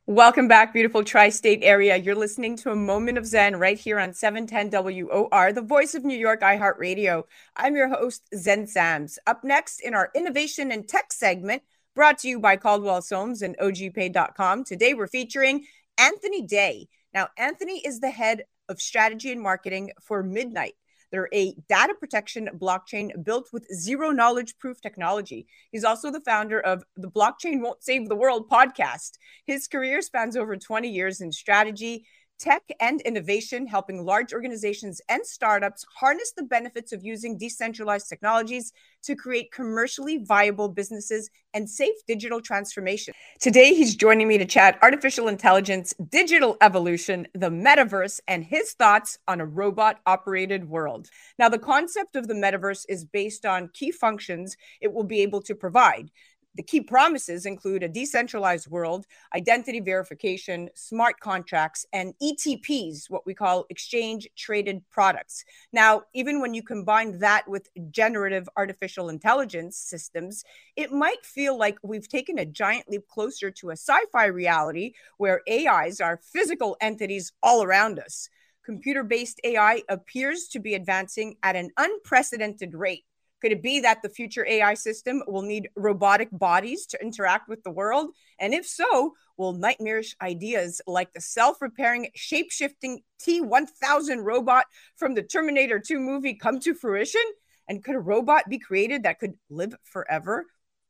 Welcome 0.05 0.47
back, 0.47 0.73
beautiful 0.73 1.03
tri 1.03 1.29
state 1.29 1.61
area. 1.63 1.95
You're 1.95 2.15
listening 2.15 2.57
to 2.57 2.71
a 2.71 2.75
moment 2.75 3.17
of 3.17 3.25
Zen 3.25 3.55
right 3.55 3.79
here 3.79 3.97
on 3.99 4.13
710 4.13 4.69
WOR, 4.69 5.53
the 5.53 5.61
voice 5.61 5.95
of 5.95 6.03
New 6.03 6.17
York 6.17 6.41
iHeartRadio. 6.41 7.23
I'm 7.55 7.75
your 7.75 7.87
host, 7.87 8.27
Zen 8.35 8.67
Sams. 8.67 9.17
Up 9.25 9.43
next 9.43 9.79
in 9.79 9.93
our 9.93 10.11
innovation 10.13 10.71
and 10.71 10.87
tech 10.87 11.13
segment, 11.13 11.63
brought 11.95 12.19
to 12.19 12.27
you 12.27 12.39
by 12.39 12.57
Caldwell 12.57 13.01
Soames 13.01 13.41
and 13.41 13.57
OGPay.com. 13.57 14.65
Today 14.65 14.93
we're 14.93 15.07
featuring 15.07 15.65
Anthony 15.97 16.41
Day. 16.41 16.89
Now, 17.13 17.29
Anthony 17.37 17.79
is 17.79 17.99
the 17.99 18.11
head 18.11 18.43
of 18.69 18.81
strategy 18.81 19.31
and 19.31 19.41
marketing 19.41 19.91
for 20.01 20.23
Midnight. 20.23 20.75
They're 21.11 21.29
a 21.33 21.55
data 21.69 21.93
protection 21.99 22.49
blockchain 22.57 23.23
built 23.23 23.49
with 23.53 23.67
zero 23.73 24.11
knowledge 24.11 24.57
proof 24.59 24.81
technology. 24.81 25.47
He's 25.71 25.83
also 25.83 26.11
the 26.11 26.21
founder 26.21 26.59
of 26.59 26.83
the 26.95 27.09
Blockchain 27.09 27.61
Won't 27.61 27.83
Save 27.83 28.09
the 28.09 28.15
World 28.15 28.49
podcast. 28.49 29.11
His 29.45 29.67
career 29.67 30.01
spans 30.01 30.35
over 30.35 30.57
20 30.57 30.89
years 30.89 31.21
in 31.21 31.31
strategy, 31.31 32.05
tech 32.39 32.63
and 32.79 33.01
innovation, 33.01 33.67
helping 33.67 34.05
large 34.05 34.33
organizations 34.33 35.01
and 35.09 35.25
startups 35.25 35.85
harness 35.95 36.33
the 36.35 36.43
benefits 36.43 36.91
of 36.91 37.03
using 37.03 37.37
decentralized 37.37 38.07
technologies 38.09 38.71
to 39.03 39.15
create 39.15 39.51
commercially 39.51 40.23
viable 40.23 40.69
businesses 40.69 41.29
and 41.53 41.69
safe 41.69 41.95
digital 42.07 42.41
transformation. 42.41 43.13
Today, 43.39 43.73
he's 43.73 43.95
joining 43.95 44.27
me 44.27 44.37
to 44.37 44.45
chat 44.45 44.77
artificial 44.81 45.27
intelligence, 45.27 45.93
digital 46.09 46.57
evolution, 46.61 47.27
the 47.33 47.49
metaverse, 47.49 48.19
and 48.27 48.43
his 48.43 48.73
thoughts 48.73 49.17
on 49.27 49.41
a 49.41 49.45
robot 49.45 49.99
operated 50.05 50.67
world. 50.67 51.09
Now, 51.39 51.49
the 51.49 51.59
concept 51.59 52.15
of 52.15 52.27
the 52.27 52.33
metaverse 52.33 52.85
is 52.89 53.05
based 53.05 53.45
on 53.45 53.69
key 53.73 53.91
functions 53.91 54.57
it 54.81 54.93
will 54.93 55.03
be 55.03 55.21
able 55.21 55.41
to 55.43 55.55
provide. 55.55 56.11
The 56.57 56.63
key 56.63 56.81
promises 56.81 57.45
include 57.45 57.83
a 57.83 57.87
decentralized 57.87 58.67
world, 58.67 59.05
identity 59.35 59.79
verification, 59.79 60.71
smart 60.73 61.19
contracts, 61.19 61.85
and 61.93 62.15
ETPs, 62.19 63.11
what 63.11 63.27
we 63.27 63.35
call 63.35 63.67
exchange 63.69 64.27
traded 64.35 64.81
products. 64.89 65.45
Now, 65.71 66.01
even 66.15 66.41
when 66.41 66.55
you 66.55 66.63
combine 66.63 67.19
that 67.19 67.47
with 67.47 67.69
generative 67.91 68.49
artificial 68.57 69.09
intelligence 69.09 69.77
systems, 69.77 70.43
it 70.75 70.91
might 70.91 71.23
feel 71.23 71.55
like 71.55 71.77
we've 71.83 72.09
taken 72.09 72.39
a 72.39 72.45
giant 72.45 72.89
leap 72.89 73.07
closer 73.07 73.51
to 73.51 73.69
a 73.69 73.73
sci 73.73 73.99
fi 74.11 74.25
reality 74.25 74.93
where 75.19 75.43
AIs 75.47 76.01
are 76.01 76.19
physical 76.23 76.75
entities 76.81 77.33
all 77.43 77.61
around 77.61 77.99
us. 77.99 78.29
Computer 78.65 79.03
based 79.03 79.39
AI 79.43 79.83
appears 79.89 80.47
to 80.47 80.59
be 80.59 80.73
advancing 80.73 81.35
at 81.43 81.55
an 81.55 81.69
unprecedented 81.77 82.73
rate. 82.73 83.05
Could 83.41 83.51
it 83.51 83.61
be 83.61 83.79
that 83.81 84.01
the 84.01 84.09
future 84.09 84.45
AI 84.47 84.73
system 84.73 85.21
will 85.27 85.43
need 85.43 85.69
robotic 85.75 86.29
bodies 86.31 86.85
to 86.87 87.01
interact 87.01 87.47
with 87.47 87.63
the 87.63 87.71
world? 87.71 88.09
And 88.39 88.53
if 88.53 88.65
so, 88.65 89.13
will 89.37 89.53
nightmarish 89.53 90.15
ideas 90.21 90.81
like 90.87 91.13
the 91.13 91.21
self 91.21 91.61
repairing, 91.61 92.09
shape 92.15 92.51
shifting 92.51 93.01
T 93.19 93.41
1000 93.41 94.21
robot 94.21 94.65
from 94.95 95.13
the 95.13 95.23
Terminator 95.23 95.79
2 95.79 95.99
movie 95.99 96.33
come 96.33 96.59
to 96.61 96.73
fruition? 96.73 97.21
And 97.69 97.83
could 97.83 97.95
a 97.95 97.99
robot 97.99 98.49
be 98.49 98.59
created 98.59 99.03
that 99.03 99.19
could 99.19 99.33
live 99.49 99.75
forever? 99.83 100.45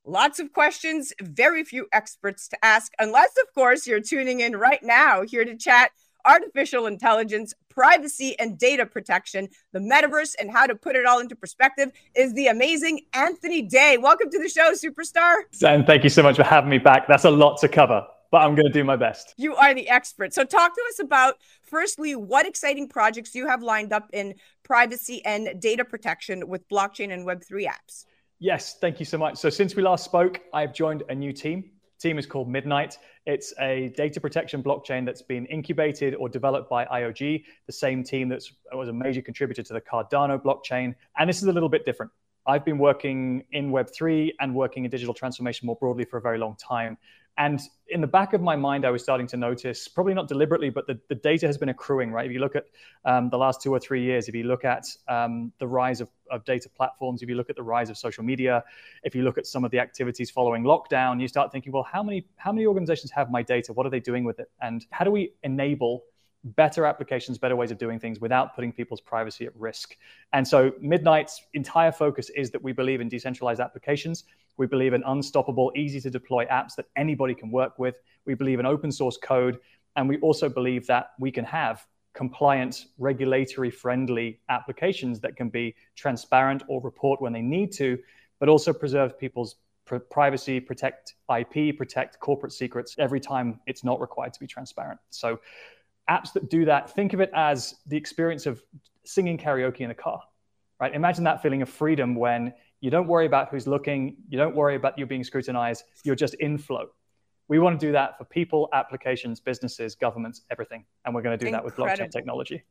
Lots 0.06 0.40
of 0.40 0.54
questions, 0.54 1.12
very 1.22 1.66
few 1.66 1.88
experts 1.92 2.48
to 2.50 2.58
ask, 2.64 2.94
unless, 2.98 3.32
of 3.42 3.54
course, 3.54 3.86
you're 3.86 4.00
tuning 4.00 4.40
in 4.40 4.56
right 4.56 4.82
now 4.82 5.24
here 5.24 5.44
to 5.44 5.58
chat 5.58 5.92
artificial 6.28 6.86
intelligence, 6.86 7.54
privacy 7.70 8.38
and 8.40 8.58
data 8.58 8.86
protection, 8.86 9.48
the 9.72 9.80
metaverse, 9.80 10.36
and 10.40 10.52
how 10.52 10.68
to 10.68 10.76
put 10.76 10.96
it 10.96 11.06
all 11.06 11.20
into 11.20 11.36
perspective 11.36 11.92
is 12.16 12.34
the 12.34 12.48
amazing 12.48 13.02
Anthony 13.14 13.62
Day. 13.62 13.98
Welcome 13.98 14.30
to 14.32 14.40
the 14.40 14.50
show, 14.50 14.74
superstar. 14.74 15.36
And 15.66 15.86
thank 15.88 16.04
you 16.04 16.10
so 16.10 16.24
much 16.24 16.36
for 16.36 16.44
having 16.44 16.70
me 16.70 16.78
back. 16.78 17.08
That's 17.08 17.26
a 17.26 17.32
lot 17.32 17.60
to 17.62 17.68
cover 17.68 18.06
but 18.30 18.42
I'm 18.42 18.56
going 18.56 18.68
to 18.68 18.74
do 18.74 18.84
my 18.84 18.98
best. 18.98 19.34
You 19.38 19.56
are 19.56 19.74
the 19.74 19.88
expert. 19.90 20.34
So, 20.34 20.44
talk 20.44 20.76
to 20.76 20.82
us 20.90 21.00
about 21.00 21.36
firstly, 21.62 22.14
what 22.14 22.46
exciting 22.46 22.90
projects 22.90 23.34
you 23.34 23.48
have 23.48 23.64
lined 23.64 23.94
up 23.94 24.10
in 24.12 24.36
privacy 24.64 25.24
and 25.24 25.62
data 25.62 25.86
protection 25.86 26.48
with 26.48 26.68
blockchain 26.68 27.14
and 27.14 27.26
Web3 27.26 27.68
apps. 27.68 28.04
Yes, 28.40 28.78
thank 28.80 29.00
you 29.00 29.06
so 29.06 29.18
much. 29.18 29.38
So, 29.38 29.50
since 29.50 29.76
we 29.76 29.84
last 29.84 30.04
spoke, 30.04 30.42
I've 30.54 30.74
joined 30.74 31.04
a 31.08 31.16
new 31.16 31.32
team 31.32 31.72
team 32.00 32.18
is 32.18 32.26
called 32.26 32.50
Midnight. 32.50 32.98
It's 33.26 33.54
a 33.60 33.94
data 33.96 34.22
protection 34.22 34.64
blockchain 34.64 35.06
that's 35.06 35.22
been 35.22 35.46
incubated 35.48 36.16
or 36.16 36.30
developed 36.30 36.70
by 36.70 36.86
IOG, 36.86 37.44
the 37.66 37.72
same 37.72 38.04
team 38.04 38.30
that 38.30 38.44
was 38.74 38.90
a 38.90 38.94
major 38.94 39.22
contributor 39.22 39.64
to 39.64 39.74
the 39.74 39.82
Cardano 39.82 40.42
blockchain. 40.42 40.96
And 41.18 41.30
this 41.30 41.42
is 41.42 41.48
a 41.48 41.54
little 41.54 41.70
bit 41.70 41.86
different. 41.86 42.12
I've 42.46 42.64
been 42.64 42.78
working 42.78 43.44
in 43.52 43.72
Web3 43.72 44.32
and 44.40 44.56
working 44.56 44.86
in 44.86 44.92
digital 44.92 45.14
transformation 45.14 45.66
more 45.66 45.76
broadly 45.76 46.06
for 46.06 46.18
a 46.18 46.22
very 46.22 46.38
long 46.38 46.56
time. 46.56 46.98
And 47.38 47.62
in 47.90 48.02
the 48.02 48.08
back 48.08 48.34
of 48.34 48.42
my 48.42 48.56
mind, 48.56 48.84
I 48.84 48.90
was 48.90 49.04
starting 49.04 49.28
to 49.28 49.38
notice, 49.38 49.88
probably 49.88 50.16
not 50.16 50.28
deliberately, 50.28 50.72
but 50.72 50.88
the, 50.88 51.00
the 51.08 51.16
data 51.16 51.46
has 51.46 51.58
been 51.58 51.70
accruing, 51.70 52.12
right? 52.12 52.26
If 52.26 52.32
you 52.32 52.40
look 52.40 52.56
at 52.56 52.66
um, 53.06 53.30
the 53.30 53.38
last 53.38 53.62
two 53.62 53.72
or 53.72 53.80
three 53.80 54.04
years, 54.04 54.28
if 54.28 54.34
you 54.34 54.44
look 54.44 54.66
at 54.66 54.86
um, 55.08 55.52
the 55.60 55.68
rise 55.68 56.02
of, 56.02 56.10
of 56.32 56.44
data 56.46 56.68
platforms, 56.68 57.22
if 57.22 57.30
you 57.30 57.36
look 57.36 57.50
at 57.50 57.56
the 57.56 57.64
rise 57.64 57.90
of 57.92 57.98
social 57.98 58.24
media, 58.24 58.64
if 59.04 59.14
you 59.14 59.22
look 59.22 59.38
at 59.38 59.46
some 59.46 59.64
of 59.64 59.72
the 59.72 59.80
activities 59.80 60.32
following 60.32 60.64
lockdown, 60.64 61.22
you 61.22 61.28
start 61.28 61.52
thinking, 61.52 61.72
well, 61.72 61.84
how 61.84 62.02
many 62.02 62.26
how 62.38 62.52
many 62.52 62.66
organizations 62.66 63.12
have 63.12 63.30
my 63.30 63.44
data? 63.44 63.72
What 63.72 63.86
are 63.86 63.92
they 63.92 64.00
doing 64.00 64.24
with 64.24 64.40
it? 64.40 64.50
And 64.62 64.86
how 64.90 65.06
do 65.06 65.12
we 65.12 65.34
enable 65.44 66.04
better 66.44 66.86
applications, 66.86 67.38
better 67.38 67.56
ways 67.56 67.72
of 67.72 67.78
doing 67.78 68.00
things 68.00 68.20
without 68.20 68.56
putting 68.56 68.72
people's 68.72 69.02
privacy 69.02 69.46
at 69.46 69.56
risk. 69.56 69.98
And 70.34 70.48
so 70.48 70.72
Midnight's 70.80 71.42
entire 71.54 71.92
focus 71.92 72.30
is 72.30 72.52
that 72.52 72.62
we 72.62 72.72
believe 72.72 73.02
in 73.02 73.10
decentralized 73.10 73.60
applications. 73.60 74.24
We 74.58 74.68
believe 74.68 74.94
in 74.94 75.04
unstoppable, 75.06 75.72
easy 75.76 76.02
to 76.02 76.10
deploy 76.10 76.46
apps 76.46 76.76
that 76.76 76.88
anybody 76.96 77.34
can 77.34 77.52
work 77.52 77.78
with. 77.80 77.96
We 78.26 78.34
believe 78.34 78.60
in 78.60 78.66
open 78.66 78.92
source 78.92 79.18
code. 79.18 79.60
And 79.96 80.10
we 80.10 80.18
also 80.20 80.50
believe 80.50 80.86
that 80.88 81.12
we 81.20 81.32
can 81.32 81.46
have 81.46 81.86
compliant, 82.14 82.86
regulatory 82.98 83.70
friendly 83.70 84.40
applications 84.50 85.20
that 85.20 85.36
can 85.36 85.50
be 85.50 85.76
transparent 85.96 86.64
or 86.68 86.82
report 86.82 87.22
when 87.22 87.32
they 87.32 87.42
need 87.42 87.72
to, 87.72 87.98
but 88.40 88.50
also 88.50 88.74
preserve 88.74 89.20
people's 89.20 89.58
pr- 89.86 89.98
privacy, 89.98 90.60
protect 90.60 91.14
IP, 91.36 91.78
protect 91.78 92.20
corporate 92.20 92.54
secrets 92.54 92.96
every 92.98 93.20
time 93.20 93.60
it's 93.68 93.84
not 93.84 94.02
required 94.02 94.34
to 94.34 94.40
be 94.40 94.48
transparent. 94.48 95.00
So 95.12 95.40
apps 96.10 96.34
that 96.34 96.50
do 96.50 96.66
that, 96.66 96.90
think 96.90 97.14
of 97.14 97.22
it 97.22 97.30
as 97.36 97.76
the 97.86 97.98
experience 97.98 98.46
of 98.46 98.64
singing 99.06 99.38
karaoke 99.38 99.82
in 99.82 99.92
a 99.92 99.96
car, 99.96 100.22
right? 100.80 100.94
Imagine 100.94 101.24
that 101.26 101.42
feeling 101.42 101.62
of 101.62 101.70
freedom 101.70 102.16
when 102.16 102.54
you 102.82 102.92
don't 102.92 103.08
worry 103.08 103.26
about 103.26 103.50
who's 103.50 103.68
looking, 103.68 104.16
you 104.30 104.38
don't 104.38 104.56
worry 104.56 104.76
about 104.76 104.98
you 104.98 105.06
being 105.06 105.24
scrutinized, 105.24 105.84
you're 106.04 106.16
just 106.16 106.36
in 106.36 106.58
flow. 106.58 106.88
We 107.48 107.60
want 107.60 107.80
to 107.80 107.86
do 107.86 107.92
that 107.94 108.18
for 108.18 108.26
people, 108.26 108.70
applications, 108.74 109.40
businesses, 109.40 109.96
governments, 109.96 110.42
everything. 110.52 110.86
And 111.06 111.16
we're 111.16 111.22
going 111.22 111.38
to 111.38 111.44
do 111.44 111.48
Incredible. 111.48 111.86
that 111.86 111.88
with 111.88 112.00
blockchain 112.00 112.12
technology. 112.12 112.64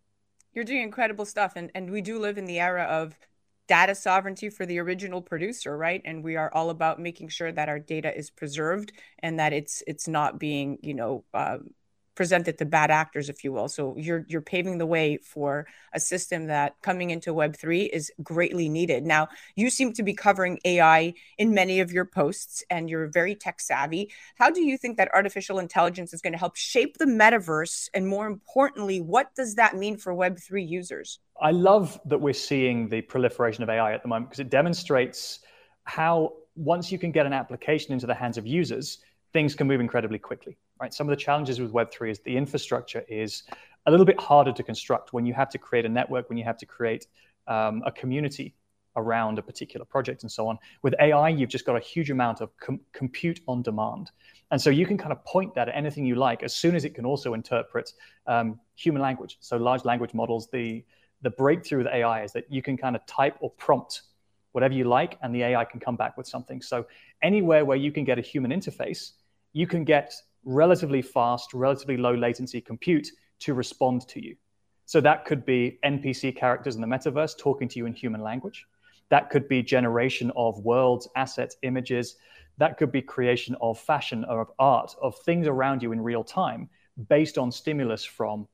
You're 0.52 0.64
doing 0.64 0.82
incredible 0.82 1.24
stuff. 1.24 1.54
And, 1.56 1.70
and 1.74 1.90
we 1.90 2.02
do 2.02 2.18
live 2.18 2.38
in 2.38 2.44
the 2.44 2.60
era 2.60 2.82
of 2.84 3.16
data 3.66 3.94
sovereignty 3.94 4.48
for 4.48 4.64
the 4.64 4.78
original 4.78 5.20
producer 5.20 5.76
right 5.76 6.00
and 6.04 6.22
we 6.22 6.36
are 6.36 6.52
all 6.54 6.70
about 6.70 7.00
making 7.00 7.28
sure 7.28 7.50
that 7.50 7.68
our 7.68 7.78
data 7.78 8.16
is 8.16 8.30
preserved 8.30 8.92
and 9.20 9.40
that 9.40 9.52
it's 9.52 9.82
it's 9.86 10.06
not 10.06 10.38
being 10.38 10.78
you 10.82 10.94
know 10.94 11.24
um, 11.34 11.70
presented 12.16 12.58
to 12.58 12.64
bad 12.64 12.90
actors, 12.90 13.28
if 13.28 13.44
you 13.44 13.52
will. 13.52 13.68
So 13.68 13.94
you're 13.96 14.24
you're 14.26 14.40
paving 14.40 14.78
the 14.78 14.86
way 14.86 15.18
for 15.18 15.66
a 15.92 16.00
system 16.00 16.46
that 16.46 16.74
coming 16.82 17.10
into 17.10 17.32
Web 17.32 17.56
three 17.56 17.84
is 17.84 18.10
greatly 18.22 18.68
needed. 18.68 19.04
Now 19.04 19.28
you 19.54 19.70
seem 19.70 19.92
to 19.92 20.02
be 20.02 20.14
covering 20.14 20.58
AI 20.64 21.14
in 21.38 21.54
many 21.54 21.78
of 21.80 21.92
your 21.92 22.06
posts, 22.06 22.64
and 22.70 22.90
you're 22.90 23.06
very 23.06 23.36
tech 23.36 23.60
savvy. 23.60 24.10
How 24.36 24.50
do 24.50 24.62
you 24.62 24.76
think 24.76 24.96
that 24.96 25.14
artificial 25.14 25.58
intelligence 25.58 26.12
is 26.12 26.22
going 26.22 26.32
to 26.32 26.38
help 26.38 26.56
shape 26.56 26.98
the 26.98 27.04
metaverse, 27.04 27.88
and 27.94 28.08
more 28.08 28.26
importantly, 28.26 29.00
what 29.00 29.34
does 29.36 29.54
that 29.54 29.76
mean 29.76 29.96
for 29.96 30.12
Web 30.12 30.38
three 30.38 30.64
users? 30.64 31.20
I 31.40 31.50
love 31.50 32.00
that 32.06 32.18
we're 32.18 32.32
seeing 32.32 32.88
the 32.88 33.02
proliferation 33.02 33.62
of 33.62 33.68
AI 33.68 33.92
at 33.92 34.02
the 34.02 34.08
moment 34.08 34.30
because 34.30 34.40
it 34.40 34.50
demonstrates 34.50 35.40
how 35.84 36.32
once 36.56 36.90
you 36.90 36.98
can 36.98 37.12
get 37.12 37.26
an 37.26 37.34
application 37.34 37.92
into 37.92 38.06
the 38.06 38.14
hands 38.14 38.38
of 38.38 38.46
users, 38.46 38.98
things 39.34 39.54
can 39.54 39.66
move 39.66 39.80
incredibly 39.80 40.18
quickly 40.18 40.56
right? 40.80 40.92
Some 40.92 41.08
of 41.08 41.16
the 41.16 41.22
challenges 41.22 41.60
with 41.60 41.72
Web3 41.72 42.10
is 42.10 42.20
the 42.20 42.36
infrastructure 42.36 43.04
is 43.08 43.44
a 43.86 43.90
little 43.90 44.06
bit 44.06 44.20
harder 44.20 44.52
to 44.52 44.62
construct 44.62 45.12
when 45.12 45.26
you 45.26 45.32
have 45.34 45.48
to 45.50 45.58
create 45.58 45.84
a 45.84 45.88
network, 45.88 46.28
when 46.28 46.38
you 46.38 46.44
have 46.44 46.58
to 46.58 46.66
create 46.66 47.06
um, 47.46 47.82
a 47.86 47.92
community 47.92 48.54
around 48.96 49.38
a 49.38 49.42
particular 49.42 49.84
project 49.84 50.22
and 50.22 50.32
so 50.32 50.48
on. 50.48 50.58
With 50.82 50.94
AI, 51.00 51.28
you've 51.28 51.50
just 51.50 51.64
got 51.66 51.76
a 51.76 51.80
huge 51.80 52.10
amount 52.10 52.40
of 52.40 52.56
com- 52.56 52.80
compute 52.92 53.40
on 53.46 53.62
demand. 53.62 54.10
And 54.50 54.60
so 54.60 54.70
you 54.70 54.86
can 54.86 54.96
kind 54.96 55.12
of 55.12 55.24
point 55.24 55.54
that 55.54 55.68
at 55.68 55.76
anything 55.76 56.06
you 56.06 56.14
like 56.14 56.42
as 56.42 56.54
soon 56.54 56.74
as 56.74 56.84
it 56.84 56.94
can 56.94 57.04
also 57.04 57.34
interpret 57.34 57.92
um, 58.26 58.58
human 58.74 59.02
language. 59.02 59.36
So 59.40 59.56
large 59.56 59.84
language 59.84 60.14
models, 60.14 60.48
the, 60.50 60.82
the 61.22 61.30
breakthrough 61.30 61.78
with 61.78 61.88
AI 61.88 62.24
is 62.24 62.32
that 62.32 62.50
you 62.50 62.62
can 62.62 62.76
kind 62.76 62.96
of 62.96 63.04
type 63.06 63.36
or 63.40 63.50
prompt 63.50 64.02
whatever 64.52 64.72
you 64.72 64.84
like, 64.84 65.18
and 65.22 65.34
the 65.34 65.42
AI 65.42 65.66
can 65.66 65.78
come 65.78 65.96
back 65.96 66.16
with 66.16 66.26
something. 66.26 66.62
So 66.62 66.86
anywhere 67.20 67.66
where 67.66 67.76
you 67.76 67.92
can 67.92 68.04
get 68.04 68.18
a 68.18 68.22
human 68.22 68.50
interface, 68.50 69.12
you 69.52 69.66
can 69.66 69.84
get 69.84 70.14
relatively 70.46 71.02
fast, 71.02 71.52
relatively 71.52 71.98
low 71.98 72.14
latency 72.14 72.60
compute 72.60 73.08
to 73.40 73.52
respond 73.52 74.08
to 74.08 74.24
you. 74.24 74.36
So 74.86 75.00
that 75.00 75.24
could 75.24 75.44
be 75.44 75.78
NPC 75.84 76.34
characters 76.34 76.76
in 76.76 76.80
the 76.80 76.86
metaverse 76.86 77.36
talking 77.36 77.68
to 77.68 77.78
you 77.78 77.86
in 77.86 77.92
human 77.92 78.22
language. 78.22 78.64
That 79.10 79.28
could 79.28 79.48
be 79.48 79.62
generation 79.62 80.32
of 80.36 80.58
worlds, 80.60 81.08
assets, 81.16 81.56
images. 81.62 82.16
That 82.58 82.78
could 82.78 82.92
be 82.92 83.02
creation 83.02 83.56
of 83.60 83.78
fashion 83.78 84.24
or 84.28 84.40
of 84.40 84.48
art, 84.58 84.94
of 85.02 85.16
things 85.18 85.48
around 85.48 85.82
you 85.82 85.92
in 85.92 86.00
real 86.00 86.24
time 86.24 86.70
based 87.08 87.36
on 87.36 87.52
stimulus 87.52 88.04
from 88.04 88.48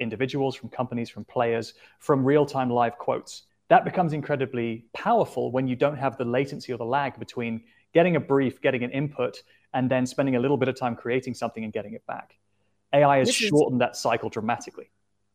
individuals, 0.00 0.56
from 0.56 0.70
companies, 0.70 1.10
from 1.10 1.24
players, 1.24 1.74
from 2.00 2.24
real 2.24 2.44
time 2.46 2.70
live 2.70 2.98
quotes. 2.98 3.42
That 3.68 3.84
becomes 3.84 4.12
incredibly 4.12 4.86
powerful 4.94 5.52
when 5.52 5.68
you 5.68 5.76
don't 5.76 5.96
have 5.96 6.16
the 6.16 6.24
latency 6.24 6.72
or 6.72 6.78
the 6.78 6.84
lag 6.84 7.18
between 7.18 7.62
getting 7.92 8.16
a 8.16 8.20
brief, 8.20 8.60
getting 8.60 8.82
an 8.82 8.90
input, 8.90 9.42
and 9.74 9.90
then 9.90 10.06
spending 10.06 10.36
a 10.36 10.40
little 10.40 10.56
bit 10.56 10.68
of 10.68 10.76
time 10.76 10.96
creating 10.96 11.34
something 11.34 11.64
and 11.64 11.72
getting 11.72 11.92
it 11.92 12.06
back. 12.06 12.38
AI 12.94 13.18
has 13.18 13.28
this 13.28 13.36
shortened 13.36 13.82
is, 13.82 13.86
that 13.86 13.96
cycle 13.96 14.30
dramatically. 14.30 14.88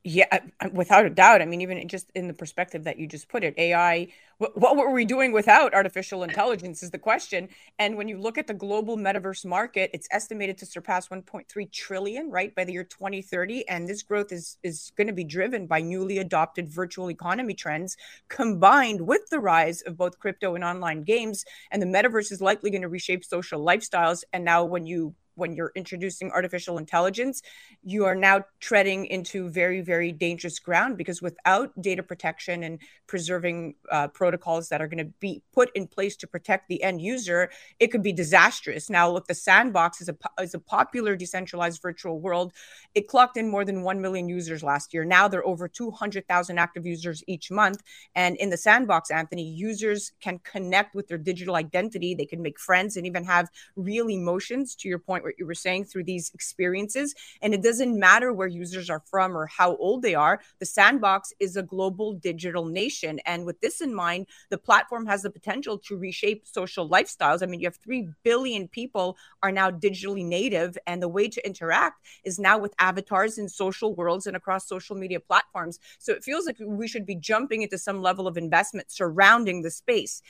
Yeah, 0.05 0.39
without 0.71 1.05
a 1.05 1.09
doubt. 1.09 1.41
I 1.41 1.45
mean, 1.45 1.59
even 1.59 1.85
just 1.89 2.09
in 2.15 2.29
the 2.29 2.33
perspective 2.33 2.85
that 2.85 2.97
you 2.97 3.05
just 3.05 3.27
put 3.27 3.43
it, 3.43 3.53
AI, 3.57 4.07
what, 4.37 4.57
what 4.57 4.77
were 4.77 4.91
we 4.91 5.03
doing 5.03 5.33
without 5.33 5.73
artificial 5.73 6.23
intelligence 6.23 6.81
is 6.81 6.89
the 6.89 6.97
question. 6.97 7.49
And 7.79 7.97
when 7.97 8.07
you 8.07 8.17
look 8.17 8.37
at 8.37 8.47
the 8.47 8.53
global 8.53 8.95
metaverse 8.95 9.45
market, 9.45 9.89
it's 9.93 10.07
estimated 10.09 10.57
to 10.59 10.65
surpass 10.65 11.09
1.3 11.09 11.71
trillion, 11.73 12.31
right, 12.31 12.55
by 12.55 12.63
the 12.63 12.71
year 12.71 12.85
2030. 12.85 13.67
And 13.67 13.89
this 13.89 14.01
growth 14.01 14.31
is, 14.31 14.57
is 14.63 14.93
going 14.95 15.07
to 15.07 15.13
be 15.13 15.25
driven 15.25 15.67
by 15.67 15.81
newly 15.81 16.19
adopted 16.19 16.69
virtual 16.69 17.11
economy 17.11 17.53
trends 17.53 17.97
combined 18.29 19.01
with 19.01 19.29
the 19.29 19.41
rise 19.41 19.81
of 19.81 19.97
both 19.97 20.17
crypto 20.17 20.55
and 20.55 20.63
online 20.63 21.03
games. 21.03 21.43
And 21.71 21.81
the 21.81 21.85
metaverse 21.85 22.31
is 22.31 22.39
likely 22.39 22.69
going 22.69 22.83
to 22.83 22.89
reshape 22.89 23.25
social 23.25 23.59
lifestyles. 23.59 24.23
And 24.31 24.45
now, 24.45 24.63
when 24.63 24.85
you 24.85 25.13
when 25.39 25.55
you're 25.55 25.71
introducing 25.75 26.31
artificial 26.31 26.77
intelligence, 26.77 27.41
you 27.83 28.05
are 28.05 28.15
now 28.15 28.43
treading 28.59 29.05
into 29.05 29.49
very, 29.49 29.81
very 29.81 30.11
dangerous 30.11 30.59
ground 30.59 30.97
because 30.97 31.21
without 31.21 31.71
data 31.81 32.03
protection 32.03 32.63
and 32.63 32.79
preserving 33.07 33.75
uh, 33.91 34.07
protocols 34.09 34.69
that 34.69 34.81
are 34.81 34.87
going 34.87 35.03
to 35.03 35.11
be 35.19 35.41
put 35.53 35.71
in 35.75 35.87
place 35.87 36.15
to 36.17 36.27
protect 36.27 36.67
the 36.67 36.81
end 36.83 37.01
user, 37.01 37.49
it 37.79 37.87
could 37.87 38.03
be 38.03 38.13
disastrous. 38.13 38.89
Now, 38.89 39.09
look, 39.09 39.27
the 39.27 39.33
sandbox 39.33 40.01
is 40.01 40.09
a, 40.09 40.17
is 40.41 40.53
a 40.53 40.59
popular 40.59 41.15
decentralized 41.15 41.81
virtual 41.81 42.19
world. 42.19 42.53
It 42.93 43.07
clocked 43.07 43.37
in 43.37 43.49
more 43.49 43.65
than 43.65 43.83
1 43.83 44.01
million 44.01 44.27
users 44.27 44.61
last 44.63 44.93
year. 44.93 45.05
Now 45.05 45.27
there 45.27 45.39
are 45.39 45.47
over 45.47 45.67
200,000 45.67 46.57
active 46.57 46.85
users 46.85 47.23
each 47.27 47.49
month. 47.49 47.81
And 48.15 48.35
in 48.37 48.49
the 48.49 48.57
sandbox, 48.57 49.11
Anthony, 49.11 49.43
users 49.43 50.11
can 50.21 50.39
connect 50.39 50.95
with 50.95 51.07
their 51.07 51.17
digital 51.17 51.55
identity. 51.55 52.13
They 52.13 52.25
can 52.25 52.41
make 52.41 52.59
friends 52.59 52.97
and 52.97 53.05
even 53.05 53.23
have 53.23 53.49
real 53.75 54.09
emotions, 54.09 54.75
to 54.75 54.89
your 54.89 54.99
point, 54.99 55.23
what 55.29 55.37
you 55.37 55.45
were 55.45 55.53
saying 55.53 55.85
through 55.85 56.03
these 56.03 56.31
experiences. 56.33 57.13
And 57.43 57.53
it 57.53 57.61
doesn't 57.61 57.97
matter 57.97 58.33
where 58.33 58.47
users 58.47 58.89
are 58.89 59.03
from 59.05 59.37
or 59.37 59.45
how 59.45 59.75
old 59.77 60.01
they 60.01 60.15
are. 60.15 60.41
The 60.57 60.65
sandbox 60.65 61.31
is 61.39 61.55
a 61.55 61.61
global 61.61 62.13
digital 62.13 62.65
nation. 62.65 63.19
And 63.25 63.45
with 63.45 63.61
this 63.61 63.79
in 63.79 63.93
mind, 63.93 64.25
the 64.49 64.57
platform 64.57 65.05
has 65.05 65.21
the 65.21 65.29
potential 65.29 65.77
to 65.77 65.97
reshape 65.97 66.47
social 66.47 66.89
lifestyles. 66.89 67.43
I 67.43 67.45
mean, 67.45 67.59
you 67.59 67.67
have 67.67 67.77
3 67.77 68.09
billion 68.23 68.67
people 68.67 69.17
are 69.43 69.51
now 69.51 69.69
digitally 69.69 70.25
native. 70.25 70.77
And 70.87 71.01
the 71.01 71.07
way 71.07 71.29
to 71.29 71.45
interact 71.45 72.03
is 72.23 72.39
now 72.39 72.57
with 72.57 72.73
avatars 72.79 73.37
in 73.37 73.47
social 73.47 73.93
worlds 73.93 74.25
and 74.25 74.35
across 74.35 74.67
social 74.67 74.95
media 74.95 75.19
platforms. 75.19 75.79
So 75.99 76.11
it 76.13 76.23
feels 76.23 76.47
like 76.47 76.57
we 76.59 76.87
should 76.87 77.05
be 77.05 77.15
jumping 77.15 77.61
into 77.61 77.77
some 77.77 78.01
level 78.01 78.27
of 78.27 78.35
investment 78.35 78.89
surrounding 78.89 79.61
the 79.61 79.69
space 79.69 80.23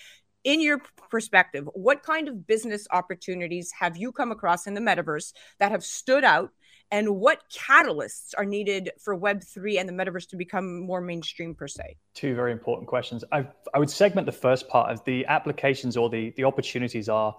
in 0.44 0.62
your 0.62 0.82
perspective, 1.10 1.68
what 1.74 2.04
kind 2.04 2.28
of 2.28 2.48
business 2.48 2.88
opportunities 2.92 3.72
have 3.78 3.98
you 3.98 4.12
come 4.12 4.32
across 4.32 4.68
in 4.68 4.74
the 4.74 4.82
metaverse 4.82 5.34
that 5.60 5.72
have 5.72 5.84
stood 5.84 6.24
out? 6.24 6.52
And 6.92 7.18
what 7.18 7.44
catalysts 7.54 8.34
are 8.36 8.46
needed 8.46 8.90
for 9.00 9.16
Web3 9.16 9.80
and 9.80 9.88
the 9.88 9.94
metaverse 9.94 10.28
to 10.30 10.38
become 10.38 10.80
more 10.80 11.02
mainstream, 11.02 11.54
per 11.54 11.68
se? 11.68 11.98
Two 12.16 12.34
very 12.34 12.52
important 12.52 12.88
questions. 12.88 13.24
I, 13.32 13.48
I 13.76 13.80
would 13.80 13.92
segment 13.92 14.26
the 14.26 14.32
first 14.32 14.68
part 14.68 14.92
as 14.92 15.00
the 15.04 15.24
applications 15.28 15.96
or 15.96 16.10
the, 16.10 16.34
the 16.36 16.46
opportunities 16.46 17.08
are 17.08 17.36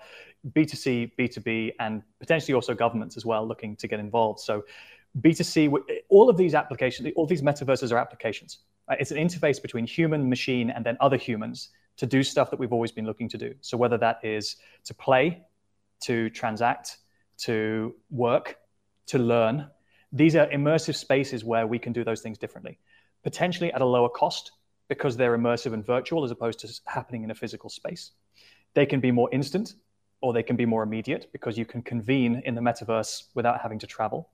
B2C, 0.53 1.13
B2B, 1.19 1.73
and 1.81 2.03
potentially 2.21 2.55
also 2.55 2.75
governments 2.75 3.17
as 3.17 3.27
well 3.27 3.47
looking 3.47 3.75
to 3.77 3.89
get 3.89 3.99
involved. 3.99 4.39
So, 4.41 4.63
B2C, 5.21 5.75
all 6.09 6.31
of 6.31 6.37
these 6.37 6.55
applications, 6.55 7.09
all 7.17 7.27
these 7.27 7.43
metaverses 7.43 7.91
are 7.91 7.99
applications. 7.99 8.59
Uh, 8.89 8.95
it's 9.01 9.11
an 9.11 9.17
interface 9.17 9.61
between 9.61 9.85
human, 9.85 10.29
machine, 10.29 10.71
and 10.71 10.87
then 10.87 10.97
other 11.01 11.17
humans 11.17 11.71
to 12.01 12.07
do 12.07 12.23
stuff 12.23 12.51
that 12.51 12.59
we've 12.59 12.73
always 12.73 12.91
been 12.91 13.05
looking 13.05 13.29
to 13.29 13.37
do. 13.37 13.55
So 13.61 13.77
whether 13.77 13.99
that 13.99 14.21
is 14.25 14.57
to 14.85 14.95
play, 14.95 15.43
to 16.05 16.31
transact, 16.31 16.97
to 17.41 17.95
work, 18.09 18.57
to 19.09 19.19
learn, 19.19 19.69
these 20.11 20.35
are 20.35 20.47
immersive 20.47 20.95
spaces 20.95 21.45
where 21.45 21.67
we 21.67 21.79
can 21.79 21.93
do 21.93 22.03
those 22.03 22.23
things 22.23 22.39
differently, 22.39 22.79
potentially 23.23 23.71
at 23.75 23.83
a 23.83 23.85
lower 23.85 24.09
cost 24.09 24.53
because 24.89 25.15
they're 25.15 25.37
immersive 25.37 25.75
and 25.75 25.85
virtual 25.85 26.25
as 26.25 26.31
opposed 26.31 26.59
to 26.61 26.81
happening 26.87 27.23
in 27.23 27.31
a 27.31 27.35
physical 27.35 27.69
space. 27.69 28.13
They 28.73 28.87
can 28.87 29.01
be 29.01 29.11
more 29.11 29.29
instant 29.31 29.75
or 30.23 30.33
they 30.33 30.43
can 30.43 30.57
be 30.57 30.65
more 30.65 30.83
immediate 30.83 31.29
because 31.33 31.59
you 31.59 31.67
can 31.67 31.83
convene 31.83 32.41
in 32.47 32.55
the 32.55 32.63
metaverse 32.63 33.25
without 33.35 33.61
having 33.61 33.79
to 33.79 33.87
travel. 33.87 34.31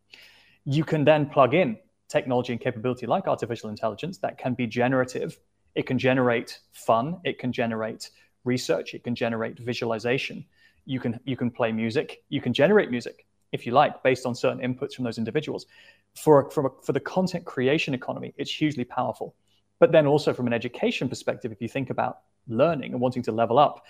You 0.64 0.84
can 0.84 1.04
then 1.04 1.28
plug 1.28 1.52
in 1.52 1.78
technology 2.08 2.52
and 2.52 2.60
capability 2.60 3.06
like 3.06 3.26
artificial 3.26 3.70
intelligence 3.70 4.18
that 4.18 4.38
can 4.38 4.54
be 4.54 4.68
generative 4.68 5.36
it 5.76 5.86
can 5.86 5.98
generate 5.98 6.58
fun, 6.72 7.20
it 7.22 7.38
can 7.38 7.52
generate 7.52 8.10
research, 8.44 8.94
it 8.94 9.04
can 9.04 9.14
generate 9.14 9.58
visualization. 9.58 10.44
You 10.86 10.98
can 10.98 11.20
you 11.24 11.36
can 11.36 11.50
play 11.50 11.70
music, 11.70 12.24
you 12.30 12.40
can 12.40 12.52
generate 12.52 12.90
music 12.90 13.26
if 13.52 13.66
you 13.66 13.72
like 13.72 14.02
based 14.02 14.26
on 14.26 14.34
certain 14.34 14.60
inputs 14.60 14.94
from 14.94 15.04
those 15.04 15.18
individuals. 15.18 15.66
For 16.14 16.50
from 16.50 16.70
for 16.82 16.92
the 16.92 17.00
content 17.00 17.44
creation 17.44 17.92
economy, 17.92 18.32
it's 18.38 18.50
hugely 18.50 18.84
powerful. 18.84 19.34
But 19.78 19.92
then 19.92 20.06
also 20.06 20.32
from 20.32 20.46
an 20.46 20.54
education 20.54 21.08
perspective, 21.08 21.52
if 21.52 21.60
you 21.60 21.68
think 21.68 21.90
about 21.90 22.20
learning 22.48 22.92
and 22.92 23.00
wanting 23.00 23.22
to 23.24 23.32
level 23.32 23.58
up, 23.58 23.84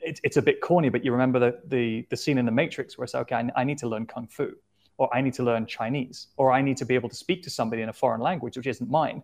it, 0.00 0.18
it's 0.24 0.38
a 0.38 0.42
bit 0.42 0.62
corny, 0.62 0.88
but 0.88 1.04
you 1.04 1.12
remember 1.12 1.38
the, 1.38 1.60
the, 1.66 2.06
the 2.08 2.16
scene 2.16 2.38
in 2.38 2.46
The 2.46 2.52
Matrix 2.52 2.96
where 2.96 3.04
it's 3.04 3.14
okay, 3.14 3.34
I, 3.34 3.50
I, 3.54 3.64
need 3.64 3.76
to 3.78 3.88
learn 3.88 4.06
Kung 4.06 4.26
Fu, 4.26 4.54
or 4.96 5.14
I 5.14 5.20
need 5.20 5.34
to 5.34 5.42
learn 5.42 5.66
Chinese, 5.66 6.28
or 6.38 6.50
I 6.50 6.62
need 6.62 6.78
to 6.78 6.86
be 6.86 6.94
able 6.94 7.10
to 7.10 7.14
speak 7.14 7.42
to 7.42 7.50
somebody 7.50 7.82
in 7.82 7.90
a 7.90 7.92
foreign 7.92 8.22
language, 8.22 8.56
which 8.56 8.66
isn't 8.66 8.88
mine 8.88 9.22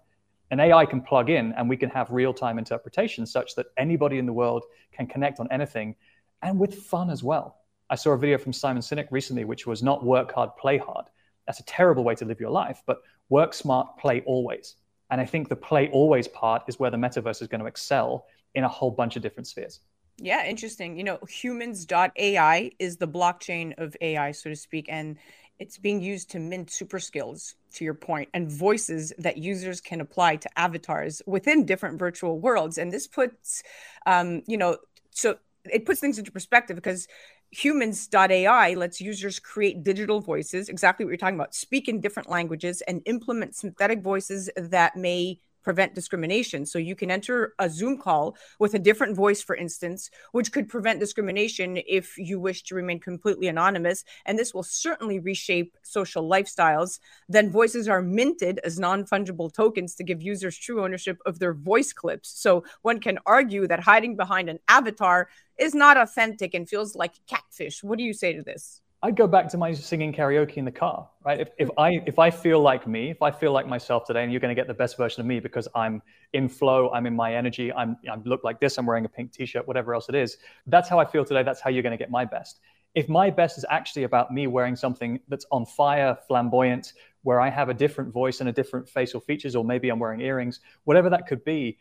an 0.54 0.60
AI 0.60 0.86
can 0.86 1.00
plug 1.00 1.30
in 1.30 1.52
and 1.54 1.68
we 1.68 1.76
can 1.76 1.90
have 1.90 2.08
real 2.12 2.32
time 2.32 2.58
interpretation 2.58 3.26
such 3.26 3.56
that 3.56 3.66
anybody 3.76 4.18
in 4.18 4.26
the 4.26 4.32
world 4.32 4.62
can 4.92 5.04
connect 5.04 5.40
on 5.40 5.48
anything 5.50 5.96
and 6.42 6.60
with 6.60 6.76
fun 6.76 7.10
as 7.10 7.24
well. 7.24 7.56
I 7.90 7.96
saw 7.96 8.12
a 8.12 8.16
video 8.16 8.38
from 8.38 8.52
Simon 8.52 8.80
Sinek 8.80 9.08
recently, 9.10 9.44
which 9.44 9.66
was 9.66 9.82
not 9.82 10.04
work 10.04 10.32
hard, 10.32 10.50
play 10.56 10.78
hard. 10.78 11.06
That's 11.48 11.58
a 11.58 11.64
terrible 11.64 12.04
way 12.04 12.14
to 12.14 12.24
live 12.24 12.38
your 12.38 12.52
life, 12.52 12.84
but 12.86 12.98
work 13.30 13.52
smart, 13.52 13.98
play 13.98 14.22
always. 14.26 14.76
And 15.10 15.20
I 15.20 15.26
think 15.26 15.48
the 15.48 15.56
play 15.56 15.90
always 15.90 16.28
part 16.28 16.62
is 16.68 16.78
where 16.78 16.92
the 16.92 16.98
metaverse 16.98 17.42
is 17.42 17.48
going 17.48 17.60
to 17.60 17.66
excel 17.66 18.26
in 18.54 18.62
a 18.62 18.68
whole 18.68 18.92
bunch 18.92 19.16
of 19.16 19.22
different 19.22 19.48
spheres. 19.48 19.80
Yeah, 20.18 20.46
interesting. 20.46 20.96
You 20.96 21.02
know, 21.02 21.18
humans.ai 21.28 22.70
is 22.78 22.96
the 22.96 23.08
blockchain 23.08 23.76
of 23.78 23.96
AI, 24.00 24.30
so 24.30 24.50
to 24.50 24.56
speak. 24.56 24.86
And 24.88 25.16
it's 25.58 25.78
being 25.78 26.02
used 26.02 26.30
to 26.30 26.38
mint 26.38 26.70
super 26.70 26.98
skills 26.98 27.54
to 27.74 27.84
your 27.84 27.94
point 27.94 28.28
and 28.34 28.50
voices 28.50 29.12
that 29.18 29.38
users 29.38 29.80
can 29.80 30.00
apply 30.00 30.36
to 30.36 30.58
avatars 30.58 31.22
within 31.26 31.64
different 31.64 31.98
virtual 31.98 32.38
worlds. 32.38 32.78
And 32.78 32.92
this 32.92 33.06
puts 33.06 33.62
um, 34.06 34.42
you 34.46 34.56
know 34.56 34.78
so 35.10 35.36
it 35.64 35.86
puts 35.86 36.00
things 36.00 36.18
into 36.18 36.30
perspective 36.30 36.76
because 36.76 37.08
humans.ai 37.50 38.74
lets 38.74 39.00
users 39.00 39.38
create 39.38 39.84
digital 39.84 40.20
voices, 40.20 40.68
exactly 40.68 41.04
what 41.04 41.10
you're 41.10 41.16
talking 41.16 41.36
about, 41.36 41.54
speak 41.54 41.88
in 41.88 42.00
different 42.00 42.28
languages 42.28 42.82
and 42.82 43.00
implement 43.06 43.54
synthetic 43.54 44.02
voices 44.02 44.50
that 44.56 44.96
may 44.96 45.38
prevent 45.64 45.94
discrimination. 45.94 46.64
So 46.66 46.78
you 46.78 46.94
can 46.94 47.10
enter 47.10 47.54
a 47.58 47.68
Zoom 47.68 47.98
call 47.98 48.36
with 48.60 48.74
a 48.74 48.78
different 48.78 49.16
voice, 49.16 49.42
for 49.42 49.56
instance, 49.56 50.10
which 50.32 50.52
could 50.52 50.68
prevent 50.68 51.00
discrimination 51.00 51.78
if 51.88 52.16
you 52.16 52.38
wish 52.38 52.62
to 52.64 52.74
remain 52.74 53.00
completely 53.00 53.48
anonymous. 53.48 54.04
And 54.26 54.38
this 54.38 54.54
will 54.54 54.62
certainly 54.62 55.18
reshape 55.18 55.76
social 55.82 56.28
lifestyles. 56.28 57.00
Then 57.28 57.50
voices 57.50 57.88
are 57.88 58.02
minted 58.02 58.60
as 58.62 58.78
non 58.78 59.04
fungible 59.04 59.52
tokens 59.52 59.94
to 59.96 60.04
give 60.04 60.22
users 60.22 60.56
true 60.56 60.84
ownership 60.84 61.18
of 61.26 61.38
their 61.38 61.54
voice 61.54 61.92
clips. 61.92 62.28
So 62.40 62.64
one 62.82 63.00
can 63.00 63.18
argue 63.26 63.66
that 63.66 63.80
hiding 63.80 64.16
behind 64.16 64.48
an 64.48 64.58
avatar 64.68 65.28
is 65.58 65.74
not 65.74 65.96
authentic 65.96 66.54
and 66.54 66.68
feels 66.68 66.94
like 66.94 67.14
catfish. 67.26 67.82
What 67.82 67.98
do 67.98 68.04
you 68.04 68.12
say 68.12 68.34
to 68.34 68.42
this? 68.42 68.82
I'd 69.04 69.16
go 69.16 69.26
back 69.26 69.48
to 69.48 69.58
my 69.58 69.74
singing 69.74 70.14
karaoke 70.14 70.56
in 70.56 70.64
the 70.64 70.72
car, 70.72 71.10
right? 71.26 71.38
If, 71.38 71.50
if 71.58 71.68
I 71.76 71.90
if 72.06 72.18
I 72.18 72.30
feel 72.30 72.60
like 72.60 72.86
me, 72.86 73.10
if 73.10 73.20
I 73.20 73.30
feel 73.30 73.52
like 73.52 73.68
myself 73.68 74.06
today, 74.06 74.22
and 74.22 74.32
you're 74.32 74.40
going 74.40 74.54
to 74.56 74.58
get 74.58 74.66
the 74.66 74.72
best 74.72 74.96
version 74.96 75.20
of 75.20 75.26
me 75.26 75.40
because 75.40 75.68
I'm 75.74 76.00
in 76.32 76.48
flow, 76.48 76.90
I'm 76.90 77.04
in 77.04 77.14
my 77.14 77.34
energy, 77.34 77.70
I'm 77.70 77.98
I 78.10 78.16
look 78.24 78.44
like 78.44 78.60
this, 78.60 78.78
I'm 78.78 78.86
wearing 78.86 79.04
a 79.04 79.08
pink 79.10 79.30
t-shirt, 79.30 79.68
whatever 79.68 79.92
else 79.92 80.08
it 80.08 80.14
is. 80.14 80.38
That's 80.66 80.88
how 80.88 80.98
I 80.98 81.04
feel 81.04 81.22
today. 81.22 81.42
That's 81.42 81.60
how 81.60 81.68
you're 81.68 81.82
going 81.82 81.92
to 81.92 81.98
get 81.98 82.10
my 82.10 82.24
best. 82.24 82.60
If 82.94 83.10
my 83.10 83.28
best 83.28 83.58
is 83.58 83.66
actually 83.68 84.04
about 84.04 84.32
me 84.32 84.46
wearing 84.46 84.74
something 84.74 85.20
that's 85.28 85.44
on 85.52 85.66
fire, 85.66 86.16
flamboyant, 86.26 86.94
where 87.24 87.40
I 87.42 87.50
have 87.50 87.68
a 87.68 87.74
different 87.74 88.10
voice 88.10 88.40
and 88.40 88.48
a 88.48 88.52
different 88.52 88.88
facial 88.88 89.20
features, 89.20 89.54
or 89.54 89.66
maybe 89.66 89.90
I'm 89.90 89.98
wearing 89.98 90.22
earrings, 90.22 90.60
whatever 90.84 91.10
that 91.10 91.26
could 91.26 91.44
be, 91.44 91.76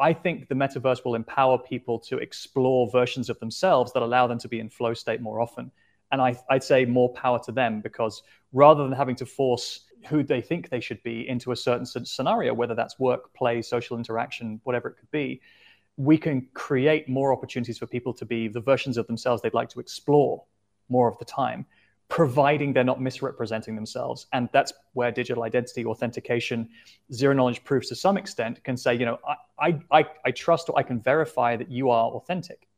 I 0.00 0.12
think 0.12 0.48
the 0.48 0.56
metaverse 0.56 1.04
will 1.04 1.14
empower 1.14 1.58
people 1.58 2.00
to 2.00 2.18
explore 2.18 2.90
versions 2.90 3.30
of 3.30 3.38
themselves 3.38 3.92
that 3.92 4.02
allow 4.02 4.26
them 4.26 4.40
to 4.40 4.48
be 4.48 4.58
in 4.58 4.68
flow 4.68 4.94
state 4.94 5.20
more 5.20 5.40
often 5.40 5.70
and 6.12 6.20
I, 6.20 6.36
would 6.50 6.62
say 6.62 6.84
more 6.84 7.12
power 7.12 7.38
to 7.44 7.52
them 7.52 7.80
because 7.80 8.22
rather 8.52 8.84
than 8.84 8.92
having 8.92 9.16
to 9.16 9.26
force 9.26 9.86
who 10.08 10.22
they 10.22 10.40
think 10.40 10.68
they 10.68 10.80
should 10.80 11.02
be 11.02 11.28
into 11.28 11.52
a 11.52 11.56
certain 11.56 11.84
scenario, 11.86 12.54
whether 12.54 12.74
that's 12.74 12.98
work, 12.98 13.32
play, 13.34 13.60
social 13.62 13.96
interaction, 13.96 14.60
whatever 14.64 14.88
it 14.88 14.96
could 14.98 15.10
be, 15.10 15.40
we 15.96 16.18
can 16.18 16.46
create 16.54 17.08
more 17.08 17.32
opportunities 17.32 17.78
for 17.78 17.86
people 17.86 18.12
to 18.12 18.24
be 18.24 18.48
the 18.48 18.60
versions 18.60 18.96
of 18.98 19.06
themselves 19.06 19.42
they'd 19.42 19.54
like 19.54 19.70
to 19.70 19.80
explore 19.80 20.44
more 20.88 21.08
of 21.08 21.18
the 21.18 21.24
time, 21.24 21.66
providing 22.08 22.72
they're 22.72 22.84
not 22.84 23.00
misrepresenting 23.00 23.74
themselves. 23.74 24.26
And 24.32 24.48
that's 24.52 24.72
where 24.92 25.10
digital 25.10 25.42
identity, 25.42 25.84
authentication, 25.84 26.68
zero 27.12 27.34
knowledge 27.34 27.64
proofs 27.64 27.88
to 27.88 27.96
some 27.96 28.16
extent 28.16 28.62
can 28.62 28.76
say, 28.76 28.94
you 28.94 29.06
know, 29.06 29.18
I, 29.58 29.80
I, 29.90 30.06
I 30.24 30.30
trust 30.30 30.68
or 30.68 30.78
I 30.78 30.82
can 30.82 31.00
verify 31.00 31.56
that 31.56 31.70
you 31.70 31.90
are 31.90 32.10
authentic 32.10 32.68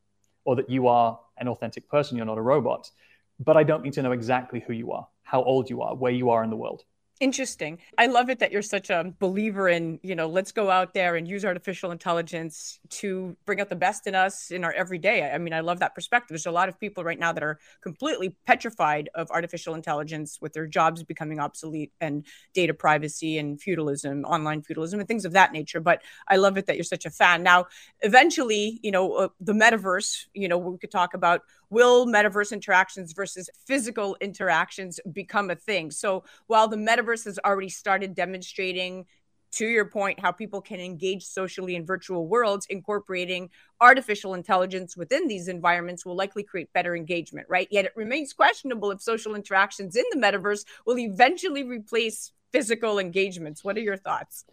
or 0.45 0.57
that 0.57 0.71
you 0.71 0.87
are 0.87 1.19
an 1.39 1.49
authentic 1.49 1.89
person, 1.89 2.17
you're 2.17 2.25
not 2.25 2.39
a 2.39 2.43
robot 2.43 2.91
but 3.39 3.57
I 3.57 3.63
don't 3.63 3.83
need 3.83 3.95
to 3.95 4.03
know 4.03 4.13
exactly 4.13 4.63
who 4.67 4.73
you 4.73 4.93
are, 4.93 5.07
how 5.23 5.43
old 5.43 5.71
you 5.71 5.83
are, 5.83 5.95
where 5.95 6.13
you 6.13 6.31
are 6.31 6.43
in 6.45 6.51
the 6.51 6.57
world. 6.57 6.85
Interesting. 7.21 7.79
I 7.97 8.07
love 8.07 8.31
it 8.31 8.39
that 8.39 8.53
you're 8.53 8.63
such 8.63 8.91
a 8.91 9.13
believer 9.19 9.69
in, 9.69 9.99
you 10.05 10.15
know, 10.15 10.29
let's 10.29 10.53
go 10.53 10.71
out 10.71 10.95
there 10.95 11.17
and 11.17 11.27
use 11.27 11.45
artificial 11.45 11.91
intelligence 11.91 12.79
to 12.91 13.37
bring 13.45 13.61
out 13.61 13.69
the 13.69 13.75
best 13.75 14.07
in 14.07 14.15
us 14.15 14.53
in 14.53 14.63
our 14.63 14.73
everyday. 14.73 15.29
I 15.29 15.39
mean, 15.39 15.53
I 15.53 15.59
love 15.59 15.81
that 15.81 15.97
perspective. 15.97 16.29
There's 16.29 16.47
a 16.47 16.53
lot 16.53 16.69
of 16.69 16.79
people 16.79 17.03
right 17.03 17.19
now 17.19 17.33
that 17.33 17.43
are 17.43 17.59
completely 17.83 18.37
petrified 18.47 19.11
of 19.17 19.33
artificial 19.33 19.75
intelligence 19.75 20.39
with 20.41 20.53
their 20.53 20.69
jobs 20.69 21.03
becoming 21.03 21.41
obsolete 21.41 21.91
and 22.01 22.25
data 22.55 22.73
privacy 22.73 23.37
and 23.39 23.61
feudalism, 23.61 24.25
online 24.25 24.63
feudalism, 24.63 25.01
and 25.01 25.09
things 25.09 25.25
of 25.25 25.33
that 25.33 25.51
nature. 25.51 25.81
But 25.81 26.03
I 26.29 26.37
love 26.37 26.57
it 26.57 26.67
that 26.67 26.77
you're 26.77 26.85
such 26.85 27.05
a 27.05 27.11
fan. 27.11 27.43
Now, 27.43 27.67
eventually, 28.01 28.79
you 28.85 28.93
know, 28.93 29.15
uh, 29.15 29.29
the 29.41 29.55
metaverse, 29.55 30.27
you 30.35 30.47
know, 30.47 30.57
we 30.57 30.79
could 30.79 30.93
talk 30.93 31.15
about 31.15 31.43
will 31.71 32.07
metaverse 32.07 32.53
interactions 32.53 33.13
versus 33.13 33.51
physical 33.67 34.17
interactions 34.21 35.01
become 35.13 35.51
a 35.51 35.57
thing? 35.57 35.91
So 35.91 36.25
while 36.47 36.69
the 36.69 36.77
metaverse 36.77 37.25
has 37.25 37.39
already 37.45 37.69
started 37.69 38.15
demonstrating 38.15 39.07
to 39.51 39.67
your 39.67 39.87
point, 39.87 40.21
how 40.21 40.31
people 40.31 40.61
can 40.61 40.79
engage 40.79 41.25
socially 41.25 41.75
in 41.75 41.87
virtual 41.87 42.27
worlds, 42.27 42.67
incorporating 42.69 43.49
artificial 43.81 44.35
intelligence 44.35 44.97
within 44.97 45.27
these 45.27 45.49
environments 45.49 46.05
will 46.05 46.17
likely 46.17 46.43
create 46.43 46.71
better 46.75 46.95
engagement, 46.95 47.47
right? 47.49 47.67
Yet 47.71 47.87
it 47.87 47.93
remains 47.97 48.35
questionable 48.35 48.91
if 48.91 49.01
social 49.01 49.35
interactions 49.35 49.97
in 49.97 50.05
the 50.11 50.19
metaverse 50.19 50.67
will 50.85 50.99
eventually 50.99 51.63
replace 51.63 52.33
physical 52.53 52.99
engagements. 52.99 53.65
What 53.65 53.77
are 53.77 53.81
your 53.81 53.97
thoughts? 53.97 54.45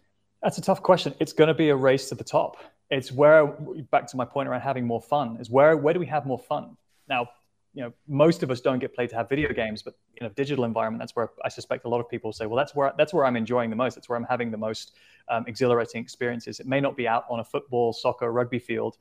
That's 0.42 0.58
a 0.58 0.62
tough 0.62 0.82
question. 0.82 1.14
It's 1.20 1.32
going 1.32 1.48
to 1.48 1.54
be 1.54 1.68
a 1.68 1.76
race 1.76 2.08
to 2.08 2.14
the 2.14 2.24
top. 2.24 2.56
It's 2.90 3.10
where, 3.10 3.46
back 3.90 4.06
to 4.08 4.16
my 4.16 4.24
point 4.24 4.48
around 4.48 4.60
having 4.60 4.86
more 4.86 5.02
fun, 5.02 5.38
is 5.40 5.50
where 5.50 5.76
where 5.76 5.92
do 5.92 6.00
we 6.00 6.06
have 6.06 6.24
more 6.24 6.38
fun? 6.38 6.76
Now, 7.08 7.28
you 7.76 7.82
know, 7.82 7.92
most 8.08 8.42
of 8.42 8.50
us 8.50 8.62
don't 8.62 8.78
get 8.78 8.94
played 8.94 9.10
to 9.10 9.16
have 9.16 9.28
video 9.28 9.52
games, 9.52 9.82
but 9.82 9.94
in 10.16 10.26
a 10.26 10.30
digital 10.30 10.64
environment, 10.64 10.98
that's 10.98 11.14
where 11.14 11.28
I 11.44 11.50
suspect 11.50 11.84
a 11.84 11.88
lot 11.90 12.00
of 12.00 12.08
people 12.08 12.32
say, 12.32 12.46
well, 12.46 12.56
that's 12.56 12.74
where 12.74 12.94
that's 12.96 13.12
where 13.12 13.26
I'm 13.26 13.36
enjoying 13.36 13.68
the 13.68 13.76
most. 13.76 13.94
That's 13.94 14.08
where 14.08 14.16
I'm 14.16 14.24
having 14.24 14.50
the 14.50 14.56
most 14.56 14.92
um, 15.28 15.44
exhilarating 15.46 16.02
experiences. 16.02 16.58
It 16.58 16.66
may 16.66 16.80
not 16.80 16.96
be 16.96 17.06
out 17.06 17.26
on 17.28 17.40
a 17.40 17.44
football, 17.44 17.92
soccer, 17.92 18.32
rugby 18.32 18.58
field. 18.58 18.96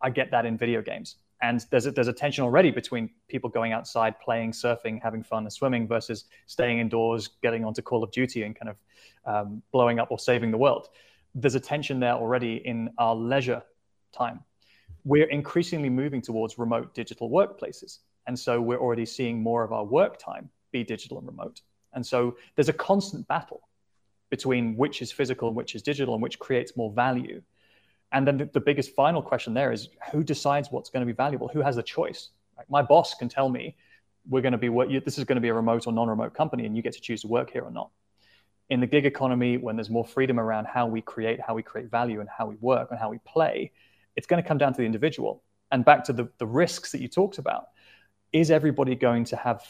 I 0.00 0.08
get 0.08 0.30
that 0.30 0.46
in 0.46 0.56
video 0.56 0.80
games, 0.80 1.16
and 1.42 1.64
there's 1.70 1.84
a, 1.84 1.90
there's 1.90 2.08
a 2.08 2.12
tension 2.12 2.42
already 2.42 2.70
between 2.70 3.10
people 3.28 3.50
going 3.50 3.72
outside, 3.72 4.18
playing, 4.18 4.52
surfing, 4.52 4.98
having 5.02 5.22
fun, 5.22 5.42
and 5.42 5.52
swimming 5.52 5.86
versus 5.86 6.24
staying 6.46 6.78
indoors, 6.78 7.28
getting 7.42 7.66
onto 7.66 7.82
Call 7.82 8.02
of 8.02 8.10
Duty, 8.12 8.44
and 8.44 8.56
kind 8.58 8.70
of 8.70 8.82
um, 9.26 9.62
blowing 9.72 9.98
up 9.98 10.10
or 10.10 10.18
saving 10.18 10.50
the 10.50 10.58
world. 10.58 10.88
There's 11.34 11.54
a 11.54 11.60
tension 11.60 12.00
there 12.00 12.14
already 12.14 12.62
in 12.64 12.88
our 12.96 13.14
leisure 13.14 13.62
time 14.10 14.40
we're 15.06 15.30
increasingly 15.30 15.88
moving 15.88 16.20
towards 16.20 16.58
remote 16.58 16.92
digital 16.92 17.30
workplaces. 17.30 17.98
And 18.26 18.36
so 18.36 18.60
we're 18.60 18.80
already 18.80 19.06
seeing 19.06 19.40
more 19.40 19.62
of 19.62 19.72
our 19.72 19.84
work 19.84 20.18
time 20.18 20.50
be 20.72 20.82
digital 20.82 21.16
and 21.18 21.26
remote. 21.28 21.60
And 21.92 22.04
so 22.04 22.36
there's 22.56 22.68
a 22.68 22.72
constant 22.72 23.26
battle 23.28 23.68
between 24.30 24.76
which 24.76 25.00
is 25.02 25.12
physical 25.12 25.46
and 25.46 25.56
which 25.56 25.76
is 25.76 25.82
digital 25.82 26.14
and 26.14 26.22
which 26.22 26.40
creates 26.40 26.76
more 26.76 26.92
value. 26.92 27.40
And 28.10 28.26
then 28.26 28.36
the, 28.36 28.46
the 28.46 28.60
biggest 28.60 28.96
final 28.96 29.22
question 29.22 29.54
there 29.54 29.70
is 29.70 29.90
who 30.10 30.24
decides 30.24 30.72
what's 30.72 30.90
going 30.90 31.02
to 31.02 31.06
be 31.06 31.16
valuable? 31.16 31.46
Who 31.48 31.60
has 31.60 31.76
the 31.76 31.84
choice? 31.84 32.30
My 32.68 32.82
boss 32.82 33.14
can 33.14 33.28
tell 33.28 33.48
me 33.48 33.76
we're 34.28 34.42
going 34.42 34.52
to 34.52 34.58
be 34.58 34.70
what 34.70 34.88
this 35.04 35.18
is 35.18 35.24
going 35.24 35.36
to 35.36 35.40
be 35.40 35.50
a 35.50 35.54
remote 35.54 35.86
or 35.86 35.92
non-remote 35.92 36.34
company 36.34 36.66
and 36.66 36.76
you 36.76 36.82
get 36.82 36.94
to 36.94 37.00
choose 37.00 37.20
to 37.20 37.28
work 37.28 37.52
here 37.52 37.62
or 37.62 37.70
not. 37.70 37.90
In 38.70 38.80
the 38.80 38.88
gig 38.88 39.06
economy, 39.06 39.56
when 39.56 39.76
there's 39.76 39.90
more 39.90 40.04
freedom 40.04 40.40
around 40.40 40.66
how 40.66 40.88
we 40.88 41.00
create, 41.00 41.40
how 41.40 41.54
we 41.54 41.62
create 41.62 41.92
value 41.92 42.18
and 42.18 42.28
how 42.28 42.46
we 42.46 42.56
work 42.56 42.90
and 42.90 42.98
how 42.98 43.08
we 43.08 43.18
play, 43.18 43.70
it's 44.16 44.26
going 44.26 44.42
to 44.42 44.48
come 44.48 44.58
down 44.58 44.72
to 44.72 44.78
the 44.78 44.86
individual. 44.86 45.42
And 45.72 45.84
back 45.84 46.04
to 46.04 46.12
the, 46.12 46.28
the 46.38 46.46
risks 46.46 46.92
that 46.92 47.00
you 47.00 47.08
talked 47.08 47.38
about. 47.38 47.66
Is 48.32 48.50
everybody 48.50 48.94
going 48.94 49.24
to 49.26 49.36
have 49.36 49.62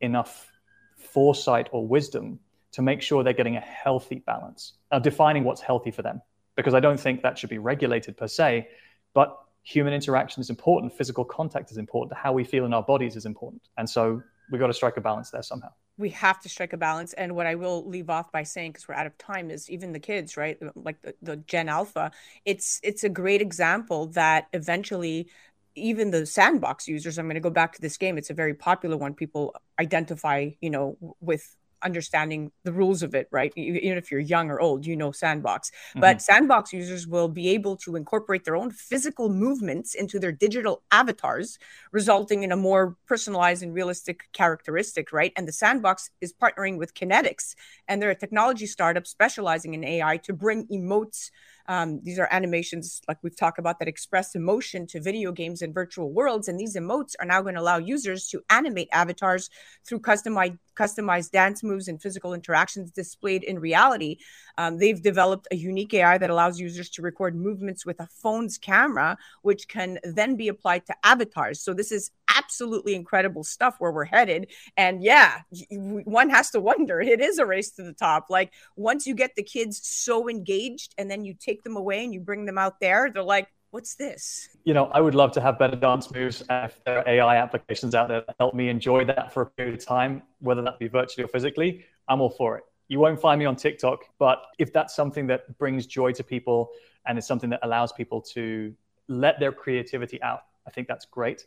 enough 0.00 0.50
foresight 0.96 1.68
or 1.72 1.86
wisdom 1.86 2.40
to 2.72 2.82
make 2.82 3.02
sure 3.02 3.22
they're 3.22 3.32
getting 3.32 3.56
a 3.56 3.60
healthy 3.60 4.22
balance? 4.26 4.74
Now, 4.92 4.98
defining 4.98 5.44
what's 5.44 5.60
healthy 5.60 5.90
for 5.90 6.02
them, 6.02 6.20
because 6.56 6.74
I 6.74 6.80
don't 6.80 7.00
think 7.00 7.22
that 7.22 7.38
should 7.38 7.50
be 7.50 7.58
regulated 7.58 8.16
per 8.16 8.28
se, 8.28 8.68
but 9.14 9.36
human 9.62 9.92
interaction 9.92 10.40
is 10.40 10.50
important, 10.50 10.92
physical 10.92 11.24
contact 11.24 11.70
is 11.70 11.78
important, 11.78 12.18
how 12.18 12.32
we 12.32 12.44
feel 12.44 12.64
in 12.64 12.74
our 12.74 12.82
bodies 12.82 13.16
is 13.16 13.26
important. 13.26 13.62
And 13.78 13.88
so 13.88 14.22
we've 14.50 14.60
got 14.60 14.66
to 14.66 14.74
strike 14.74 14.96
a 14.96 15.00
balance 15.00 15.30
there 15.30 15.42
somehow 15.42 15.70
we 16.00 16.10
have 16.10 16.40
to 16.40 16.48
strike 16.48 16.72
a 16.72 16.76
balance. 16.76 17.12
And 17.12 17.36
what 17.36 17.46
I 17.46 17.54
will 17.54 17.86
leave 17.86 18.10
off 18.10 18.32
by 18.32 18.42
saying, 18.42 18.72
because 18.72 18.88
we're 18.88 18.94
out 18.94 19.06
of 19.06 19.16
time, 19.18 19.50
is 19.50 19.70
even 19.70 19.92
the 19.92 20.00
kids, 20.00 20.36
right? 20.36 20.58
Like 20.74 21.00
the, 21.02 21.14
the 21.22 21.36
Gen 21.36 21.68
Alpha, 21.68 22.10
it's 22.44 22.80
it's 22.82 23.04
a 23.04 23.08
great 23.08 23.40
example 23.42 24.06
that 24.06 24.48
eventually 24.52 25.28
even 25.76 26.10
the 26.10 26.26
sandbox 26.26 26.88
users 26.88 27.16
i'm 27.16 27.26
going 27.26 27.34
to 27.34 27.40
go 27.40 27.48
back 27.48 27.72
to 27.72 27.80
this 27.80 27.96
game 27.96 28.18
it's 28.18 28.28
a 28.28 28.34
very 28.34 28.54
popular 28.54 28.96
one 28.96 29.14
people 29.14 29.54
identify 29.78 30.50
you 30.60 30.68
know 30.68 30.96
with 31.20 31.54
understanding 31.82 32.52
the 32.64 32.72
rules 32.72 33.02
of 33.02 33.14
it, 33.14 33.28
right? 33.30 33.52
Even 33.56 33.98
if 33.98 34.10
you're 34.10 34.20
young 34.20 34.50
or 34.50 34.60
old, 34.60 34.86
you 34.86 34.96
know 34.96 35.12
Sandbox. 35.12 35.70
Mm-hmm. 35.70 36.00
But 36.00 36.22
Sandbox 36.22 36.72
users 36.72 37.06
will 37.06 37.28
be 37.28 37.48
able 37.50 37.76
to 37.78 37.96
incorporate 37.96 38.44
their 38.44 38.56
own 38.56 38.70
physical 38.70 39.28
movements 39.28 39.94
into 39.94 40.18
their 40.18 40.32
digital 40.32 40.82
avatars, 40.90 41.58
resulting 41.92 42.42
in 42.42 42.52
a 42.52 42.56
more 42.56 42.96
personalized 43.06 43.62
and 43.62 43.74
realistic 43.74 44.28
characteristic, 44.32 45.12
right? 45.12 45.32
And 45.36 45.46
the 45.46 45.52
Sandbox 45.52 46.10
is 46.20 46.32
partnering 46.32 46.78
with 46.78 46.94
Kinetix, 46.94 47.54
and 47.88 48.00
they're 48.00 48.10
a 48.10 48.14
technology 48.14 48.66
startup 48.66 49.06
specializing 49.06 49.74
in 49.74 49.84
AI 49.84 50.16
to 50.18 50.32
bring 50.32 50.66
emotes 50.68 51.30
um, 51.70 52.00
these 52.02 52.18
are 52.18 52.26
animations, 52.32 53.00
like 53.06 53.18
we've 53.22 53.36
talked 53.36 53.60
about, 53.60 53.78
that 53.78 53.86
express 53.86 54.34
emotion 54.34 54.88
to 54.88 55.00
video 55.00 55.30
games 55.30 55.62
and 55.62 55.72
virtual 55.72 56.10
worlds. 56.10 56.48
And 56.48 56.58
these 56.58 56.74
emotes 56.74 57.14
are 57.20 57.26
now 57.26 57.42
going 57.42 57.54
to 57.54 57.60
allow 57.60 57.78
users 57.78 58.26
to 58.30 58.42
animate 58.50 58.88
avatars 58.90 59.48
through 59.86 60.00
customized 60.00 60.58
customized 60.80 61.30
dance 61.30 61.62
moves 61.62 61.88
and 61.88 62.00
physical 62.00 62.32
interactions 62.32 62.90
displayed 62.90 63.44
in 63.44 63.58
reality. 63.58 64.16
Um, 64.56 64.78
they've 64.78 65.02
developed 65.02 65.46
a 65.50 65.56
unique 65.56 65.92
AI 65.92 66.16
that 66.16 66.30
allows 66.30 66.58
users 66.58 66.88
to 66.90 67.02
record 67.02 67.36
movements 67.36 67.84
with 67.84 68.00
a 68.00 68.06
phone's 68.06 68.56
camera, 68.56 69.18
which 69.42 69.68
can 69.68 69.98
then 70.02 70.36
be 70.36 70.48
applied 70.48 70.86
to 70.86 70.94
avatars. 71.04 71.60
So 71.60 71.74
this 71.74 71.92
is 71.92 72.10
absolutely 72.36 72.94
incredible 72.94 73.44
stuff 73.44 73.76
where 73.78 73.92
we're 73.92 74.04
headed. 74.04 74.50
And 74.76 75.02
yeah, 75.02 75.40
one 75.70 76.30
has 76.30 76.50
to 76.50 76.60
wonder 76.60 77.00
it 77.00 77.20
is 77.20 77.38
a 77.38 77.46
race 77.46 77.70
to 77.72 77.82
the 77.82 77.92
top. 77.92 78.26
Like 78.30 78.52
once 78.76 79.06
you 79.06 79.14
get 79.14 79.34
the 79.36 79.42
kids 79.42 79.80
so 79.84 80.28
engaged 80.28 80.94
and 80.96 81.10
then 81.10 81.24
you 81.24 81.34
take 81.34 81.59
them 81.64 81.76
away 81.76 82.04
and 82.04 82.12
you 82.12 82.20
bring 82.20 82.44
them 82.44 82.58
out 82.58 82.80
there, 82.80 83.10
they're 83.12 83.22
like, 83.22 83.48
What's 83.70 83.94
this? 83.94 84.48
You 84.64 84.74
know, 84.74 84.86
I 84.86 85.00
would 85.00 85.14
love 85.14 85.30
to 85.32 85.40
have 85.40 85.56
better 85.56 85.76
dance 85.76 86.10
moves. 86.10 86.42
if 86.50 86.82
there 86.84 86.98
are 86.98 87.08
AI 87.08 87.36
applications 87.36 87.94
out 87.94 88.08
there 88.08 88.22
that 88.26 88.34
help 88.40 88.52
me 88.52 88.68
enjoy 88.68 89.04
that 89.04 89.32
for 89.32 89.42
a 89.42 89.46
period 89.46 89.76
of 89.76 89.84
time, 89.84 90.22
whether 90.40 90.60
that 90.62 90.80
be 90.80 90.88
virtually 90.88 91.24
or 91.24 91.28
physically, 91.28 91.84
I'm 92.08 92.20
all 92.20 92.30
for 92.30 92.58
it. 92.58 92.64
You 92.88 92.98
won't 92.98 93.20
find 93.20 93.38
me 93.38 93.44
on 93.44 93.54
TikTok, 93.54 94.06
but 94.18 94.42
if 94.58 94.72
that's 94.72 94.96
something 94.96 95.28
that 95.28 95.56
brings 95.56 95.86
joy 95.86 96.10
to 96.12 96.24
people 96.24 96.70
and 97.06 97.16
is 97.16 97.26
something 97.28 97.48
that 97.50 97.60
allows 97.62 97.92
people 97.92 98.20
to 98.34 98.74
let 99.06 99.38
their 99.38 99.52
creativity 99.52 100.20
out, 100.20 100.42
I 100.66 100.70
think 100.70 100.88
that's 100.88 101.04
great. 101.04 101.46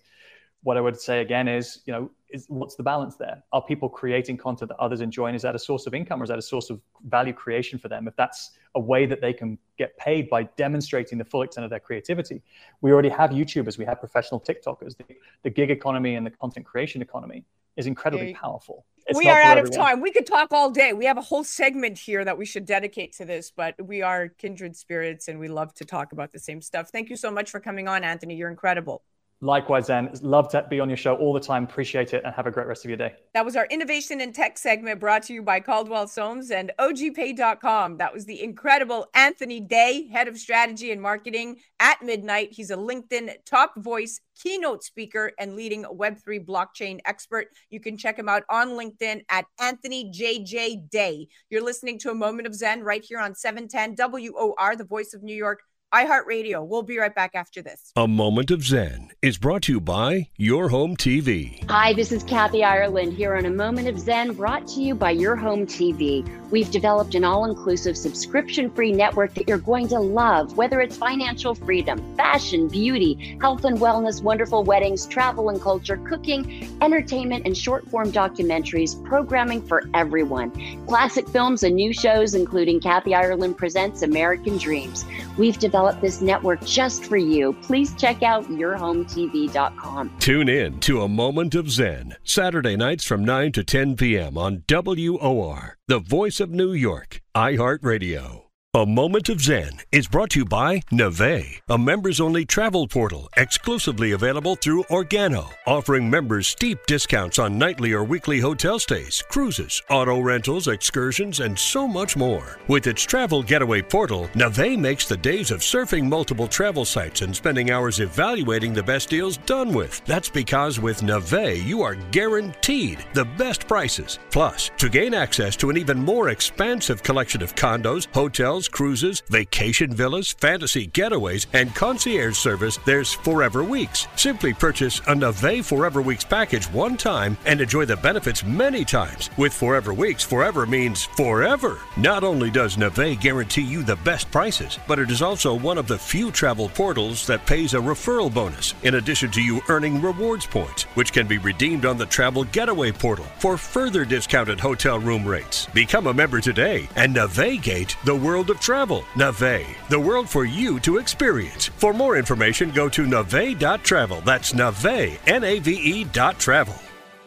What 0.63 0.77
I 0.77 0.81
would 0.81 0.99
say 0.99 1.21
again 1.21 1.47
is, 1.47 1.81
you 1.85 1.93
know, 1.93 2.09
is 2.29 2.45
what's 2.47 2.75
the 2.75 2.83
balance 2.83 3.15
there? 3.15 3.43
Are 3.51 3.61
people 3.61 3.87
creating 3.87 4.37
content 4.37 4.69
that 4.69 4.79
others 4.79 5.01
enjoy? 5.01 5.27
And 5.27 5.35
is 5.35 5.43
that 5.43 5.55
a 5.55 5.59
source 5.59 5.85
of 5.85 5.93
income 5.93 6.21
or 6.21 6.23
is 6.23 6.29
that 6.29 6.39
a 6.39 6.41
source 6.41 6.69
of 6.69 6.81
value 7.07 7.33
creation 7.33 7.77
for 7.77 7.89
them? 7.89 8.07
If 8.07 8.15
that's 8.15 8.51
a 8.75 8.79
way 8.79 9.05
that 9.05 9.21
they 9.21 9.33
can 9.33 9.57
get 9.77 9.95
paid 9.97 10.29
by 10.29 10.43
demonstrating 10.57 11.17
the 11.17 11.25
full 11.25 11.43
extent 11.43 11.63
of 11.63 11.69
their 11.69 11.79
creativity, 11.79 12.41
we 12.81 12.91
already 12.91 13.09
have 13.09 13.29
YouTubers, 13.29 13.77
we 13.77 13.85
have 13.85 13.99
professional 13.99 14.41
TikTokers. 14.41 14.97
The, 14.97 15.15
the 15.43 15.49
gig 15.49 15.69
economy 15.69 16.15
and 16.15 16.25
the 16.25 16.31
content 16.31 16.65
creation 16.65 17.01
economy 17.01 17.45
is 17.77 17.87
incredibly 17.87 18.33
powerful. 18.33 18.85
It's 19.05 19.17
we 19.17 19.27
are 19.27 19.41
out 19.41 19.57
everyone. 19.57 19.79
of 19.79 19.85
time. 19.85 20.01
We 20.01 20.11
could 20.11 20.25
talk 20.25 20.53
all 20.53 20.71
day. 20.71 20.93
We 20.93 21.05
have 21.05 21.17
a 21.17 21.21
whole 21.21 21.43
segment 21.43 21.97
here 21.97 22.23
that 22.23 22.37
we 22.37 22.45
should 22.45 22.65
dedicate 22.65 23.13
to 23.17 23.25
this, 23.25 23.51
but 23.55 23.75
we 23.83 24.01
are 24.01 24.29
kindred 24.29 24.75
spirits 24.77 25.27
and 25.27 25.39
we 25.39 25.49
love 25.49 25.73
to 25.75 25.85
talk 25.85 26.13
about 26.13 26.31
the 26.31 26.39
same 26.39 26.61
stuff. 26.61 26.89
Thank 26.89 27.09
you 27.09 27.17
so 27.17 27.29
much 27.29 27.51
for 27.51 27.59
coming 27.59 27.87
on, 27.87 28.03
Anthony. 28.03 28.35
You're 28.35 28.49
incredible. 28.49 29.03
Likewise, 29.43 29.87
Zen. 29.87 30.09
Love 30.21 30.47
to 30.51 30.65
be 30.69 30.79
on 30.79 30.89
your 30.89 30.95
show 30.95 31.17
all 31.17 31.33
the 31.33 31.39
time. 31.39 31.65
Appreciate 31.65 32.13
it 32.13 32.21
and 32.23 32.33
have 32.33 32.47
a 32.47 32.51
great 32.51 32.65
rest 32.65 32.85
of 32.85 32.89
your 32.89 32.97
day. 32.97 33.13
That 33.33 33.43
was 33.43 33.57
our 33.57 33.65
innovation 33.65 34.21
and 34.21 34.33
tech 34.33 34.57
segment 34.57 35.01
brought 35.01 35.23
to 35.23 35.33
you 35.33 35.43
by 35.43 35.59
Caldwell 35.59 36.07
Soames 36.07 36.49
and 36.49 36.71
OGPay.com. 36.79 37.97
That 37.97 38.13
was 38.13 38.25
the 38.25 38.41
incredible 38.41 39.07
Anthony 39.13 39.59
Day, 39.59 40.07
head 40.07 40.29
of 40.29 40.37
strategy 40.37 40.93
and 40.93 41.01
marketing 41.01 41.57
at 41.81 42.01
Midnight. 42.01 42.53
He's 42.53 42.71
a 42.71 42.77
LinkedIn 42.77 43.33
top 43.45 43.73
voice, 43.75 44.21
keynote 44.41 44.81
speaker, 44.81 45.33
and 45.37 45.57
leading 45.57 45.83
Web3 45.83 46.45
blockchain 46.45 46.99
expert. 47.03 47.47
You 47.69 47.81
can 47.81 47.97
check 47.97 48.17
him 48.17 48.29
out 48.29 48.43
on 48.49 48.69
LinkedIn 48.69 49.23
at 49.29 49.43
Anthony 49.59 50.09
JJ 50.09 50.89
Day. 50.89 51.27
You're 51.49 51.63
listening 51.63 51.99
to 51.99 52.11
a 52.11 52.15
moment 52.15 52.47
of 52.47 52.55
Zen 52.55 52.81
right 52.81 53.03
here 53.03 53.19
on 53.19 53.35
710 53.35 53.95
WOR, 53.97 54.77
the 54.77 54.85
voice 54.85 55.13
of 55.13 55.21
New 55.21 55.35
York 55.35 55.59
iHeartRadio. 55.93 56.65
We'll 56.65 56.81
be 56.81 56.97
right 56.97 57.13
back 57.13 57.35
after 57.35 57.61
this. 57.61 57.91
A 57.95 58.07
Moment 58.07 58.49
of 58.49 58.63
Zen 58.63 59.11
is 59.21 59.37
brought 59.37 59.61
to 59.63 59.73
you 59.73 59.79
by 59.79 60.27
Your 60.37 60.67
Home 60.67 60.97
TV. 60.97 61.63
Hi, 61.69 61.93
this 61.93 62.11
is 62.11 62.23
Kathy 62.23 62.63
Ireland 62.63 63.13
here 63.13 63.35
on 63.35 63.45
A 63.45 63.51
Moment 63.51 63.87
of 63.87 63.99
Zen, 63.99 64.33
brought 64.33 64.67
to 64.69 64.81
you 64.81 64.95
by 64.95 65.11
Your 65.11 65.35
Home 65.35 65.67
TV. 65.67 66.27
We've 66.49 66.69
developed 66.71 67.13
an 67.13 67.23
all 67.23 67.45
inclusive 67.45 67.95
subscription 67.95 68.71
free 68.71 68.91
network 68.91 69.35
that 69.35 69.47
you're 69.47 69.59
going 69.59 69.87
to 69.89 69.99
love, 69.99 70.57
whether 70.57 70.81
it's 70.81 70.97
financial 70.97 71.53
freedom, 71.53 72.15
fashion, 72.15 72.67
beauty, 72.67 73.37
health 73.39 73.65
and 73.65 73.77
wellness, 73.79 74.21
wonderful 74.21 74.63
weddings, 74.63 75.05
travel 75.05 75.49
and 75.49 75.61
culture, 75.61 75.97
cooking, 75.97 76.77
entertainment, 76.81 77.45
and 77.45 77.55
short 77.55 77.87
form 77.89 78.11
documentaries, 78.11 79.03
programming 79.03 79.61
for 79.61 79.83
everyone. 79.93 80.51
Classic 80.87 81.27
films 81.29 81.63
and 81.63 81.75
new 81.75 81.93
shows, 81.93 82.33
including 82.33 82.79
Kathy 82.79 83.13
Ireland 83.13 83.57
Presents 83.57 84.01
American 84.01 84.57
Dreams. 84.57 85.05
We've 85.37 85.57
developed 85.57 85.82
developed 85.83 86.01
this 86.01 86.21
network 86.21 86.63
just 86.65 87.05
for 87.05 87.17
you. 87.17 87.53
Please 87.61 87.93
check 87.95 88.23
out 88.23 88.45
yourhometv.com. 88.45 90.15
Tune 90.19 90.47
in 90.49 90.79
to 90.79 91.01
A 91.01 91.09
Moment 91.09 91.55
of 91.55 91.69
Zen, 91.69 92.15
Saturday 92.23 92.77
nights 92.77 93.03
from 93.03 93.25
9 93.25 93.51
to 93.51 93.63
10 93.65 93.97
p.m. 93.97 94.37
on 94.37 94.63
WOR, 94.69 95.77
the 95.87 95.99
voice 95.99 96.39
of 96.39 96.51
New 96.51 96.71
York, 96.71 97.21
iHeartRadio. 97.35 98.42
A 98.75 98.87
Moment 98.87 99.29
of 99.29 99.39
Zen 99.39 99.69
is 99.91 100.07
brought 100.07 100.31
to 100.31 100.39
you 100.39 100.45
by 100.45 100.81
Nave, 100.89 101.61
a 101.69 101.77
members 101.77 102.19
only 102.19 102.43
travel 102.43 102.87
portal 102.87 103.29
exclusively 103.37 104.13
available 104.13 104.55
through 104.55 104.83
Organo, 104.85 105.53
offering 105.67 106.09
members 106.09 106.47
steep 106.47 106.83
discounts 106.87 107.37
on 107.37 107.55
nightly 107.55 107.93
or 107.93 108.03
weekly 108.03 108.39
hotel 108.39 108.79
stays, 108.79 109.23
cruises, 109.29 109.79
auto 109.91 110.19
rentals, 110.21 110.67
excursions, 110.67 111.39
and 111.39 111.57
so 111.57 111.87
much 111.87 112.17
more. 112.17 112.57
With 112.67 112.87
its 112.87 113.03
travel 113.03 113.43
getaway 113.43 113.83
portal, 113.83 114.27
Nave 114.33 114.79
makes 114.79 115.05
the 115.07 115.17
days 115.17 115.51
of 115.51 115.59
surfing 115.59 116.09
multiple 116.09 116.47
travel 116.47 116.83
sites 116.83 117.21
and 117.21 117.35
spending 117.35 117.69
hours 117.69 117.99
evaluating 117.99 118.73
the 118.73 118.81
best 118.81 119.07
deals 119.07 119.37
done 119.37 119.71
with. 119.71 120.03
That's 120.05 120.29
because 120.29 120.79
with 120.79 121.03
Nave, 121.03 121.63
you 121.63 121.83
are 121.83 121.93
guaranteed 122.09 123.05
the 123.13 123.25
best 123.25 123.67
prices. 123.67 124.17
Plus, 124.31 124.71
to 124.77 124.89
gain 124.89 125.13
access 125.13 125.55
to 125.57 125.69
an 125.69 125.77
even 125.77 125.99
more 125.99 126.29
expansive 126.29 127.03
collection 127.03 127.43
of 127.43 127.53
condos, 127.53 128.07
hotels, 128.11 128.62
hotels, 128.63 128.83
cruises, 128.83 129.21
vacation 129.29 129.93
villas, 129.93 130.31
fantasy 130.31 130.87
getaways, 130.87 131.45
and 131.53 131.73
concierge 131.75 132.37
service, 132.37 132.77
there's 132.85 133.13
Forever 133.13 133.63
Weeks. 133.63 134.07
Simply 134.15 134.53
purchase 134.53 135.01
a 135.07 135.15
Nave 135.15 135.65
Forever 135.65 136.01
Weeks 136.01 136.23
package 136.23 136.65
one 136.71 136.97
time 136.97 137.37
and 137.45 137.61
enjoy 137.61 137.85
the 137.85 137.97
benefits 137.97 138.43
many 138.43 138.85
times. 138.85 139.29
With 139.37 139.53
Forever 139.53 139.93
Weeks, 139.93 140.23
forever 140.23 140.65
means 140.65 141.05
forever. 141.17 141.79
Not 141.97 142.23
only 142.23 142.49
does 142.49 142.77
Nave 142.77 143.19
guarantee 143.19 143.61
you 143.61 143.83
the 143.83 143.95
best 144.03 144.29
prices, 144.31 144.79
but 144.87 144.99
it 144.99 145.09
is 145.09 145.21
also 145.21 145.53
one 145.53 145.77
of 145.77 145.87
the 145.87 145.97
few 145.97 146.31
travel 146.31 146.69
portals 146.69 147.25
that 147.27 147.45
pays 147.45 147.73
a 147.73 147.77
referral 147.77 148.33
bonus, 148.33 148.73
in 148.83 148.95
addition 148.95 149.31
to 149.31 149.41
you 149.41 149.61
earning 149.69 150.01
rewards 150.01 150.45
points, 150.45 150.83
which 150.95 151.13
can 151.13 151.27
be 151.27 151.37
redeemed 151.37 151.85
on 151.85 151.97
the 151.97 152.05
Travel 152.05 152.43
Getaway 152.45 152.91
portal 152.91 153.25
for 153.39 153.57
further 153.57 154.05
discounted 154.05 154.59
hotel 154.59 154.99
room 154.99 155.25
rates. 155.25 155.67
Become 155.73 156.07
a 156.07 156.13
member 156.13 156.41
today 156.41 156.87
and 156.95 157.13
navigate 157.13 157.95
the 158.05 158.15
world 158.15 158.49
of 158.53 158.61
travel. 158.61 159.03
Nave, 159.15 159.65
the 159.89 159.99
world 159.99 160.29
for 160.29 160.45
you 160.45 160.79
to 160.81 160.97
experience. 160.97 161.67
For 161.67 161.93
more 161.93 162.17
information, 162.17 162.71
go 162.71 162.87
to 162.89 163.05
nave.travel. 163.05 164.21
That's 164.21 164.53
nave, 164.53 165.19
N-A-V-E 165.27 166.03
dot 166.05 166.39
travel. 166.39 166.75